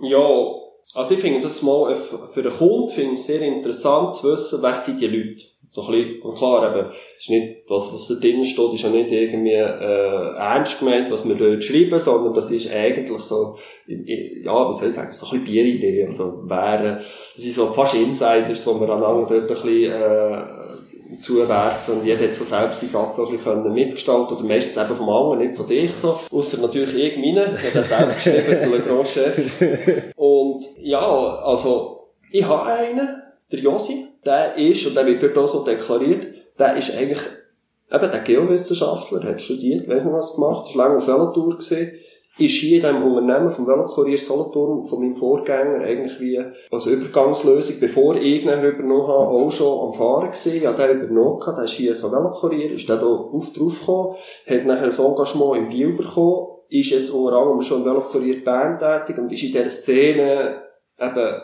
ja, 0.02 0.61
also 0.94 1.14
ich 1.14 1.20
finde 1.20 1.40
das 1.40 1.62
mal, 1.62 1.94
für 1.94 2.42
den 2.42 2.52
Kunden 2.52 2.88
finde 2.88 3.14
ich 3.14 3.22
sehr 3.22 3.40
interessant 3.42 4.16
zu 4.16 4.32
wissen, 4.32 4.60
wer 4.62 4.74
sind 4.74 5.00
die 5.00 5.06
Leute. 5.06 5.42
So 5.74 5.86
ein 5.86 5.92
bisschen, 5.92 6.20
und 6.20 6.36
klar, 6.36 6.76
eben, 6.76 6.90
ist 7.18 7.30
nicht, 7.30 7.62
das, 7.66 7.94
was 7.94 8.06
da 8.06 8.14
drinnen 8.16 8.44
steht, 8.44 8.74
ist 8.74 8.82
ja 8.82 8.90
nicht 8.90 9.10
irgendwie, 9.10 9.52
äh, 9.52 10.36
ernst 10.36 10.78
gemeint, 10.78 11.10
was 11.10 11.26
wir 11.26 11.34
dort 11.34 11.64
schreiben, 11.64 11.98
sondern 11.98 12.34
das 12.34 12.50
ist 12.50 12.70
eigentlich 12.70 13.22
so, 13.22 13.56
ja, 13.86 14.68
was 14.68 14.80
soll 14.80 14.88
ich 14.88 14.94
sagen, 14.94 15.14
so 15.14 15.24
ein 15.24 15.30
bisschen 15.30 15.44
Bieridee, 15.46 16.04
also, 16.04 16.46
wären, 16.46 16.96
das 16.96 17.36
sind 17.36 17.54
so 17.54 17.68
fast 17.68 17.94
Insiders, 17.94 18.66
wo 18.66 18.78
wir 18.80 18.90
aneinander 18.90 19.26
dort 19.26 19.40
ein 19.40 19.46
bisschen, 19.46 19.92
äh, 19.92 20.44
zuwerfen. 21.20 21.98
Und 21.98 22.06
jeder 22.06 22.24
hat 22.24 22.34
so 22.34 22.44
selbst 22.44 22.80
seinen 22.80 22.88
Satz 22.90 23.18
auch 23.18 23.30
ein 23.30 23.36
bisschen 23.36 23.72
mitgestalten 23.72 24.36
oder 24.36 24.44
meistens 24.44 24.76
eben 24.76 24.94
vom 24.94 25.08
anderen, 25.08 25.38
nicht 25.40 25.56
von 25.56 25.66
sich 25.66 25.94
so. 25.94 26.18
Außer 26.30 26.58
natürlich 26.58 26.94
ich 26.94 27.16
meine, 27.16 27.56
ich 27.56 27.64
habe 27.64 27.72
den 27.74 27.84
selber 27.84 28.12
geschrieben, 28.14 28.70
der 28.70 28.80
Grand 28.80 29.08
Chef. 29.08 30.12
Und 30.16 30.64
ja, 30.80 31.00
also, 31.00 32.10
ich 32.30 32.44
habe 32.44 32.64
einen, 32.64 33.22
der 33.50 33.58
Josi, 33.58 34.06
der 34.24 34.56
ist, 34.56 34.86
und 34.86 34.96
der 34.96 35.06
wird 35.06 35.22
dort 35.22 35.38
auch 35.38 35.48
so 35.48 35.64
deklariert, 35.64 36.26
der 36.58 36.76
ist 36.76 36.96
eigentlich 36.96 37.20
eben 37.92 38.10
der 38.10 38.20
Geowissenschaftler, 38.20 39.22
hat 39.24 39.42
studiert, 39.42 39.88
weiss 39.88 40.04
nicht 40.04 40.14
was 40.14 40.34
gemacht, 40.34 40.68
ist 40.68 40.74
lange 40.74 40.96
auf 40.96 41.06
Velotour 41.06 41.56
gesehen, 41.56 41.98
ist 42.38 42.54
hier 42.54 42.76
in 42.76 42.82
diesem 42.82 43.02
Unternehmen 43.04 43.50
vom 43.50 43.66
Velokurier 43.66 44.16
Solothurn 44.16 44.82
von 44.84 45.00
meinem 45.00 45.14
Vorgänger 45.14 45.84
eigentlich 45.84 46.18
wie 46.18 46.42
als 46.70 46.86
Übergangslösung, 46.86 47.76
bevor 47.78 48.16
ich 48.16 48.44
ihn 48.44 48.48
übernommen 48.48 49.06
habe, 49.06 49.28
auch 49.28 49.52
schon 49.52 49.88
am 49.88 49.92
Fahren 49.92 50.30
gewesen. 50.30 50.62
Ja, 50.62 50.72
der 50.72 50.92
übernommen 50.92 51.40
gehabt, 51.40 51.58
der 51.58 51.64
ist 51.66 51.74
hier 51.74 51.94
so 51.94 52.10
Velokurier, 52.10 52.70
ist 52.70 52.88
dann 52.88 53.00
da 53.00 53.06
auf 53.06 53.52
drauf 53.52 53.80
gekommen, 53.80 54.16
hat 54.48 54.64
nachher 54.64 54.84
ein 54.84 54.98
Engagement 54.98 55.56
in 55.58 55.68
Biel 55.68 55.92
bekommen, 55.92 56.46
ist 56.70 56.90
jetzt 56.90 57.10
unter 57.10 57.36
anderem 57.36 57.60
schon 57.60 57.80
im 57.80 57.84
Velokurier 57.84 58.42
Bern 58.42 58.78
tätig 58.78 59.18
und 59.18 59.30
ist 59.30 59.42
in 59.42 59.52
dieser 59.52 59.68
Szene 59.68 60.62
eben 60.98 61.42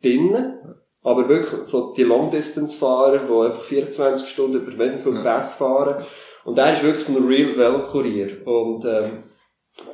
drinnen. 0.00 0.54
Aber 1.02 1.28
wirklich, 1.28 1.66
so 1.66 1.94
die 1.94 2.04
Long-Distance-Fahrer, 2.04 3.18
die 3.18 3.46
einfach 3.46 3.62
24 3.62 4.28
Stunden 4.28 4.56
über 4.56 4.78
wesentlich 4.78 5.02
viel 5.02 5.22
Pass 5.22 5.54
fahren. 5.54 6.04
Und 6.44 6.58
er 6.58 6.74
ist 6.74 6.84
wirklich 6.84 7.04
so 7.04 7.16
ein 7.16 7.26
real 7.26 7.56
Velokurier. 7.56 8.46
Und, 8.46 8.84
ähm, 8.84 9.22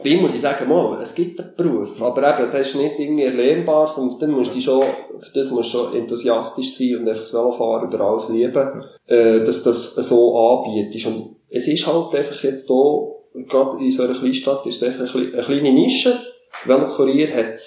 bei 0.03 0.17
muss 0.17 0.35
ich 0.35 0.41
sagen, 0.41 0.69
mal, 0.69 1.01
es 1.03 1.15
gibt 1.15 1.41
einen 1.41 1.55
Beruf, 1.57 2.01
aber 2.03 2.39
eben, 2.39 2.51
der 2.51 2.61
ist 2.61 2.75
nicht 2.75 2.99
irgendwie 2.99 3.25
erlernbar, 3.25 3.97
und 3.99 4.21
dann 4.21 4.31
musst 4.31 4.55
du 4.55 4.61
schon, 4.61 4.83
für 5.19 5.33
das 5.33 5.51
musst 5.51 5.73
du 5.73 5.79
schon 5.79 5.95
enthusiastisch 5.95 6.77
sein 6.77 6.99
und 6.99 7.09
einfach 7.09 7.23
das 7.23 7.33
Velofahren 7.33 7.89
über 7.91 8.01
alles 8.05 8.29
lieben, 8.29 8.85
äh, 9.07 9.41
dass 9.41 9.63
das 9.63 9.95
so 9.95 10.39
anbietet. 10.39 11.07
Und 11.07 11.37
es 11.51 11.69
ist 11.69 11.87
halt 11.87 12.15
einfach 12.15 12.43
jetzt 12.45 12.67
hier, 12.67 13.47
gerade 13.49 13.79
in 13.79 13.91
so 13.91 14.05
einer 14.05 14.19
Kleinstadt, 14.19 14.67
ist 14.67 14.83
es 14.83 15.01
einfach 15.01 15.15
eine 15.15 15.43
kleine 15.43 15.73
Nische. 15.73 16.19
Velokurier 16.65 17.35
hat 17.35 17.59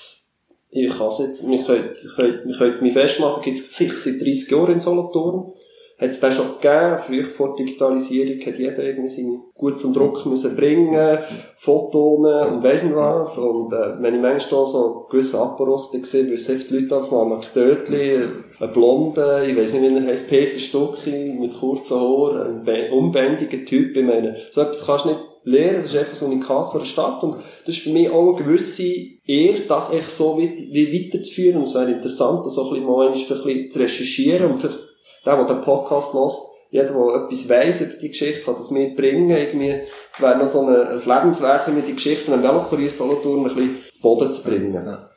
ich 0.69 0.89
kann 0.97 1.07
es 1.07 1.19
jetzt, 1.19 1.49
wir 1.49 1.63
können, 1.63 2.45
wir 2.45 2.57
können 2.57 2.83
mich 2.83 2.93
festmachen, 2.93 3.41
gibt 3.41 3.57
es 3.57 3.75
sicher 3.75 3.97
seit 3.97 4.21
30 4.21 4.51
Jahren 4.51 4.73
in 4.73 4.79
Solothurn 4.79 5.53
hat 5.99 6.09
es 6.09 6.19
den 6.19 6.31
schon 6.31 6.45
gegeben. 6.61 6.97
Früher 6.99 7.23
vor 7.23 7.55
Digitalisierung 7.55 8.39
hat 8.45 8.59
jeder 8.59 8.83
irgendwie 8.83 9.07
seine 9.07 9.39
gut 9.55 9.79
zum 9.79 9.93
Druck 9.93 10.23
müssen 10.27 10.55
bringen, 10.55 11.19
Fotos 11.55 12.19
und 12.19 12.63
weiss 12.63 12.83
nicht 12.83 12.95
was. 12.95 13.37
Und, 13.37 13.73
äh, 13.73 14.01
wenn 14.01 14.15
ich 14.15 14.21
manchmal 14.21 14.67
so 14.67 15.07
gewisse 15.09 15.39
Apparosten 15.39 16.01
gesehen, 16.01 16.27
weil 16.27 16.35
es 16.35 16.45
die 16.45 16.75
Leute 16.75 16.95
als 16.95 17.11
Anekdötchen, 17.11 18.43
ein 18.59 18.73
blonder, 18.73 19.43
ich 19.43 19.57
weiss 19.57 19.73
nicht, 19.73 19.83
wie 19.83 19.95
er 19.95 20.05
heisst, 20.05 20.29
Peter 20.29 20.59
Stucki, 20.59 21.35
mit 21.39 21.59
kurzen 21.59 21.99
Haaren, 21.99 22.67
ein 22.67 22.91
unbändiger 22.91 23.65
Typ. 23.65 23.97
Ich 23.97 24.05
meine, 24.05 24.35
so 24.51 24.61
etwas 24.61 24.85
kannst 24.85 25.05
du 25.05 25.09
nicht 25.09 25.21
lernen, 25.45 25.77
das 25.77 25.93
ist 25.93 25.97
einfach 25.97 26.15
so 26.15 26.25
ein 26.25 26.33
Unikat 26.33 26.71
von 26.71 26.81
der 26.81 26.87
Stadt. 26.87 27.23
Und 27.23 27.37
das 27.65 27.75
ist 27.75 27.83
für 27.83 27.91
mich 27.91 28.09
auch 28.11 28.35
eine 28.35 28.43
gewisse 28.43 28.83
Ehre, 29.25 29.61
das 29.67 29.91
echt 29.91 30.11
so 30.11 30.37
wie, 30.37 30.69
wie 30.71 30.93
weiterzuführen. 30.93 31.57
Und 31.57 31.63
es 31.63 31.73
wäre 31.73 31.91
interessant, 31.91 32.45
das 32.45 32.53
so 32.53 32.65
ein 32.65 32.69
bisschen 32.69 32.85
mal 32.85 33.07
ein 33.07 33.13
bisschen 33.13 33.71
zu 33.71 33.79
recherchieren 33.79 34.51
und 34.51 34.59
vielleicht 34.59 34.86
der, 35.25 35.35
der 35.35 35.45
den 35.45 35.61
Podcast 35.61 36.13
hört, 36.13 36.33
jeder, 36.69 36.93
der 36.93 37.23
etwas 37.23 37.49
weiss 37.49 37.81
über 37.81 37.93
die 37.93 38.09
Geschichte, 38.09 38.41
kann 38.41 38.55
das 38.55 38.71
mitbringen. 38.71 39.29
Irgendwie, 39.29 39.81
es 40.11 40.21
wäre 40.21 40.37
noch 40.37 40.47
so 40.47 40.61
ein, 40.61 40.75
ein 40.75 40.97
Lebenswerk, 40.97 41.67
mit 41.69 41.87
die 41.87 41.93
Geschichte 41.93 42.25
von 42.25 42.33
einem 42.33 42.43
Velokurier 42.43 42.89
Solothurn 42.89 43.39
ein 43.39 43.55
bisschen 43.55 43.77
zu 43.93 44.01
Boden 44.01 44.31
zu 44.31 44.49
bringen. 44.49 44.73
Ja. 44.73 45.09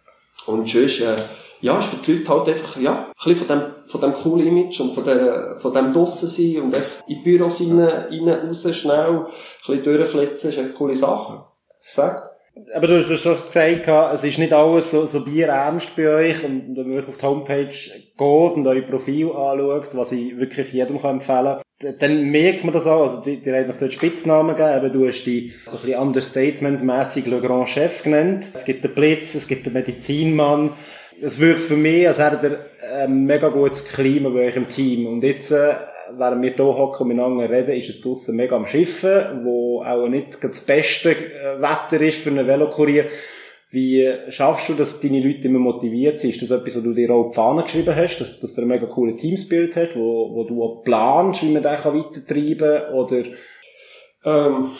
Und 0.46 0.68
sonst, 0.68 1.00
äh, 1.00 1.16
ja, 1.60 1.78
ist 1.78 1.88
für 1.88 1.96
die 1.96 2.12
Leute 2.14 2.28
halt 2.28 2.48
einfach, 2.48 2.80
ja, 2.80 3.06
ein 3.08 3.12
bisschen 3.14 3.46
von 3.46 3.48
dem, 3.48 3.66
von 3.86 4.00
dem 4.00 4.12
coolen 4.14 4.46
Image 4.46 4.80
und 4.80 4.94
von 4.94 5.04
der, 5.04 5.56
von 5.56 5.74
dem 5.74 5.92
Dossen 5.92 6.28
sein 6.28 6.62
und 6.62 6.74
einfach 6.74 7.06
in 7.06 7.16
die 7.16 7.22
Büros 7.22 7.60
rein, 7.60 7.80
rein, 7.80 8.28
raus, 8.46 8.74
schnell, 8.74 8.96
ein 8.96 9.26
bisschen 9.66 9.82
durchflitzen, 9.82 10.50
ist 10.50 10.58
eine 10.58 10.68
coole 10.70 10.96
Sache. 10.96 11.44
Fakt. 11.80 12.30
Aber 12.74 12.86
du 12.86 13.02
hast 13.02 13.20
schon 13.20 13.36
gesagt, 13.46 14.14
es 14.14 14.24
ist 14.24 14.38
nicht 14.38 14.52
alles 14.52 14.90
so, 14.90 15.06
so 15.06 15.24
bierernst 15.24 15.94
bei 15.96 16.08
euch. 16.08 16.44
Und 16.44 16.76
wenn 16.76 16.90
man 16.90 17.06
auf 17.06 17.16
die 17.16 17.26
Homepage 17.26 17.72
geht 18.20 18.56
und 18.56 18.66
euer 18.66 18.82
Profil 18.82 19.28
anschaut, 19.28 19.88
was 19.94 20.12
ich 20.12 20.38
wirklich 20.38 20.72
jedem 20.72 20.96
empfehlen 20.96 21.56
kann, 21.80 21.98
dann 21.98 22.30
merkt 22.30 22.62
man 22.64 22.74
das 22.74 22.86
auch. 22.86 23.02
Also, 23.02 23.22
die, 23.22 23.38
die 23.38 23.50
haben 23.50 23.68
noch 23.68 23.78
dort 23.78 23.92
Spitznamen 23.92 24.54
gegeben. 24.54 24.92
Du 24.92 25.06
hast 25.06 25.24
die 25.24 25.54
so 25.66 25.78
ein 25.78 25.82
bisschen 25.82 26.00
understatement-mässig 26.00 27.26
Le 27.26 27.40
Grand 27.40 27.68
Chef 27.68 28.02
genannt. 28.02 28.48
Es 28.52 28.64
gibt 28.64 28.84
den 28.84 28.94
Blitz, 28.94 29.34
es 29.34 29.48
gibt 29.48 29.64
den 29.64 29.72
Medizinmann. 29.72 30.74
Es 31.22 31.40
wirkt 31.40 31.62
für 31.62 31.76
mich, 31.76 32.06
als 32.06 32.18
hätte 32.18 32.60
er 32.82 33.04
ein 33.04 33.24
mega 33.24 33.48
gutes 33.48 33.86
Klima 33.86 34.28
bei 34.28 34.48
euch 34.48 34.56
im 34.56 34.68
Team. 34.68 35.06
Und 35.06 35.24
jetzt, 35.24 35.50
äh, 35.52 35.74
während 36.18 36.42
wir 36.42 36.50
hier 36.50 36.64
hocken 36.64 37.02
und 37.02 37.08
miteinander 37.16 37.48
reden, 37.48 37.72
ist 37.72 37.88
es 37.88 38.00
draussen 38.02 38.36
mega 38.36 38.56
am 38.56 38.66
Schiffen, 38.66 39.44
wo 39.44 39.82
auch 39.82 40.08
nicht 40.08 40.42
das 40.42 40.60
beste 40.60 41.12
äh, 41.12 41.60
Wetter 41.60 42.04
ist 42.04 42.18
für 42.18 42.30
einen 42.30 42.46
Velokurier. 42.46 43.06
Wie 43.72 44.12
schaffst 44.30 44.68
du, 44.68 44.74
dass 44.74 45.00
deine 45.00 45.20
Leute 45.20 45.46
immer 45.46 45.60
motiviert 45.60 46.18
sind? 46.18 46.30
Ist 46.30 46.42
das 46.42 46.50
etwas, 46.50 46.74
was 46.76 46.82
du 46.82 46.92
dir 46.92 47.10
auch 47.10 47.26
auf 47.26 47.30
die 47.30 47.36
Fahne 47.36 47.62
geschrieben 47.62 47.94
hast, 47.94 48.18
dass, 48.18 48.40
dass 48.40 48.54
du 48.54 48.62
einen 48.62 48.70
mega 48.70 48.86
coolen 48.86 49.16
Teamspirit 49.16 49.76
hast, 49.76 49.94
wo, 49.94 50.34
wo 50.34 50.42
du 50.42 50.62
auch 50.62 50.82
planst, 50.82 51.44
wie 51.44 51.52
man 51.52 51.62
den 51.62 51.70
weitertreiben 51.72 52.82
kann, 52.82 52.94
oder? 52.94 53.24
Ähm, 54.24 54.70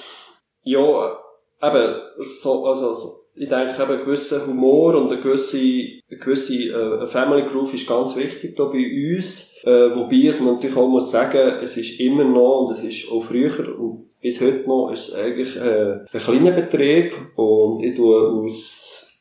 ja, 0.65 1.19
eben, 1.63 1.95
so, 2.19 2.67
also, 2.67 2.89
also 2.89 3.09
ich 3.37 3.49
denke 3.49 3.81
eben, 3.81 3.93
ein 3.93 4.05
gewisser 4.05 4.45
Humor 4.45 4.97
und 4.97 5.13
eine 5.13 5.21
gewisse, 5.21 5.59
eine 5.59 6.19
gewisse 6.19 6.73
äh, 6.73 7.07
Family 7.07 7.47
Groove 7.47 7.75
ist 7.75 7.89
ganz 7.89 8.17
wichtig 8.17 8.55
hier 8.57 8.67
bei 8.67 9.15
uns. 9.17 9.57
Äh, 9.63 9.95
wobei 9.95 10.27
es 10.27 10.41
man 10.41 10.55
natürlich 10.55 10.77
auch 10.77 10.89
muss 10.89 11.13
sagen, 11.13 11.61
es 11.63 11.77
ist 11.77 12.01
immer 12.01 12.25
noch, 12.25 12.63
und 12.63 12.73
es 12.73 12.83
ist 12.83 13.11
auch 13.13 13.21
früher 13.21 13.79
und 13.79 14.10
bis 14.21 14.41
heute 14.41 14.69
noch, 14.69 14.91
ist 14.93 15.09
es 15.09 15.15
eigentlich 15.15 15.57
äh, 15.57 16.01
ein 16.13 16.21
kleiner 16.21 16.53
Betrieb 16.53 17.15
und 17.37 17.83
ich 17.83 17.97
tue 17.97 18.29
aus, 18.29 19.21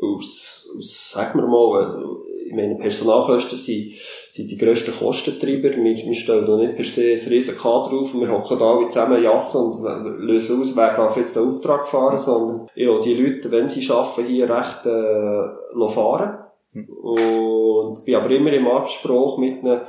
aus, 0.00 0.74
aus 0.78 1.10
sagen 1.12 1.40
wir 1.40 1.46
mal, 1.46 1.84
also, 1.84 2.24
ich 2.46 2.54
meine, 2.54 2.76
Personalkosten 2.76 3.58
sind, 3.58 3.94
sind 4.30 4.50
die 4.50 4.56
grössten 4.56 4.92
Kostentreiber. 4.92 5.70
Wir, 5.70 5.96
wir 5.96 6.14
stellen 6.14 6.46
da 6.46 6.56
nicht 6.56 6.76
per 6.76 6.84
se 6.84 7.12
ein 7.12 7.28
riesen 7.28 7.58
Kader 7.58 7.92
auf 7.92 8.14
und 8.14 8.22
wir 8.22 8.30
hocken 8.30 8.58
da 8.58 8.80
wie 8.80 8.88
zusammen 8.88 9.22
jassen 9.22 9.60
und 9.60 10.18
lösen 10.20 10.60
aus, 10.60 10.74
wer 10.74 10.96
darf 10.96 11.16
jetzt 11.16 11.36
den 11.36 11.42
Auftrag 11.42 11.86
fahren, 11.86 12.16
sondern 12.16 12.68
ja, 12.74 12.98
die 13.00 13.14
Leute, 13.14 13.50
wenn 13.50 13.68
sie 13.68 13.90
arbeiten, 13.90 14.26
hier 14.26 14.48
recht 14.48 14.86
äh, 14.86 15.88
fahren. 15.88 16.38
Hm. 16.72 16.88
Und 16.88 18.04
bin 18.04 18.14
aber 18.14 18.30
immer 18.30 18.52
im 18.52 18.66
Abspruch 18.66 19.38
mit 19.38 19.62
ihnen, 19.62 19.80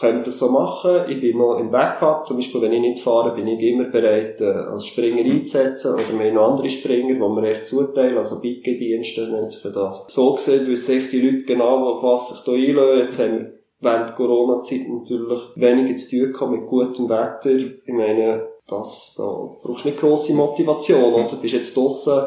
können 0.00 0.18
wir 0.18 0.24
das 0.24 0.38
so 0.38 0.48
machen. 0.48 1.02
Ich 1.08 1.20
bin 1.20 1.36
noch 1.36 1.58
im 1.58 1.70
Backup. 1.70 2.26
Zum 2.26 2.38
Beispiel, 2.38 2.62
wenn 2.62 2.72
ich 2.72 2.80
nicht 2.80 3.02
fahre, 3.02 3.34
bin 3.34 3.46
ich 3.46 3.60
immer 3.60 3.84
bereit, 3.84 4.40
äh, 4.40 4.46
als 4.46 4.86
Springer 4.86 5.22
mhm. 5.22 5.40
einzusetzen. 5.40 5.94
Oder 5.94 6.18
wir 6.18 6.26
haben 6.26 6.34
noch 6.34 6.50
andere 6.52 6.70
Springer, 6.70 7.14
die 7.14 7.20
wir 7.20 7.50
echt 7.50 7.66
zuteilen. 7.68 8.16
Also 8.16 8.40
Bike-Dienste 8.40 9.28
nennt 9.28 9.52
sich 9.52 9.60
für 9.60 9.70
das. 9.70 10.06
So 10.08 10.32
gesehen 10.32 10.66
wissen 10.66 11.00
sich 11.00 11.10
die 11.10 11.20
Leute 11.20 11.42
genau, 11.42 11.86
auf 11.86 12.02
was 12.02 12.30
sich 12.30 12.44
da 12.44 12.52
einlösen. 12.52 12.98
Jetzt 12.98 13.18
haben 13.18 13.38
wir 13.38 13.52
während 13.80 14.16
Corona-Zeit 14.16 14.88
natürlich 14.88 15.40
weniger 15.56 15.96
zu 15.96 16.10
tun 16.10 16.32
gehabt 16.32 16.50
mit 16.50 16.66
gutem 16.66 17.08
Wetter. 17.08 17.50
Ich 17.50 17.92
meine, 17.92 18.46
das, 18.66 19.14
da 19.18 19.24
brauchst 19.62 19.84
du 19.84 19.88
nicht 19.88 20.00
grosse 20.00 20.32
Motivation, 20.32 21.12
oder? 21.12 21.28
Du 21.28 21.36
bist 21.36 21.54
jetzt 21.54 21.76
draussen, 21.76 22.22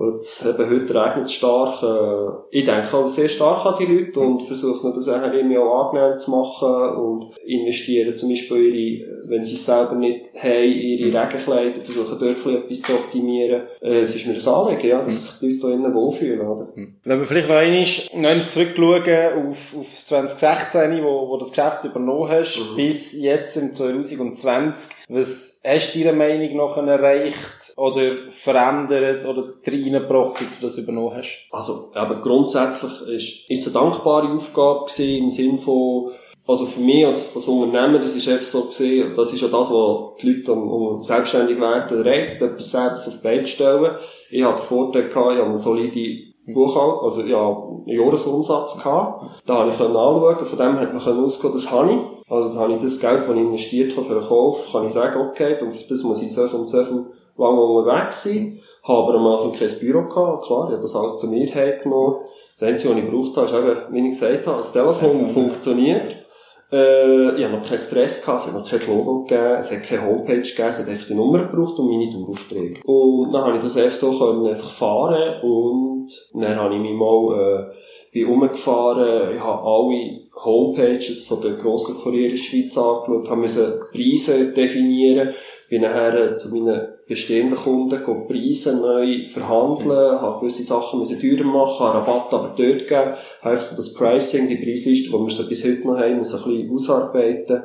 und 0.00 0.22
eben 0.46 0.70
heute 0.70 0.94
regnet 0.94 1.26
es 1.26 1.34
stark. 1.34 1.82
Äh, 1.82 2.58
ich 2.58 2.64
denke 2.64 2.96
auch 2.96 3.06
sehr 3.06 3.28
stark 3.28 3.66
an 3.66 3.74
die 3.78 3.84
Leute 3.84 4.18
und 4.18 4.42
versuche 4.44 4.90
das 4.94 5.06
auch 5.10 5.22
irgendwie 5.30 5.58
auch 5.58 5.88
angenehm 5.90 6.16
zu 6.16 6.30
machen 6.30 6.96
und 6.96 7.36
investieren 7.44 8.16
zum 8.16 8.30
Beispiel 8.30 8.74
ihre, 8.74 9.28
wenn 9.28 9.44
sie 9.44 9.56
es 9.56 9.66
selber 9.66 9.96
nicht 9.96 10.24
haben, 10.42 10.72
ihre 10.72 11.10
mhm. 11.10 11.16
Regenkleider, 11.16 11.80
versuchen 11.82 12.18
dort 12.18 12.46
etwas 12.46 12.80
zu 12.80 12.94
optimieren. 12.94 13.64
Äh, 13.82 14.00
es 14.00 14.16
ist 14.16 14.26
mir 14.26 14.32
das 14.32 14.48
Anliegen, 14.48 14.88
ja, 14.88 15.02
dass 15.02 15.22
sich 15.22 15.38
die 15.38 15.46
Leute 15.48 15.66
da 15.66 15.74
innen 15.74 15.92
wohlfühlen, 15.92 16.48
oder? 16.48 16.68
Mhm. 16.74 16.94
Wenn 17.04 17.18
wir 17.18 17.26
vielleicht 17.26 17.48
noch 17.50 17.56
einmal, 17.56 18.38
noch 18.38 18.48
zurückschauen 18.48 19.50
auf, 19.50 19.76
auf 19.78 20.06
2016, 20.06 21.04
wo, 21.04 21.28
wo 21.28 21.36
das 21.36 21.50
Geschäft 21.50 21.84
übernommen 21.84 22.30
hast, 22.30 22.58
mhm. 22.58 22.76
bis 22.76 23.12
jetzt 23.12 23.54
im 23.58 23.74
2020, 23.74 24.92
was 25.10 25.49
hast 25.64 25.94
du 25.94 25.98
deiner 25.98 26.16
Meinung 26.16 26.56
nach 26.56 26.76
erreicht 26.76 27.74
oder 27.76 28.30
verändert 28.30 29.24
oder 29.26 29.54
reingebracht, 29.66 30.40
wie 30.40 30.44
du 30.44 30.62
das 30.62 30.78
übernommen 30.78 31.16
hast? 31.16 31.46
Also, 31.50 31.90
aber 31.94 32.16
grundsätzlich 32.20 32.92
ist, 33.08 33.50
ist 33.50 33.66
es 33.66 33.76
eine 33.76 33.84
dankbare 33.84 34.32
Aufgabe 34.32 34.86
gewesen, 34.86 35.24
im 35.24 35.30
Sinne 35.30 35.58
von, 35.58 36.10
also 36.46 36.64
für 36.64 36.80
mich 36.80 37.04
als, 37.04 37.36
als 37.36 37.46
Unternehmer, 37.46 37.98
das 37.98 38.16
ist 38.16 38.28
einfach 38.28 38.44
so 38.44 38.64
gesehen, 38.64 39.14
das 39.14 39.32
ist 39.32 39.42
ja 39.42 39.48
das, 39.48 39.70
was 39.70 40.16
die 40.20 40.32
Leute 40.32 40.52
um, 40.52 41.04
selbstständig 41.04 41.60
werden 41.60 42.02
reizt, 42.02 42.42
etwas 42.42 42.70
selbst 42.70 43.08
auf 43.08 43.16
die 43.16 43.22
Beine 43.22 43.46
stellen. 43.46 43.96
Ich 44.30 44.42
habe 44.42 44.58
den 44.58 44.64
Vorteil 44.64 45.08
gehabt, 45.08 45.32
ich 45.32 45.38
habe 45.38 45.48
eine 45.48 45.58
solide 45.58 46.30
Buchhaltung, 46.46 47.04
also 47.04 47.22
ja, 47.22 47.46
einen 47.48 47.86
Jahresumsatz 47.86 48.82
gehabt. 48.82 49.42
Da 49.46 49.58
habe 49.58 49.70
ich 49.70 49.78
anschauen, 49.78 50.46
von 50.46 50.58
dem 50.58 50.80
hat 50.80 50.94
man 50.94 51.24
ausgehen, 51.24 51.52
das 51.52 51.70
habe 51.70 51.92
ich. 51.92 51.98
Also 52.30 52.48
dann 52.48 52.58
habe 52.58 52.74
ich 52.74 52.82
das 52.82 53.00
Geld, 53.00 53.22
das 53.22 53.30
ich 53.30 53.42
investiert 53.42 53.96
habe 53.96 54.06
für 54.06 54.14
den 54.14 54.22
Kauf, 54.22 54.68
kann 54.70 54.86
ich 54.86 54.92
sagen, 54.92 55.20
okay, 55.20 55.56
das 55.60 56.02
muss 56.04 56.22
ich 56.22 56.32
so 56.32 56.42
und 56.42 56.68
so 56.68 56.78
lange 57.36 57.60
unterwegs 57.60 58.22
sein. 58.22 58.60
Habe 58.84 58.98
aber 58.98 59.14
am 59.14 59.26
Anfang 59.26 59.52
kein 59.52 59.78
Büro 59.80 60.08
gehabt, 60.08 60.46
klar, 60.46 60.68
ich 60.68 60.72
habe 60.72 60.82
das 60.82 60.96
alles 60.96 61.18
zu 61.18 61.26
mir 61.26 61.46
hergenommen. 61.46 62.20
Das 62.58 62.68
Einzige, 62.68 62.90
was 62.90 62.98
ich 62.98 63.04
gebraucht 63.04 63.36
habe, 63.36 63.46
ist 63.46 63.54
eben, 63.54 63.94
wie 63.94 64.08
ich 64.08 64.10
gesagt 64.10 64.46
habe, 64.46 64.58
das 64.58 64.72
Telefon 64.72 65.28
funktioniert. 65.28 66.16
Äh, 66.72 67.36
ich 67.36 67.44
habe 67.44 67.56
noch 67.56 67.66
keinen 67.66 67.78
Stress 67.78 68.24
gehabt, 68.24 68.42
es 68.42 68.46
hat 68.46 68.54
noch 68.54 68.70
kein 68.70 68.86
Logo 68.86 69.24
gegeben, 69.24 69.56
es 69.58 69.72
hat 69.72 69.82
keine 69.82 70.06
Homepage 70.06 70.40
gegeben, 70.40 70.68
es 70.68 70.78
hat 70.78 70.88
einfach 70.88 71.06
die 71.06 71.14
Nummer 71.14 71.38
gebraucht 71.40 71.78
und 71.78 71.88
meine 71.88 72.12
Daueraufträge. 72.12 72.80
Und 72.84 73.32
dann 73.32 73.44
habe 73.44 73.56
ich 73.56 73.62
das 73.64 73.76
einfach 73.76 73.98
so 73.98 74.18
können 74.18 74.46
einfach 74.46 74.70
fahren 74.70 75.42
und 75.42 76.08
dann 76.34 76.56
habe 76.56 76.74
ich 76.74 76.80
mich 76.80 76.94
mal, 76.94 77.70
äh, 78.09 78.09
bin 78.12 78.26
rumgefahren, 78.26 79.36
ich 79.36 79.40
habe 79.40 79.62
alle 79.62 80.20
Homepages 80.44 81.24
von 81.24 81.40
der 81.42 81.52
grossen 81.52 81.96
Kurier 81.96 82.26
in 82.26 82.30
der 82.30 82.36
Schweiz 82.38 82.76
angeschaut, 82.76 83.28
habe 83.28 83.40
müssen 83.42 83.80
Preise 83.92 84.52
definieren, 84.52 85.34
bin 85.68 85.82
nachher 85.82 86.36
zu 86.36 86.54
meinen 86.54 86.88
bestehenden 87.06 87.56
Kunden 87.56 88.02
Preise 88.26 88.80
neu 88.80 89.26
verhandeln, 89.26 90.20
habe 90.20 90.40
gewisse 90.40 90.64
Sachen 90.64 91.00
müssen 91.00 91.20
teurer 91.20 91.44
machen, 91.44 91.86
habe 91.86 91.98
Rabatt 91.98 92.34
aber 92.34 92.54
dort 92.56 92.58
gegeben, 92.58 93.14
habe 93.42 93.56
das 93.56 93.94
Pricing, 93.94 94.48
die 94.48 94.56
Preisliste, 94.56 95.10
die 95.10 95.12
wir 95.12 95.30
so 95.30 95.48
bis 95.48 95.64
heute 95.64 95.86
noch 95.86 95.98
haben, 95.98 96.24
so 96.24 96.38
ein 96.38 96.44
bisschen 96.44 96.74
ausarbeiten. 96.74 97.62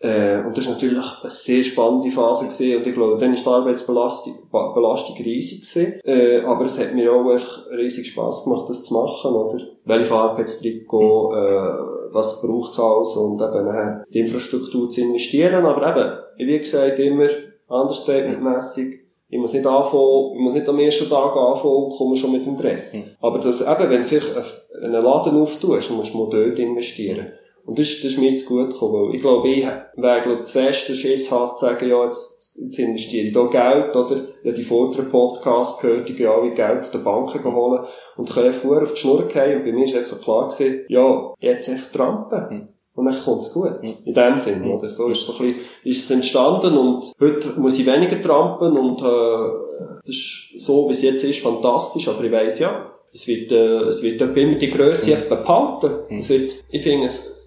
Äh, 0.00 0.44
und 0.46 0.56
das 0.56 0.66
war 0.66 0.74
natürlich 0.74 1.22
eine 1.22 1.30
sehr 1.30 1.64
spannende 1.64 2.10
Phase 2.10 2.44
gewesen. 2.44 2.76
Und 2.76 2.86
ich 2.86 2.94
glaube, 2.94 3.18
dann 3.18 3.32
war 3.32 3.36
die 3.36 3.48
Arbeitsbelastung 3.48 4.34
Belastung 4.74 5.16
riesig 5.16 5.68
gewesen. 5.68 6.00
Äh, 6.04 6.40
aber 6.42 6.66
es 6.66 6.78
hat 6.78 6.94
mir 6.94 7.12
auch 7.12 7.28
einfach 7.28 7.66
riesig 7.76 8.06
Spass 8.06 8.44
gemacht, 8.44 8.68
das 8.68 8.84
zu 8.84 8.94
machen, 8.94 9.34
oder? 9.34 9.58
Welche 9.84 10.04
Farbe 10.04 10.42
hat 10.42 10.48
es 10.48 10.60
drin 10.60 10.82
äh, 10.82 11.98
was 12.10 12.40
braucht 12.40 12.72
es 12.72 12.80
alles 12.80 13.16
und 13.16 13.40
eben 13.40 13.66
nachher 13.66 14.04
die 14.12 14.20
Infrastruktur 14.20 14.88
zu 14.88 15.00
investieren. 15.00 15.66
Aber 15.66 16.22
eben, 16.38 16.48
wie 16.48 16.58
gesagt, 16.58 16.98
immer 16.98 17.28
understatement-mässig. 17.68 19.00
Ich 19.30 19.38
muss 19.38 19.52
nicht 19.52 19.66
anfangen, 19.66 20.32
ich 20.34 20.40
muss 20.40 20.54
nicht 20.54 20.68
am 20.68 20.78
ersten 20.78 21.08
Tag 21.08 21.36
anfangen 21.36 21.84
und 21.84 21.92
komme 21.92 22.16
schon 22.16 22.32
mit 22.32 22.46
dem 22.46 22.56
Dress. 22.56 22.94
Mhm. 22.94 23.04
Aber 23.20 23.38
das, 23.38 23.60
eben, 23.60 23.90
wenn 23.90 24.02
du 24.02 24.08
vielleicht 24.08 24.36
einen 24.82 25.02
Laden 25.04 25.42
auftust, 25.42 25.90
musst 25.90 26.14
du 26.14 26.18
mal 26.18 26.30
dort 26.30 26.58
investieren. 26.58 27.26
Und 27.68 27.78
das, 27.78 27.86
das 27.96 28.12
ist 28.12 28.18
mir 28.18 28.30
jetzt 28.30 28.46
gut 28.46 28.70
gekommen, 28.70 29.08
weil 29.08 29.14
ich 29.14 29.20
glaube, 29.20 29.46
ich 29.50 29.62
wäre, 29.62 30.22
glaube 30.22 30.38
das 30.38 30.52
feste 30.52 30.94
Schiss 30.94 31.30
hast, 31.30 31.58
zu 31.58 31.66
sagen, 31.66 31.86
ja, 31.86 32.02
jetzt, 32.02 32.58
jetzt 32.62 32.78
investiere 32.78 33.26
ich 33.26 33.34
da 33.34 33.44
Geld, 33.44 33.94
oder? 33.94 34.28
Habe 34.42 34.52
die 34.54 34.62
vorderen 34.62 35.10
Podcasts 35.10 35.82
gehört, 35.82 36.08
ich 36.08 36.16
gehe 36.16 36.30
alle 36.30 36.54
Geld 36.54 36.86
von 36.86 36.92
den 36.92 37.04
Banken 37.04 37.54
holen 37.54 37.84
und 38.16 38.30
kann 38.30 38.46
einfach 38.46 38.64
auf 38.70 38.94
die 38.94 38.98
Schnur 38.98 39.28
gehen 39.28 39.58
und 39.58 39.64
bei 39.66 39.72
mir 39.72 39.84
ist 39.84 39.94
einfach 39.94 40.16
so 40.16 40.16
klar 40.16 40.48
gewesen, 40.48 40.86
ja, 40.88 41.34
jetzt 41.40 41.68
einfach 41.68 41.92
trampen. 41.92 42.48
Hm. 42.48 42.68
Und 42.94 43.04
dann 43.04 43.20
kommt 43.22 43.42
es 43.42 43.52
gut. 43.52 43.82
Hm. 43.82 43.94
In 44.02 44.14
dem 44.14 44.38
Sinn, 44.38 44.64
hm. 44.64 44.70
oder? 44.70 44.88
So 44.88 45.08
ist 45.08 45.26
so 45.26 45.34
ein 45.34 45.38
bisschen, 45.38 45.60
ist 45.84 46.04
es 46.04 46.10
entstanden 46.10 46.74
und 46.74 47.12
heute 47.20 47.60
muss 47.60 47.78
ich 47.78 47.84
weniger 47.84 48.22
trampen 48.22 48.78
und, 48.78 49.02
äh, 49.02 49.94
das 50.06 50.14
ist 50.14 50.60
so, 50.60 50.88
wie 50.88 50.94
es 50.94 51.02
jetzt 51.02 51.22
ist, 51.22 51.40
fantastisch, 51.40 52.08
aber 52.08 52.24
ich 52.24 52.32
weiss 52.32 52.60
ja, 52.60 52.92
es 53.12 53.28
wird, 53.28 53.52
äh, 53.52 53.88
es 53.88 54.02
wird 54.02 54.22
immer 54.22 54.54
die 54.54 54.70
Größe 54.70 55.14
hm. 55.14 55.28
behalten. 55.28 55.90
Hm. 56.08 56.18
Es 56.20 56.30
wird, 56.30 56.52
ich 56.70 56.82
finde 56.82 57.08
es, 57.08 57.37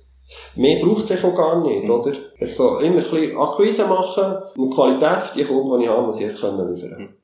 Mehr 0.56 0.84
braucht 0.84 1.10
es 1.10 1.24
auch 1.24 1.36
gar 1.36 1.62
nicht, 1.62 1.84
mhm. 1.84 1.92
oder? 1.92 2.14
Also 2.40 2.80
immer 2.80 2.98
ein 2.98 3.04
bisschen 3.04 3.38
Akquise 3.38 3.88
machen 3.88 4.38
und 4.56 4.70
die 4.70 4.76
Qualität 4.76 5.24
für 5.24 5.40
die 5.40 5.46
Kunden, 5.46 5.80
die 5.80 5.86
ich 5.86 5.92
habe, 5.92 6.02
muss 6.04 6.20
ich 6.20 6.26
einfach 6.26 6.52
liefern 6.52 6.76
können. 6.76 7.16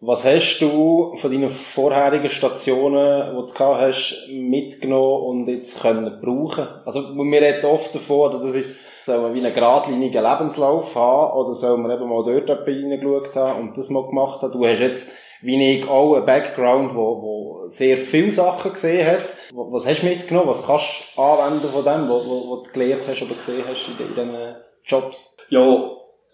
Was 0.00 0.24
hast 0.24 0.60
du 0.60 1.16
von 1.16 1.32
deinen 1.32 1.50
vorherigen 1.50 2.30
Stationen, 2.30 3.36
die 3.36 3.46
du 3.46 3.52
gehabt 3.52 3.80
hast, 3.80 4.28
mitgenommen 4.30 5.24
und 5.24 5.48
jetzt 5.48 5.80
können 5.80 6.20
brauchen? 6.20 6.68
Also, 6.84 7.14
wir 7.16 7.42
reden 7.42 7.66
oft 7.66 7.92
davon, 7.94 8.30
dass 8.30 8.42
das 8.42 8.54
ist, 8.54 8.68
soll 9.06 9.20
man 9.20 9.34
wie 9.34 9.44
einen 9.44 9.54
geradlinigen 9.54 10.22
Lebenslauf 10.22 10.94
haben, 10.94 11.36
oder 11.36 11.54
soll 11.54 11.78
man 11.78 11.90
eben 11.90 12.08
mal 12.08 12.22
dort 12.22 12.66
reingeschaut 12.66 13.34
haben 13.34 13.60
und 13.60 13.76
das 13.76 13.90
mal 13.90 14.06
gemacht 14.06 14.42
haben? 14.42 14.52
Du 14.52 14.64
hast 14.64 14.78
jetzt 14.78 15.10
wie 15.40 15.78
ich 15.78 15.88
auch 15.88 16.16
einen 16.16 16.26
Background, 16.26 16.94
wo, 16.94 17.22
wo 17.22 17.68
sehr 17.68 17.96
viele 17.96 18.30
Sachen 18.30 18.72
gesehen 18.72 19.06
hat. 19.06 19.24
Was 19.52 19.86
hast 19.86 20.02
du 20.02 20.06
mitgenommen? 20.06 20.48
Was 20.48 20.66
kannst 20.66 21.04
du 21.16 21.22
anwenden 21.22 21.68
von 21.68 21.84
dem, 21.84 22.08
wo, 22.08 22.14
wo, 22.14 22.48
wo 22.48 22.56
du 22.62 22.70
gelernt 22.70 23.02
hast 23.08 23.22
oder 23.22 23.34
gesehen 23.34 23.64
hast 23.66 23.88
in, 23.88 24.14
diesen 24.14 24.56
Jobs? 24.84 25.36
Ja, 25.48 25.90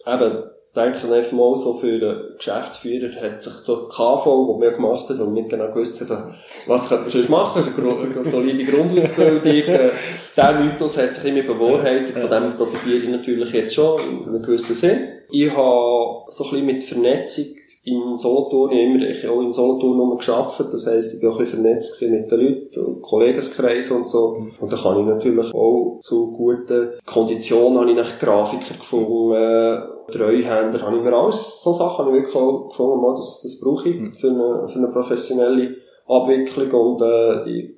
eben, 0.07 0.45
denke 0.75 1.15
einfach 1.15 1.33
mal 1.33 1.57
so 1.57 1.75
für 1.75 1.99
den 1.99 2.37
Geschäftsführer 2.37 3.15
hat 3.21 3.43
sich 3.43 3.53
der 3.65 3.77
KV, 3.77 4.53
den 4.53 4.61
wir 4.61 4.73
gemacht 4.73 5.09
haben, 5.09 5.21
weil 5.21 5.35
wir 5.35 5.49
genau 5.49 5.69
gewusst 5.69 6.01
haben, 6.01 6.35
was 6.67 6.89
könnte 6.89 7.05
man 7.05 7.11
sonst 7.13 7.29
machen, 7.29 8.13
eine 8.17 8.25
solide 8.25 8.65
Grundausbildung. 8.65 9.53
Äh, 9.53 9.91
der 10.37 10.53
Mythos 10.59 10.99
hat 10.99 11.15
sich 11.15 11.25
immer 11.25 11.43
bewahrheitet, 11.43 12.19
von 12.19 12.31
dem 12.31 12.57
profitiere 12.57 12.97
ich 12.97 13.09
natürlich 13.09 13.53
jetzt 13.53 13.75
schon 13.75 14.01
in 14.01 14.29
einem 14.29 14.43
gewissen 14.43 14.75
Sinn. 14.75 15.09
Ich 15.31 15.51
habe 15.51 16.25
so 16.29 16.45
ein 16.45 16.51
bisschen 16.51 16.67
mit 16.67 16.83
Vernetzung 16.83 17.45
in 17.85 18.17
Solothurn, 18.17 18.73
ich 18.73 18.79
habe 18.79 18.97
immer 18.97 19.11
ich 19.11 19.29
auch 19.29 19.41
in 19.43 19.53
Solothurn 19.53 19.99
nur 19.99 20.17
gearbeitet, 20.17 20.73
das 20.73 20.87
heisst, 20.87 21.15
ich 21.15 21.23
war 21.23 21.33
auch 21.33 21.39
ein 21.39 21.45
bisschen 21.45 21.63
vernetzt 21.63 22.03
mit 22.03 22.31
den 22.31 22.41
Leuten 22.41 22.85
und 22.85 23.03
Kollegenkreisen 23.03 23.99
und 23.99 24.09
so. 24.09 24.39
Und 24.59 24.73
da 24.73 24.77
kann 24.77 25.01
ich 25.01 25.07
natürlich 25.07 25.55
auch 25.55 25.99
zu 26.01 26.33
guten 26.33 26.93
Konditionen 27.05 27.79
habe 27.79 27.91
ich 27.91 27.97
nach 27.97 28.19
Grafiker 28.19 28.75
gefunden, 28.75 29.35
äh, 29.35 30.13
Treuhänder, 30.13 30.81
habe 30.81 30.97
ich 30.97 31.03
mir 31.03 31.13
alles, 31.13 31.63
so 31.63 31.73
Sachen 31.73 32.07
habe 32.07 32.17
ich 32.17 32.25
wirklich 32.25 32.37
auch 32.37 32.69
gefunden, 32.69 33.03
mal, 33.03 33.15
das, 33.15 33.41
das 33.43 33.61
brauche 33.61 33.89
ich 33.89 34.19
für 34.19 34.31
eine, 34.31 34.69
für 34.69 34.79
eine 34.79 34.89
professionelle 34.89 35.77
Abwicklung 36.07 36.71
und 36.71 37.03
äh, 37.03 37.51
ich 37.51 37.71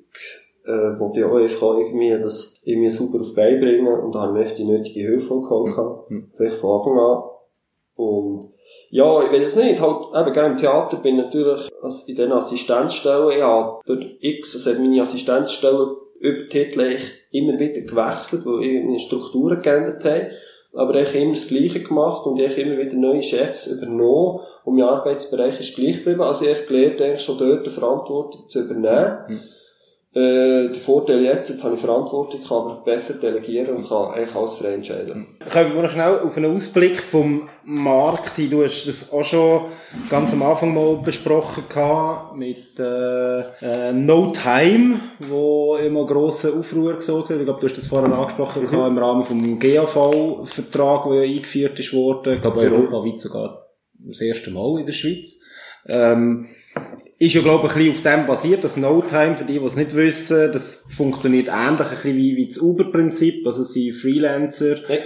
äh, 0.65 0.99
wollte 0.99 1.21
ja 1.21 1.27
auch 1.27 1.35
einfach 1.35 1.77
irgendwie 1.77 2.11
das 2.21 2.59
irgendwie 2.63 2.89
super 2.89 3.19
auf 3.21 3.33
beibringen 3.35 4.01
und 4.01 4.15
da 4.15 4.21
habe 4.21 4.41
ich 4.41 4.49
mir 4.49 4.55
die 4.55 4.71
nötige 4.71 4.99
Hilfe 5.01 5.41
geholt, 5.41 6.09
mhm. 6.09 6.31
vielleicht 6.33 6.57
von 6.57 6.77
Anfang 6.77 6.99
an. 6.99 7.23
Und 7.95 8.56
ja, 8.89 9.23
ich 9.23 9.31
weiß 9.31 9.45
es 9.45 9.55
nicht. 9.55 9.81
Halt, 9.81 10.05
eben, 10.15 10.33
gell, 10.33 10.45
im 10.45 10.57
Theater 10.57 10.97
bin 10.97 11.17
ich 11.17 11.25
natürlich 11.25 11.69
in 12.07 12.15
den 12.15 12.31
Assistenzstellen, 12.31 13.39
ja, 13.39 13.79
dort 13.85 14.05
X, 14.21 14.55
also 14.55 14.81
meine 14.81 15.01
Assistenzstellen 15.01 15.95
über 16.19 16.49
Titel 16.49 16.97
immer 17.31 17.59
wieder 17.59 17.81
gewechselt, 17.81 18.45
weil 18.45 18.83
meine 18.83 18.99
Strukturen 18.99 19.61
geändert 19.61 20.03
haben. 20.03 20.27
Aber 20.73 20.95
ich 20.95 21.09
habe 21.09 21.19
immer 21.19 21.33
das 21.33 21.47
Gleiche 21.47 21.81
gemacht 21.81 22.25
und 22.25 22.39
ich 22.39 22.51
habe 22.51 22.61
immer 22.61 22.77
wieder 22.77 22.95
neue 22.95 23.23
Chefs 23.23 23.67
übernommen 23.67 24.41
und 24.63 24.75
mein 24.75 24.87
Arbeitsbereich 24.87 25.59
ist 25.59 25.75
gleich 25.75 25.97
geblieben. 25.97 26.21
Also 26.21 26.45
ich 26.45 26.55
habe 26.55 26.67
gelernt, 26.67 27.01
eigentlich 27.01 27.23
schon 27.23 27.37
dort 27.37 27.65
die 27.65 27.71
Verantwortung 27.71 28.47
zu 28.47 28.63
übernehmen. 28.63 29.17
Mhm. 29.27 29.41
Äh, 30.17 30.69
der 30.69 30.81
Vorteil 30.81 31.21
jetzt, 31.23 31.49
jetzt 31.49 31.63
habe 31.63 31.75
ich 31.75 31.81
Verantwortung, 31.81 32.41
kann 32.41 32.57
aber 32.57 32.81
besser 32.83 33.19
delegieren 33.21 33.75
und 33.75 33.87
kann 33.87 34.15
eigentlich 34.15 34.35
alles 34.35 34.55
frei 34.55 34.73
entscheiden. 34.73 35.27
Kommen 35.53 35.75
wir 35.75 35.83
noch 35.83 35.91
schnell 35.91 36.19
auf 36.19 36.35
einen 36.35 36.55
Ausblick 36.55 36.99
vom 36.99 37.47
Markt 37.63 38.35
hin. 38.37 38.49
Du 38.49 38.63
hast 38.63 38.87
das 38.87 39.11
auch 39.13 39.23
schon 39.23 39.65
ganz 40.09 40.33
am 40.33 40.41
Anfang 40.41 40.73
mal 40.73 40.95
besprochen 41.03 41.65
gehabt 41.69 42.35
mit 42.35 42.79
äh, 42.79 43.41
äh, 43.61 43.93
No 43.93 44.31
Time, 44.31 45.01
wo 45.19 45.75
immer 45.75 46.07
grossen 46.07 46.59
Aufruhr 46.59 46.95
gesorgt 46.95 47.29
hat. 47.29 47.37
Ich 47.37 47.43
glaube, 47.43 47.59
du 47.59 47.67
hast 47.67 47.77
das 47.77 47.85
vorhin 47.85 48.11
angesprochen 48.11 48.63
mhm. 48.63 48.67
gehabt, 48.69 48.89
im 48.89 48.97
Rahmen 48.97 49.23
vom 49.23 49.59
GAV-Vertrag, 49.59 51.11
der 51.11 51.25
ja 51.25 51.35
eingeführt 51.35 51.77
ist 51.77 51.93
worden. 51.93 52.33
Ich 52.33 52.41
glaube, 52.41 52.61
europaweit 52.61 53.19
sogar 53.19 53.67
das 53.99 54.21
erste 54.21 54.49
Mal 54.49 54.79
in 54.79 54.87
der 54.87 54.93
Schweiz. 54.93 55.41
Ähm, 55.87 56.47
ist 57.19 57.33
ja, 57.33 57.41
glaube 57.41 57.67
ich, 57.67 57.75
ein 57.75 57.91
bisschen 57.91 57.91
auf 57.91 58.19
dem 58.19 58.27
basiert, 58.27 58.63
das 58.63 58.77
No-Time, 58.77 59.35
für 59.35 59.45
die, 59.45 59.59
die 59.59 59.65
es 59.65 59.75
nicht 59.75 59.95
wissen, 59.95 60.51
das 60.51 60.85
funktioniert 60.95 61.47
ähnlich 61.47 61.81
ein 61.81 61.89
bisschen 61.89 62.17
wie, 62.17 62.35
wie 62.35 62.47
das 62.47 62.59
Uber-Prinzip, 62.59 63.45
also 63.45 63.63
sie 63.63 63.91
Freelancer. 63.91 64.77
Ja. 64.89 64.99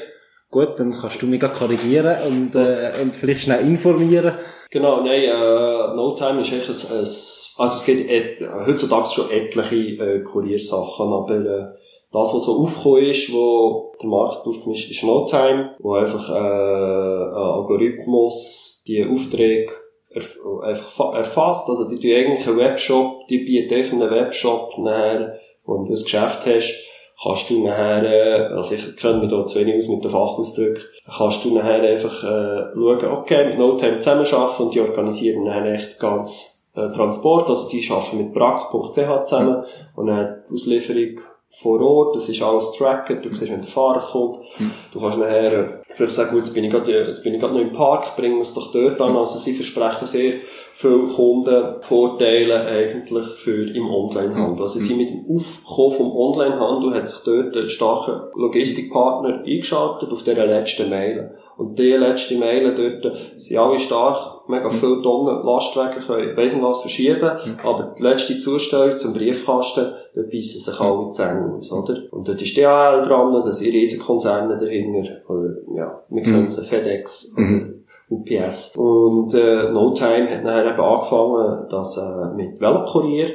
Gut, 0.49 0.73
dann 0.77 0.91
kannst 0.91 1.21
du 1.21 1.27
mich 1.27 1.39
korrigieren 1.39 2.17
und, 2.27 2.55
äh, 2.55 2.91
und 3.01 3.15
vielleicht 3.15 3.41
schnell 3.41 3.61
informieren. 3.61 4.33
Genau, 4.69 5.01
nein, 5.01 5.23
äh, 5.23 5.95
No-Time 5.95 6.41
ist 6.41 6.51
echt 6.51 6.69
ein, 6.69 6.97
ein, 6.97 6.99
also 6.99 7.55
es 7.57 7.85
gibt 7.85 8.09
et, 8.09 8.41
heutzutage 8.65 9.09
schon 9.13 9.31
etliche 9.31 9.75
äh, 9.75 10.23
Kuriersachen, 10.23 11.13
aber 11.13 11.35
äh, 11.35 11.65
das, 12.11 12.33
was 12.33 12.43
so 12.45 12.63
aufgekommen 12.63 13.05
ist, 13.05 13.31
wo 13.33 13.93
der 14.01 14.09
Markt 14.09 14.45
aufgekommen 14.45 14.75
ist, 14.75 14.91
ist 14.91 15.03
No-Time, 15.03 15.75
wo 15.79 15.93
einfach 15.93 16.29
äh, 16.29 16.33
ein 16.33 17.33
Algorithmus 17.33 18.83
die 18.85 19.05
Aufträge 19.05 19.71
einfach 20.13 21.13
erfasst. 21.13 21.69
Also, 21.69 21.89
die 21.89 21.99
tun 21.99 22.11
eigentlich 22.11 22.47
einen 22.47 22.57
Webshop, 22.57 23.27
die 23.27 23.39
bieten 23.39 23.73
eigentlich 23.73 23.93
einen 23.93 24.11
Webshop 24.11 24.77
nachher, 24.77 25.39
wo 25.65 25.77
du 25.77 25.83
ein 25.83 25.89
Geschäft 25.89 26.45
hast, 26.45 26.91
kannst 27.21 27.49
du 27.49 27.63
nachher, 27.63 28.03
äh, 28.03 28.53
also 28.53 28.75
ich 28.75 28.97
kenne 28.97 29.19
mich 29.19 29.29
da 29.29 29.45
zu 29.45 29.59
wenig 29.59 29.77
aus 29.77 29.87
mit 29.87 30.03
den 30.03 30.11
Fachausdrücken, 30.11 30.83
kannst 31.17 31.45
du 31.45 31.53
nachher 31.53 31.81
einfach 31.81 32.23
äh, 32.23 32.73
schauen, 32.73 33.05
okay, 33.11 33.45
mit 33.45 33.59
Notame 33.59 33.99
zusammenarbeiten 33.99 34.63
und 34.63 34.73
die 34.73 34.81
organisieren 34.81 35.43
nachher 35.43 35.73
echt 35.73 35.99
ganz 35.99 36.69
äh, 36.75 36.89
Transport, 36.89 37.49
also 37.49 37.69
die 37.69 37.87
arbeiten 37.89 38.17
mit 38.17 38.33
brack.ch 38.33 39.23
zusammen 39.25 39.63
und 39.95 40.07
dann 40.07 40.43
die 40.49 40.53
Auslieferung 40.53 41.19
vor 41.53 41.81
Ort, 41.81 42.15
das 42.15 42.29
ist 42.29 42.41
alles 42.41 42.71
tracken, 42.77 43.21
du 43.21 43.35
siehst, 43.35 43.51
wenn 43.51 43.61
der 43.61 43.67
Fahrer 43.67 43.99
kommt, 43.99 44.37
hm. 44.55 44.71
du 44.93 44.99
kannst 44.99 45.17
nachher, 45.17 45.81
vielleicht 45.93 46.13
sagen, 46.13 46.31
gut, 46.31 46.45
jetzt 46.45 46.53
bin 46.53 46.63
ich 46.63 46.71
gerade, 46.71 47.07
jetzt 47.07 47.23
bin 47.23 47.33
ich 47.33 47.41
gerade 47.41 47.53
noch 47.53 47.61
im 47.61 47.73
Park, 47.73 48.15
bringen 48.15 48.37
wir 48.37 48.43
es 48.43 48.53
doch 48.53 48.71
dort 48.71 49.01
an, 49.01 49.17
also 49.17 49.37
sie 49.37 49.53
versprechen 49.53 50.07
sehr 50.07 50.33
viele 50.73 51.03
Kundenvorteile 51.03 52.65
eigentlich 52.65 53.27
für 53.27 53.69
im 53.69 53.89
Onlinehandel. 53.89 54.63
Also 54.63 54.79
sie 54.79 54.91
hm. 54.91 54.97
mit 54.97 55.09
dem 55.09 55.35
Aufkommen 55.35 55.91
vom 55.91 56.15
Onlinehandel 56.15 56.93
hat 56.93 57.09
sich 57.09 57.19
dort 57.25 57.55
ein 57.55 57.69
starker 57.69 58.31
Logistikpartner 58.33 59.43
eingeschaltet 59.45 60.09
auf 60.09 60.23
dieser 60.23 60.45
letzten 60.45 60.89
Mail. 60.89 61.35
Und 61.57 61.77
die 61.77 61.91
letzte 61.91 62.35
Mail 62.37 62.73
dort 62.73 63.15
sind 63.37 63.57
alle 63.57 63.77
stark, 63.77 64.49
mega 64.49 64.67
mhm. 64.67 64.71
viele 64.71 65.01
Tonnen 65.03 65.45
Lastwagen 65.45 66.01
können, 66.01 66.35
weiss 66.35 66.53
nicht 66.53 66.63
was, 66.63 66.81
verschieben. 66.81 67.31
Mhm. 67.45 67.59
Aber 67.63 67.93
die 67.95 68.01
letzte 68.01 68.39
Zustellung 68.39 68.97
zum 68.97 69.13
Briefkasten, 69.13 69.93
dort 70.13 70.29
beissen 70.29 70.59
sich 70.59 70.79
mhm. 70.79 70.85
alle 70.85 71.09
Zähne 71.11 71.53
aus, 71.57 71.71
oder? 71.71 72.01
Und 72.11 72.27
dort 72.27 72.41
ist 72.41 72.55
DHL 72.55 73.01
dran, 73.03 73.33
da 73.33 73.53
sind 73.53 73.73
Riesenkonzerne 73.73 74.57
dahinter, 74.57 75.09
oder, 75.27 75.55
ja, 75.75 76.01
wir 76.09 76.23
kennen 76.23 76.45
es, 76.45 76.59
FedEx, 76.67 77.35
oder, 77.37 77.69
UPS. 78.09 78.75
Und, 78.75 79.33
äh, 79.33 79.71
No 79.71 79.93
Time 79.93 80.29
hat 80.29 80.43
nachher 80.43 80.73
eben 80.73 80.81
angefangen, 80.81 81.67
das, 81.69 81.97
äh, 81.97 82.35
mit 82.35 82.59
Velokurier 82.59 83.29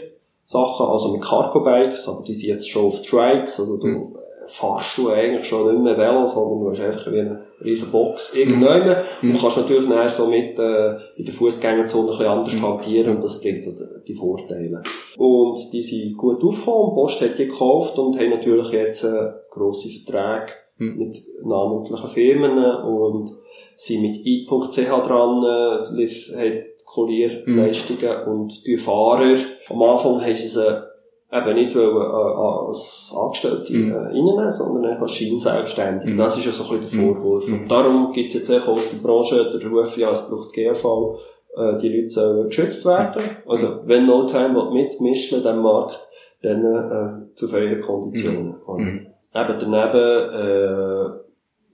Sachen, 0.45 0.87
also 0.87 1.13
mit 1.13 1.23
Cargo-Bikes, 1.23 2.09
aber 2.09 2.23
die 2.23 2.35
sind 2.35 2.51
jetzt 2.51 2.69
schon 2.69 2.87
auf 2.87 3.03
Trikes, 3.03 3.59
also 3.59 3.79
du 3.79 3.87
mhm. 3.87 4.17
Fahrst 4.47 4.99
du 4.99 5.11
eigentlich 5.11 5.47
schon 5.47 5.73
nicht 5.73 5.83
mehr 5.83 5.97
Velo, 5.97 6.27
sondern 6.27 6.65
du 6.65 6.71
hast 6.71 6.81
einfach 6.81 7.13
wie 7.13 7.21
eine 7.21 7.41
riesen 7.65 7.91
Box 7.91 8.35
irgendwann. 8.35 8.97
Mhm. 9.23 9.33
Du 9.33 9.41
kannst 9.41 9.57
natürlich 9.57 9.89
nachher 9.89 10.09
so 10.09 10.27
mit 10.27 10.59
äh, 10.59 10.97
in 11.17 11.25
der 11.25 11.35
Fußgängerzone 11.35 12.11
ein 12.11 12.19
bisschen 12.19 12.27
anders 12.27 12.55
mhm. 12.55 12.63
hantieren 12.63 13.17
und 13.17 13.25
das 13.25 13.41
bringt 13.41 13.65
so 13.65 13.71
die 14.07 14.15
Vorteile. 14.15 14.83
Und 15.17 15.59
die 15.73 15.83
sind 15.83 16.17
gut 16.17 16.43
aufgekommen, 16.43 16.95
Post 16.95 17.21
hat 17.23 17.39
die 17.39 17.47
gekauft 17.47 17.99
und 17.99 18.19
haben 18.19 18.31
natürlich 18.31 18.71
jetzt 18.71 19.05
äh, 19.05 19.31
grosse 19.51 19.89
Verträge 19.89 20.53
mhm. 20.79 20.99
mit 20.99 21.23
namentlichen 21.43 22.09
Firmen 22.09 22.59
und 22.59 23.31
sind 23.77 24.03
mit 24.03 24.25
i.ch 24.25 24.89
dran, 25.07 25.43
äh, 25.43 26.07
haben 26.07 26.65
Kurierleistungen 26.85 28.25
mhm. 28.25 28.33
und 28.33 28.67
die 28.67 28.77
Fahrer, 28.77 29.37
am 29.69 29.83
Anfang 29.83 30.21
haben 30.21 30.37
sie 30.37 30.49
sie 30.49 30.86
eben 31.33 31.55
nicht 31.55 31.77
äh, 31.77 31.81
als 31.81 33.15
Angestellte 33.17 33.73
mhm. 33.73 33.93
äh, 33.93 33.97
reinnehmen, 33.97 34.51
sondern 34.51 34.97
als 34.97 35.13
Scheinselbstständige. 35.13 36.13
Mhm. 36.13 36.19
Das 36.19 36.37
ist 36.37 36.45
ja 36.45 36.53
so 36.53 36.73
ein 36.73 36.81
bisschen 36.81 37.01
der 37.01 37.09
mhm. 37.09 37.15
Vorwurf. 37.15 37.49
Mhm. 37.49 37.63
Und 37.63 37.71
darum 37.71 38.13
gibt 38.13 38.29
es 38.29 38.35
jetzt 38.35 38.51
auch 38.51 38.69
aus 38.69 38.91
der 38.91 39.07
Branche 39.07 39.59
der 39.59 39.69
Ruf, 39.69 39.97
ja, 39.97 40.11
es 40.11 40.29
braucht 40.29 40.53
GV, 40.53 41.19
äh, 41.57 41.79
die 41.79 41.89
Leute 41.89 42.11
sollen 42.11 42.47
geschützt 42.47 42.85
werden. 42.87 43.23
Also, 43.47 43.81
wenn 43.87 44.07
No 44.07 44.27
Time 44.27 44.71
mitmischen 44.73 45.39
diesem 45.39 45.63
Markt, 45.63 46.07
dann 46.43 46.65
äh, 46.65 47.35
zu 47.35 47.49
fairen 47.49 47.81
Konditionen. 47.81 48.57
Mhm. 48.67 49.07
Eben 49.35 49.59
daneben 49.59 51.21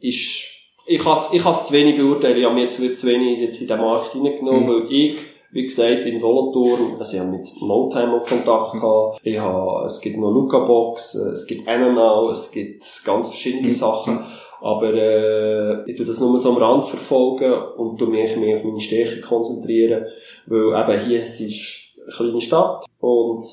äh, 0.01 0.09
ist 0.09 0.53
ich 0.87 1.07
es 1.07 1.33
ich 1.33 1.43
kann's 1.43 1.67
zu 1.67 1.73
wenig 1.73 1.97
beurteilen. 1.97 2.37
Ich 2.37 2.45
habe 2.45 2.55
mich 2.55 2.79
jetzt 2.79 3.01
zu 3.01 3.07
wenig 3.07 3.39
jetzt 3.39 3.61
in 3.61 3.69
den 3.69 3.79
Markt 3.79 4.13
hineingenommen, 4.13 4.65
mhm. 4.65 4.69
weil 4.69 4.93
ich, 4.93 5.19
wie 5.53 5.67
gesagt, 5.67 6.07
in 6.07 6.19
Solothurn, 6.19 6.97
also 6.99 7.13
ich 7.13 7.21
habe 7.21 7.31
mit 7.31 7.49
No-Time 7.61 8.23
Kontakt 8.27 8.75
mhm. 8.75 8.81
gehabt. 8.81 9.21
Ich 9.23 9.39
habe, 9.39 9.85
es 9.85 10.01
gibt 10.01 10.17
noch 10.17 10.33
Luca 10.33 10.61
Box, 10.61 11.15
äh, 11.15 11.33
es 11.33 11.47
gibt 11.47 11.69
Enenau, 11.69 12.31
es 12.31 12.51
gibt 12.51 12.83
ganz 13.05 13.29
verschiedene 13.29 13.69
mhm. 13.69 13.73
Sachen. 13.73 14.21
Aber 14.63 14.95
äh, 14.95 15.91
ich 15.91 15.97
tue 15.97 16.07
das 16.07 16.21
nur 16.21 16.39
so 16.39 16.51
am 16.51 16.57
Rand 16.57 16.85
verfolgen 16.85 17.53
und 17.77 17.99
tu 17.99 18.07
mich 18.07 18.37
mehr 18.37 18.57
auf 18.57 18.65
meine 18.65 18.81
Stärke 18.81 19.21
konzentrieren, 19.21 20.07
weil 20.47 20.91
eben 20.91 21.07
hier 21.07 21.23
es 21.25 21.41
ist 21.41 21.99
eine 22.05 22.13
kleine 22.15 22.41
Stadt 22.41 22.87
und 23.01 23.45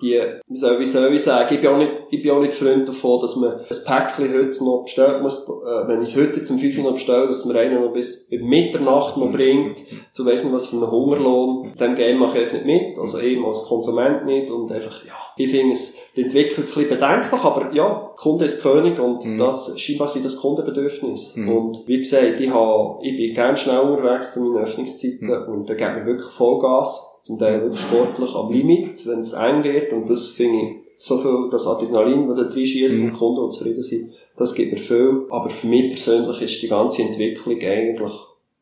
die, 0.00 0.20
wie 0.46 0.56
soll, 0.56 0.78
wie 0.78 0.86
soll 0.86 1.12
ich 1.12 1.22
sagen, 1.22 1.52
ich 1.54 1.60
bin 1.60 1.70
auch 1.70 1.78
nicht, 1.78 1.92
ich 2.10 2.22
bin 2.22 2.30
auch 2.30 2.40
nicht 2.40 2.54
Freund 2.54 2.88
davon, 2.88 3.20
dass 3.20 3.36
man 3.36 3.52
ein 3.52 3.64
Päckchen 3.66 4.32
heute 4.32 4.64
noch 4.64 4.82
bestellen 4.84 5.22
muss, 5.22 5.48
äh, 5.48 5.88
wenn 5.88 6.02
ich 6.02 6.10
es 6.10 6.16
heute 6.16 6.42
zum 6.42 6.58
5 6.58 6.78
noch 6.78 6.92
bestelle, 6.92 7.26
dass 7.26 7.44
man 7.44 7.56
einen 7.56 7.82
noch 7.82 7.92
bis 7.92 8.28
Mitternacht 8.30 9.16
noch 9.16 9.32
bringt, 9.32 9.82
zu 10.12 10.24
wissen, 10.24 10.52
was 10.52 10.66
für 10.66 10.76
einen 10.76 10.90
Hungerlohn, 10.90 11.74
dem 11.78 11.94
Game 11.94 12.18
mache 12.18 12.38
ich 12.38 12.44
einfach 12.44 12.64
nicht 12.64 12.88
mit, 12.88 12.98
also 12.98 13.18
eben 13.20 13.44
als 13.44 13.64
Konsument 13.64 14.24
nicht 14.24 14.50
und 14.50 14.70
einfach, 14.70 15.04
ja, 15.04 15.14
ich 15.36 15.50
finde 15.50 15.74
es, 15.74 15.96
die 16.16 16.22
Entwicklung 16.22 16.66
ein 16.66 16.74
bisschen 16.74 16.88
bedenklich, 16.88 17.42
aber 17.42 17.72
ja, 17.72 18.10
Kunde 18.16 18.44
ist 18.44 18.62
König 18.62 18.98
und 18.98 19.24
mhm. 19.24 19.38
das, 19.38 19.78
scheinbar 19.78 20.08
sind 20.08 20.24
das 20.24 20.36
Kundenbedürfnis. 20.36 21.36
Mhm. 21.36 21.48
Und 21.48 21.88
wie 21.88 21.98
gesagt, 21.98 22.40
ich 22.40 22.50
habe, 22.50 22.98
ich 23.02 23.16
bin 23.16 23.34
gerne 23.34 23.56
schnell 23.56 23.78
unterwegs 23.78 24.32
zu 24.32 24.40
meinen 24.40 24.64
Öffnungszeiten 24.64 25.28
mhm. 25.28 25.52
und 25.52 25.70
da 25.70 25.74
gibt 25.74 25.96
mir 25.96 26.06
wirklich 26.06 26.28
Vollgas 26.28 27.07
zum 27.28 27.38
Teil 27.38 27.60
wirklich 27.60 27.82
sportlich 27.82 28.34
am 28.34 28.50
Limit, 28.50 29.06
wenn 29.06 29.18
es 29.18 29.34
eng 29.34 29.62
wird. 29.62 29.92
Und 29.92 30.08
das 30.08 30.28
finde 30.28 30.58
ich, 30.58 30.76
so 30.96 31.18
viel, 31.18 31.50
das 31.50 31.66
Adrenalin, 31.66 32.26
das 32.26 32.38
da 32.38 32.42
reinschießt 32.44 32.96
mhm. 32.96 33.04
und 33.04 33.12
Kunden 33.12 33.40
und 33.42 33.52
zufrieden 33.52 33.82
sind, 33.82 34.14
das 34.38 34.54
gibt 34.54 34.72
mir 34.72 34.78
viel. 34.78 35.26
Aber 35.28 35.50
für 35.50 35.66
mich 35.66 35.90
persönlich 35.90 36.40
ist 36.40 36.62
die 36.62 36.68
ganze 36.68 37.02
Entwicklung 37.02 37.60
eigentlich 37.60 38.12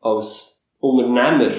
als 0.01 0.65
Unternehmer 0.81 1.49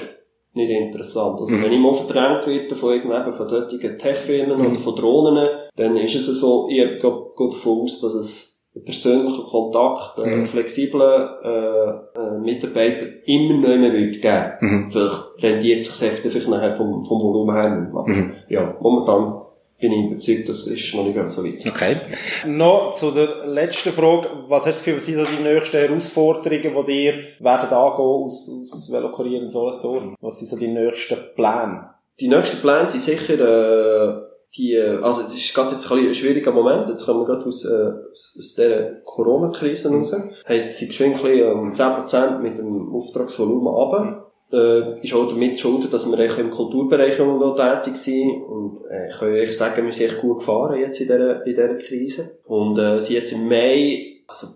nicht 0.53 0.69
interessant. 0.69 1.39
Also 1.39 1.55
mhm. 1.55 1.63
wenn 1.63 1.73
ich 1.73 1.79
mal 1.79 1.93
verdrängt 1.95 2.45
werde 2.45 2.75
von 2.75 2.93
irgendwelchen 2.93 3.33
von 3.33 3.47
dortigen 3.47 3.97
Tech-Firmen 3.97 4.59
mhm. 4.59 4.67
oder 4.67 4.79
von 4.79 4.95
Drohnen, 4.95 5.49
dann 5.75 5.97
ist 5.97 6.13
es 6.15 6.39
so, 6.39 6.67
ich 6.69 6.77
gehe 6.77 6.99
davon 6.99 7.81
aus, 7.81 8.01
dass 8.01 8.13
es 8.13 8.58
persönlichen 8.85 9.43
Kontakt, 9.45 10.19
äh, 10.19 10.35
mhm. 10.35 10.45
flexiblen 10.45 11.29
äh, 11.43 11.89
äh, 12.19 12.39
Mitarbeiter 12.41 13.05
immer 13.25 13.55
noch 13.55 13.77
mehr 13.77 14.07
geben. 14.07 14.51
Mhm. 14.61 14.87
Vielleicht 14.87 15.21
rendiert 15.39 15.83
sich 15.83 15.97
das 15.99 16.19
vielleicht 16.19 16.47
nachher 16.49 16.71
vom, 16.71 17.05
vom 17.05 17.21
Volumen 17.21 17.55
her 17.55 17.69
nicht. 17.69 18.07
Mhm. 18.07 18.35
Ja, 18.47 18.75
momentan 18.79 19.41
bin 19.79 19.93
ich 19.93 20.11
überzeugt, 20.11 20.49
das 20.49 20.67
ist 20.67 20.93
noch 20.93 21.05
nicht 21.05 21.15
ganz 21.15 21.35
so 21.35 21.43
weit. 21.43 21.65
Okay. 21.65 21.97
Noch 22.45 22.93
zu 22.95 23.11
der 23.11 23.47
letzten 23.47 23.91
Frage. 23.91 24.27
Was 24.47 24.65
hast 24.65 24.85
du 24.85 24.91
das 24.91 24.97
Gefühl, 24.97 24.97
was 24.97 25.05
sind 25.05 25.15
so 25.15 25.25
die 25.25 25.43
nächsten 25.43 25.77
Herausforderungen, 25.77 26.85
die 26.85 26.91
dir 26.91 27.13
werden 27.39 27.69
angehen 27.69 28.05
aus, 28.05 28.49
aus 28.49 28.91
Velokurier 28.91 29.41
in 29.41 29.49
Solothurn? 29.49 30.15
Was 30.19 30.39
sind 30.39 30.49
so 30.49 30.57
die 30.57 30.67
nächsten 30.67 31.17
Pläne? 31.35 31.91
Die 32.19 32.27
nächsten 32.27 32.61
Pläne 32.61 32.89
sind 32.89 33.03
sicher, 33.03 33.39
äh, 33.39 34.28
die, 34.57 34.77
also 34.79 35.21
es 35.21 35.35
ist 35.35 35.53
gerade 35.53 35.73
jetzt 35.73 35.91
ein, 35.91 36.15
schwieriger 36.15 36.51
Moment, 36.51 36.89
jetzt 36.89 37.05
kommen 37.05 37.21
wir 37.21 37.25
gerade 37.25 37.45
aus, 37.45 37.65
äh, 37.65 37.91
aus, 38.11 38.35
aus 38.37 38.55
dieser 38.55 38.91
Corona-Krise 39.05 39.89
raus. 39.89 40.15
Heisst, 40.47 40.77
sie 40.77 40.87
geschwind 40.87 41.17
ein 41.17 41.21
bisschen 41.21 41.51
um 41.51 41.71
10% 41.71 42.39
mit 42.39 42.57
dem 42.57 42.93
Auftragsvolumen 42.93 43.67
runter. 43.67 44.25
Äh, 44.51 45.03
ist 45.03 45.13
auch 45.13 45.27
damit 45.27 45.59
schuld, 45.59 45.93
dass 45.93 46.09
wir 46.09 46.39
im 46.39 46.49
Kulturbereich 46.49 47.19
noch 47.19 47.55
tätig 47.55 47.95
sind. 47.97 48.41
Und 48.43 48.79
äh, 48.89 49.09
ich 49.09 49.19
kann 49.19 49.31
euch 49.31 49.55
sagen, 49.55 49.85
wir 49.85 49.93
sind 49.93 50.07
echt 50.07 50.21
gut 50.21 50.39
gefahren 50.39 50.79
jetzt 50.79 50.99
in 50.99 51.07
dieser, 51.07 51.45
in 51.45 51.53
dieser 51.53 51.75
Krise. 51.75 52.39
Und 52.45 52.79
äh, 52.79 52.99
sind 52.99 53.15
jetzt 53.15 53.31
im 53.31 53.47
Mai, 53.47 54.23
also 54.27 54.47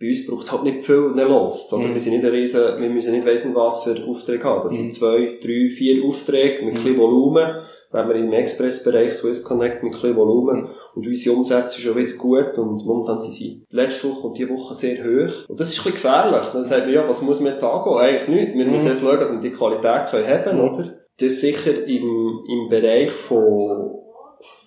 bei 0.00 0.08
uns 0.08 0.26
braucht 0.26 0.44
es 0.44 0.52
halt 0.52 0.64
nicht 0.64 0.82
viel 0.82 1.12
der 1.14 1.28
Luft, 1.28 1.68
sondern 1.68 1.90
mhm. 1.90 1.94
wir 1.94 2.00
sind 2.00 2.14
nicht 2.14 2.24
ein 2.24 2.30
riesen, 2.30 2.80
wir 2.80 2.88
müssen 2.88 3.12
nicht 3.12 3.26
wissen, 3.26 3.54
was 3.54 3.82
für 3.82 4.02
Aufträge 4.08 4.44
haben. 4.44 4.62
Das 4.62 4.72
mhm. 4.72 4.76
sind 4.76 4.94
zwei, 4.94 5.38
drei, 5.42 5.68
vier 5.68 6.02
Aufträge 6.06 6.64
mit 6.64 6.74
mhm. 6.74 6.80
ein 6.80 6.84
bisschen 6.84 6.98
Volumen 6.98 7.62
wenn 7.92 8.08
wir 8.08 8.14
im 8.16 8.32
Expressbereich 8.32 9.12
Swiss 9.12 9.44
Connect 9.44 9.82
mit 9.82 9.92
ein 9.92 10.00
bisschen 10.00 10.16
Volumen 10.16 10.68
und 10.94 11.06
unsere 11.06 11.36
Umsätze 11.36 11.74
sind 11.74 11.84
schon 11.84 11.96
wieder 11.96 12.16
gut 12.16 12.58
und 12.58 12.84
momentan 12.86 13.20
sind 13.20 13.34
sie 13.34 13.64
letzte 13.70 14.08
Woche 14.08 14.28
und 14.28 14.38
diese 14.38 14.50
Woche 14.50 14.74
sehr 14.74 14.98
hoch. 15.04 15.48
Und 15.48 15.60
das 15.60 15.68
ist 15.68 15.78
ein 15.80 15.92
bisschen 15.92 15.92
gefährlich. 15.92 16.46
Dann 16.52 16.64
sagt 16.64 16.86
man, 16.86 16.94
ja, 16.94 17.08
was 17.08 17.22
muss 17.22 17.40
man 17.40 17.52
jetzt 17.52 17.62
angehen? 17.62 17.98
Eigentlich 17.98 18.28
nicht. 18.28 18.56
Wir 18.56 18.66
müssen 18.66 18.94
mhm. 18.94 19.00
schauen, 19.00 19.20
dass 19.20 19.32
wir 19.32 19.40
die 19.40 19.56
Qualität 19.56 20.08
können 20.10 20.26
haben, 20.26 20.56
mhm. 20.56 20.64
oder? 20.64 20.94
Das 21.18 21.28
ist 21.28 21.40
sicher 21.42 21.86
im, 21.86 22.40
im 22.48 22.68
Bereich 22.70 23.10
von, 23.10 23.98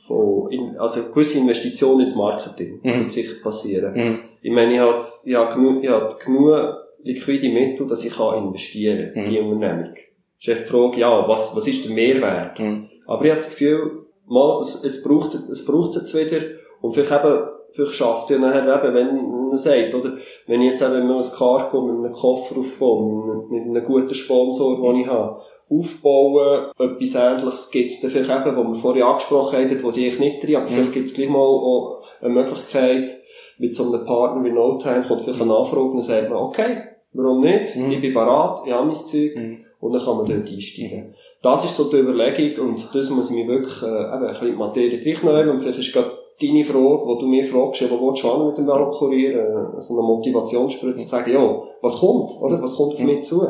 von, 0.07 0.51
in, 0.51 0.78
also 0.78 1.11
gewisse 1.11 1.39
Investitionen 1.39 2.01
ins 2.01 2.15
Marketing 2.15 2.80
mhm. 2.84 2.99
wird 3.01 3.11
sicher 3.11 3.41
passieren. 3.41 3.93
Mhm. 3.93 4.19
Ich 4.41 4.51
meine, 4.51 4.73
ich 4.73 4.80
habe, 4.80 5.01
ich 5.26 5.36
habe 5.36 5.55
genug, 5.55 5.84
ich 5.84 5.89
habe 5.89 6.15
genug 6.23 6.76
liquide 7.01 7.49
Mittel, 7.49 7.88
dass 7.88 8.05
ich 8.05 8.15
kann 8.15 8.45
investieren 8.45 9.13
in 9.13 9.30
die 9.30 9.41
mhm. 9.41 9.49
Unternehmung. 9.49 9.93
Das 9.93 10.59
ist 10.59 10.59
die 10.59 10.71
Frage, 10.71 10.99
ja, 10.99 11.28
was, 11.28 11.55
was 11.55 11.65
ist 11.67 11.86
der 11.86 11.93
Mehrwert? 11.93 12.59
Mhm. 12.59 12.89
Aber 13.07 13.23
ich 13.23 13.31
habe 13.31 13.41
das 13.41 13.49
Gefühl, 13.49 14.05
mal, 14.27 14.57
das, 14.57 14.83
es 14.83 15.03
braucht, 15.03 15.35
es 15.35 15.65
braucht 15.65 15.95
es 15.95 15.95
jetzt 15.95 16.15
wieder. 16.15 16.45
Und 16.81 16.93
vielleicht 16.93 17.11
eben, 17.11 17.47
vielleicht 17.71 17.93
schafft 17.93 18.29
ihr 18.29 18.39
nachher 18.39 18.83
eben, 18.83 18.93
wenn 18.93 19.47
man 19.49 19.57
sagt, 19.57 19.93
oder, 19.93 20.13
wenn 20.47 20.61
ich 20.61 20.71
jetzt 20.71 20.81
eben 20.81 21.07
mit 21.07 21.15
einem 21.15 21.31
Cargo, 21.37 21.81
mit 21.81 21.95
einem 21.95 22.13
Koffer 22.13 22.59
aufbaue, 22.59 23.47
mit, 23.49 23.63
einem 23.63 23.85
guten 23.85 24.13
Sponsor, 24.13 24.81
den 24.81 25.01
ich 25.01 25.07
habe, 25.07 25.41
aufbauen, 25.67 26.71
etwas 26.77 27.15
Ähnliches 27.15 27.71
gibt's 27.71 28.01
dann 28.01 28.11
vielleicht 28.11 28.29
eben, 28.29 28.55
wo 28.55 28.63
wir 28.63 28.75
vorher 28.75 29.07
angesprochen 29.07 29.57
haben, 29.57 29.83
wo 29.83 29.91
die 29.91 30.07
ich 30.07 30.19
nicht 30.19 30.43
drin, 30.43 30.57
aber 30.57 30.65
mhm. 30.65 30.69
vielleicht 30.69 30.93
gibt's 30.93 31.13
gleich 31.15 31.29
mal 31.29 31.39
auch 31.39 32.03
eine 32.21 32.33
Möglichkeit, 32.33 33.15
mit 33.57 33.73
so 33.73 33.91
einem 33.91 34.05
Partner 34.05 34.43
wie 34.43 34.51
NoTime 34.51 35.03
kommt 35.03 35.21
vielleicht 35.21 35.41
eine 35.41 35.55
Anfrage 35.55 35.85
und 35.85 35.95
dann 35.95 36.01
sagt 36.01 36.29
man, 36.29 36.37
okay, 36.37 36.83
warum 37.13 37.41
nicht? 37.41 37.75
Mhm. 37.75 37.91
Ich 37.91 38.01
bin 38.01 38.13
bereit, 38.13 38.59
ich 38.65 38.73
habe 38.73 38.85
mein 38.85 38.93
Zeug. 38.93 39.35
Mhm 39.35 39.65
und 39.85 39.93
dann 39.93 40.01
kann 40.01 40.17
man 40.17 40.25
dort 40.25 40.49
einsteigen. 40.49 41.13
Das 41.45 41.63
ist 41.63 41.75
so 41.75 41.91
die 41.91 41.97
Überlegung 41.97 42.69
und 42.69 42.95
das 42.95 43.11
muss 43.11 43.29
ich 43.29 43.35
mir 43.35 43.47
wirklich 43.47 43.83
äh, 43.83 43.85
eben 43.85 44.25
ein 44.25 44.29
bisschen 44.29 44.47
die 44.47 44.53
Materie 44.53 44.99
reinnehmen 44.99 45.49
und 45.51 45.59
vielleicht 45.59 45.77
ist 45.77 45.93
gerade 45.93 46.09
deine 46.41 46.63
Frage, 46.63 47.05
wo 47.05 47.19
du 47.19 47.27
mir 47.27 47.43
fragst, 47.43 47.81
ja, 47.81 47.87
wo 47.91 48.07
willst 48.07 48.23
du 48.23 48.47
mit 48.47 48.57
dem 48.57 48.65
Velokurier, 48.65 49.35
äh, 49.77 49.79
so 49.79 49.93
eine 49.93 50.07
Motivationsspritze, 50.07 50.97
zu 50.97 51.07
sagen, 51.07 51.31
ja, 51.31 51.61
was 51.83 51.99
kommt, 51.99 52.41
oder? 52.41 52.59
Was 52.63 52.75
kommt 52.75 52.95
für 52.95 53.03
mich 53.03 53.21
zu? 53.21 53.45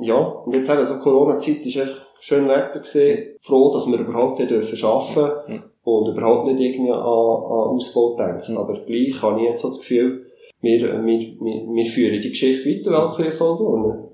Ja, 0.00 0.16
und 0.16 0.56
jetzt 0.56 0.68
eben, 0.68 0.84
so 0.84 0.94
Corona-Zeit 0.94 1.64
ist 1.64 1.78
einfach 1.78 2.00
schön 2.18 2.48
Wetter 2.48 2.80
gesehen, 2.80 3.36
froh, 3.40 3.70
dass 3.72 3.86
wir 3.86 4.00
überhaupt 4.00 4.38
hier 4.38 4.48
dürfen 4.48 4.84
arbeiten 4.84 5.62
und 5.84 6.08
überhaupt 6.08 6.48
nicht 6.48 6.58
irgendwie 6.58 6.90
an, 6.90 6.98
an 6.98 7.76
Ausbau 7.76 8.16
denken. 8.18 8.58
Aber 8.58 8.72
gleich 8.72 9.22
habe 9.22 9.38
ich 9.38 9.50
jetzt 9.50 9.62
so 9.62 9.68
das 9.68 9.78
Gefühl, 9.78 10.25
wir, 10.66 11.04
wir, 11.04 11.18
wir, 11.40 11.74
wir 11.74 11.86
führen 11.86 12.20
die 12.20 12.30
Geschichte 12.30 12.68
weiter, 12.68 13.24
in 13.24 13.30
Solothurn. 13.30 14.06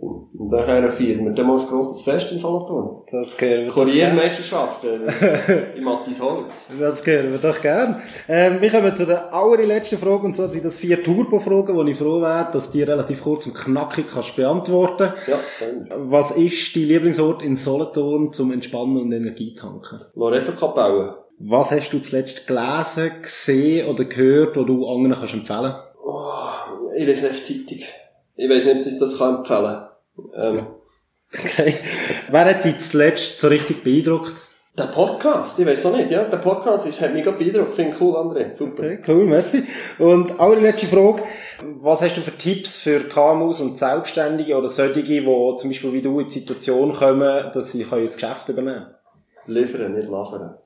Und 0.42 0.50
daher 0.50 0.90
feiern 0.90 1.24
wir 1.24 1.32
dann 1.32 1.46
mal 1.46 1.58
ein 1.58 1.66
grosses 1.66 2.02
Fest 2.02 2.32
in 2.32 2.38
Solothurn. 2.38 3.02
Das 3.10 3.36
gehören 3.36 3.66
wir 3.66 3.72
Kuriermeisterschaft 3.72 4.84
äh, 4.84 5.78
im 5.78 5.84
Mattis 5.84 6.20
Holz. 6.20 6.70
Das 6.80 7.02
gehören 7.02 7.32
wir 7.32 7.38
doch 7.38 7.60
gern. 7.60 8.02
Ähm, 8.28 8.60
wir 8.60 8.70
kommen 8.70 8.94
zu 8.94 9.06
der 9.06 9.32
allerletzten 9.32 9.98
Frage, 9.98 10.24
und 10.24 10.34
zwar 10.34 10.48
sind 10.48 10.64
das 10.64 10.78
vier 10.78 11.02
Turbo-Fragen, 11.02 11.76
wo 11.76 11.84
ich 11.84 11.96
froh 11.96 12.20
wäre, 12.20 12.50
dass 12.52 12.70
die 12.70 12.82
relativ 12.82 13.22
kurz 13.22 13.46
und 13.46 13.54
knackig 13.54 14.06
kannst 14.12 14.36
beantworten. 14.36 15.12
Ja, 15.26 15.38
stimmt. 15.56 15.90
Was 15.96 16.32
ist 16.32 16.74
dein 16.74 16.82
Lieblingsort 16.84 17.42
in 17.42 17.56
Solothurn 17.56 18.32
zum 18.32 18.52
Entspannen 18.52 19.00
und 19.00 19.12
Energietanken? 19.12 20.00
Loreto 20.14 20.52
Kapelle. 20.52 21.22
Was 21.38 21.70
hast 21.70 21.90
du 21.92 21.98
zuletzt 21.98 22.46
gelesen, 22.46 23.10
gesehen 23.22 23.88
oder 23.88 24.04
gehört, 24.04 24.56
wo 24.56 24.64
du 24.64 24.86
anderen 24.86 25.14
kannst 25.14 25.34
empfehlen 25.34 25.72
kannst? 25.72 25.91
Oh, 26.14 26.92
ich 26.94 27.06
lese 27.06 27.28
nicht 27.28 27.46
Zeitung. 27.46 27.84
Ich 28.36 28.50
weiß 28.50 28.66
nicht, 28.66 28.80
ob 28.80 28.86
ich 28.86 28.98
das 28.98 29.18
kann 29.18 29.36
empfehlen 29.36 29.62
kann. 30.34 30.56
Ähm. 30.56 30.66
Okay. 31.32 31.74
Wer 32.30 32.44
hat 32.44 32.64
dich 32.64 32.80
zuletzt 32.80 33.40
so 33.40 33.48
richtig 33.48 33.82
beeindruckt? 33.82 34.34
Der 34.76 34.84
Podcast, 34.84 35.58
ich 35.58 35.66
weiß 35.66 35.86
auch 35.86 35.96
nicht, 35.96 36.10
ja. 36.10 36.24
Der 36.24 36.36
Podcast 36.38 36.86
ist, 36.86 37.00
hat 37.00 37.14
mich 37.14 37.24
gerade 37.24 37.38
beeindruckt. 37.38 37.74
Finde 37.74 37.94
ich 37.94 38.00
cool, 38.00 38.14
André. 38.14 38.54
Super. 38.54 38.82
Okay, 38.82 39.02
cool, 39.08 39.24
merci. 39.24 39.64
Und 39.98 40.38
allerletzte 40.38 40.86
Frage. 40.86 41.22
Was 41.78 42.02
hast 42.02 42.16
du 42.18 42.20
für 42.20 42.36
Tipps 42.36 42.78
für 42.78 43.00
KMUs 43.00 43.60
und 43.60 43.78
Selbstständige 43.78 44.56
oder 44.56 44.68
solche, 44.68 45.02
die 45.02 45.24
zum 45.24 45.70
Beispiel 45.70 45.92
wie 45.92 46.02
du 46.02 46.20
in 46.20 46.26
die 46.26 46.32
Situation 46.32 46.92
kommen, 46.92 47.50
dass 47.54 47.72
sie 47.72 47.84
ein 47.84 48.06
Geschäft 48.06 48.48
übernehmen 48.48 48.84
können? 48.84 48.94
Liefern, 49.46 49.94
nicht 49.94 50.08
lasern. 50.08 50.56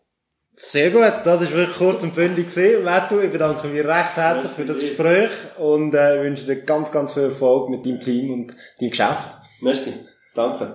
Sehr 0.58 0.90
gut, 0.90 1.12
das 1.24 1.42
ist 1.42 1.52
wirklich 1.52 1.76
kurz 1.76 2.02
und 2.02 2.14
bündig. 2.14 2.46
Vettu, 2.56 3.20
ich 3.20 3.30
bedanke 3.30 3.68
mich 3.68 3.84
recht 3.84 4.16
herzlich 4.16 4.52
für 4.52 4.64
das 4.64 4.80
Gespräch 4.80 5.30
und 5.58 5.94
äh, 5.94 6.22
wünsche 6.22 6.46
dir 6.46 6.62
ganz, 6.62 6.90
ganz 6.90 7.12
viel 7.12 7.24
Erfolg 7.24 7.68
mit 7.68 7.84
deinem 7.84 8.00
Team 8.00 8.32
und 8.32 8.56
deinem 8.80 8.90
Geschäft. 8.90 9.28
Merci, 9.60 9.92
danke. 10.34 10.72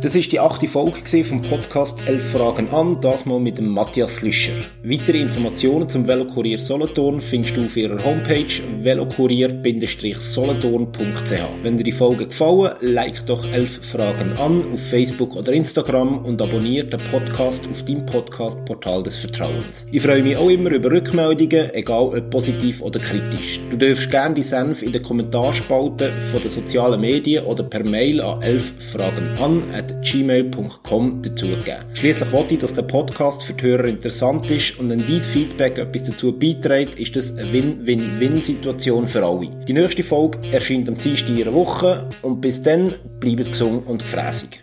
Das 0.00 0.14
ist 0.14 0.30
die 0.30 0.38
achte 0.38 0.68
Folge 0.68 1.24
vom 1.24 1.42
Podcast 1.42 2.06
«Elf 2.06 2.30
Fragen 2.30 2.70
an», 2.70 3.00
das 3.00 3.26
mal 3.26 3.40
mit 3.40 3.58
dem 3.58 3.66
Matthias 3.66 4.22
Lüscher. 4.22 4.52
Weitere 4.84 5.18
Informationen 5.18 5.88
zum 5.88 6.06
Velokurier 6.06 6.56
Solothurn 6.56 7.20
findest 7.20 7.56
du 7.56 7.62
auf 7.62 7.76
ihrer 7.76 7.98
Homepage 8.04 8.46
velokurier-solothurn.ch. 8.80 11.64
Wenn 11.64 11.76
dir 11.76 11.82
die 11.82 11.90
Folge 11.90 12.28
gefallen, 12.28 12.74
like 12.80 13.26
doch 13.26 13.44
«Elf 13.52 13.84
Fragen 13.84 14.34
an» 14.34 14.72
auf 14.72 14.88
Facebook 14.88 15.34
oder 15.34 15.52
Instagram 15.52 16.24
und 16.24 16.40
abonniere 16.40 16.86
den 16.86 17.00
Podcast 17.10 17.66
auf 17.68 17.84
deinem 17.84 18.06
Podcast-Portal 18.06 19.02
des 19.02 19.16
Vertrauens. 19.16 19.84
Ich 19.90 20.02
freue 20.02 20.22
mich 20.22 20.36
auch 20.36 20.48
immer 20.48 20.70
über 20.70 20.92
Rückmeldungen, 20.92 21.74
egal 21.74 22.16
ob 22.16 22.30
positiv 22.30 22.82
oder 22.82 23.00
kritisch. 23.00 23.58
Du 23.68 23.76
darfst 23.76 24.08
gerne 24.12 24.36
die 24.36 24.44
Senf 24.44 24.80
in 24.80 24.92
den 24.92 25.02
Kommentarspalte 25.02 26.12
von 26.30 26.40
den 26.40 26.50
sozialen 26.50 27.00
Medien 27.00 27.44
oder 27.46 27.64
per 27.64 27.82
Mail 27.82 28.20
an 28.20 28.42
«Elf 28.42 28.74
Fragen 28.92 29.36
an» 29.40 29.64
gmail.com 30.02 31.22
dazugeben. 31.22 31.84
Schließlich 31.94 32.32
wollte 32.32 32.54
ich, 32.54 32.60
dass 32.60 32.74
der 32.74 32.82
Podcast 32.82 33.42
für 33.42 33.52
die 33.52 33.64
Hörer 33.64 33.86
interessant 33.86 34.50
ist 34.50 34.78
und 34.78 34.90
wenn 34.90 34.98
dieses 34.98 35.26
Feedback 35.26 35.78
etwas 35.78 36.04
dazu 36.04 36.32
beiträgt, 36.32 36.98
ist 36.98 37.16
das 37.16 37.36
eine 37.36 37.52
Win-Win-Win-Situation 37.52 39.06
für 39.06 39.24
alle. 39.24 39.50
Die 39.66 39.72
nächste 39.72 40.02
Folge 40.02 40.38
erscheint 40.52 40.88
am 40.88 40.96
Dienstag 40.96 41.30
in 41.30 41.42
einer 41.42 41.54
Woche 41.54 42.08
und 42.22 42.40
bis 42.40 42.62
dann 42.62 42.94
bleibt 43.20 43.48
gesund 43.48 43.86
und 43.86 44.02
gefräßig. 44.02 44.62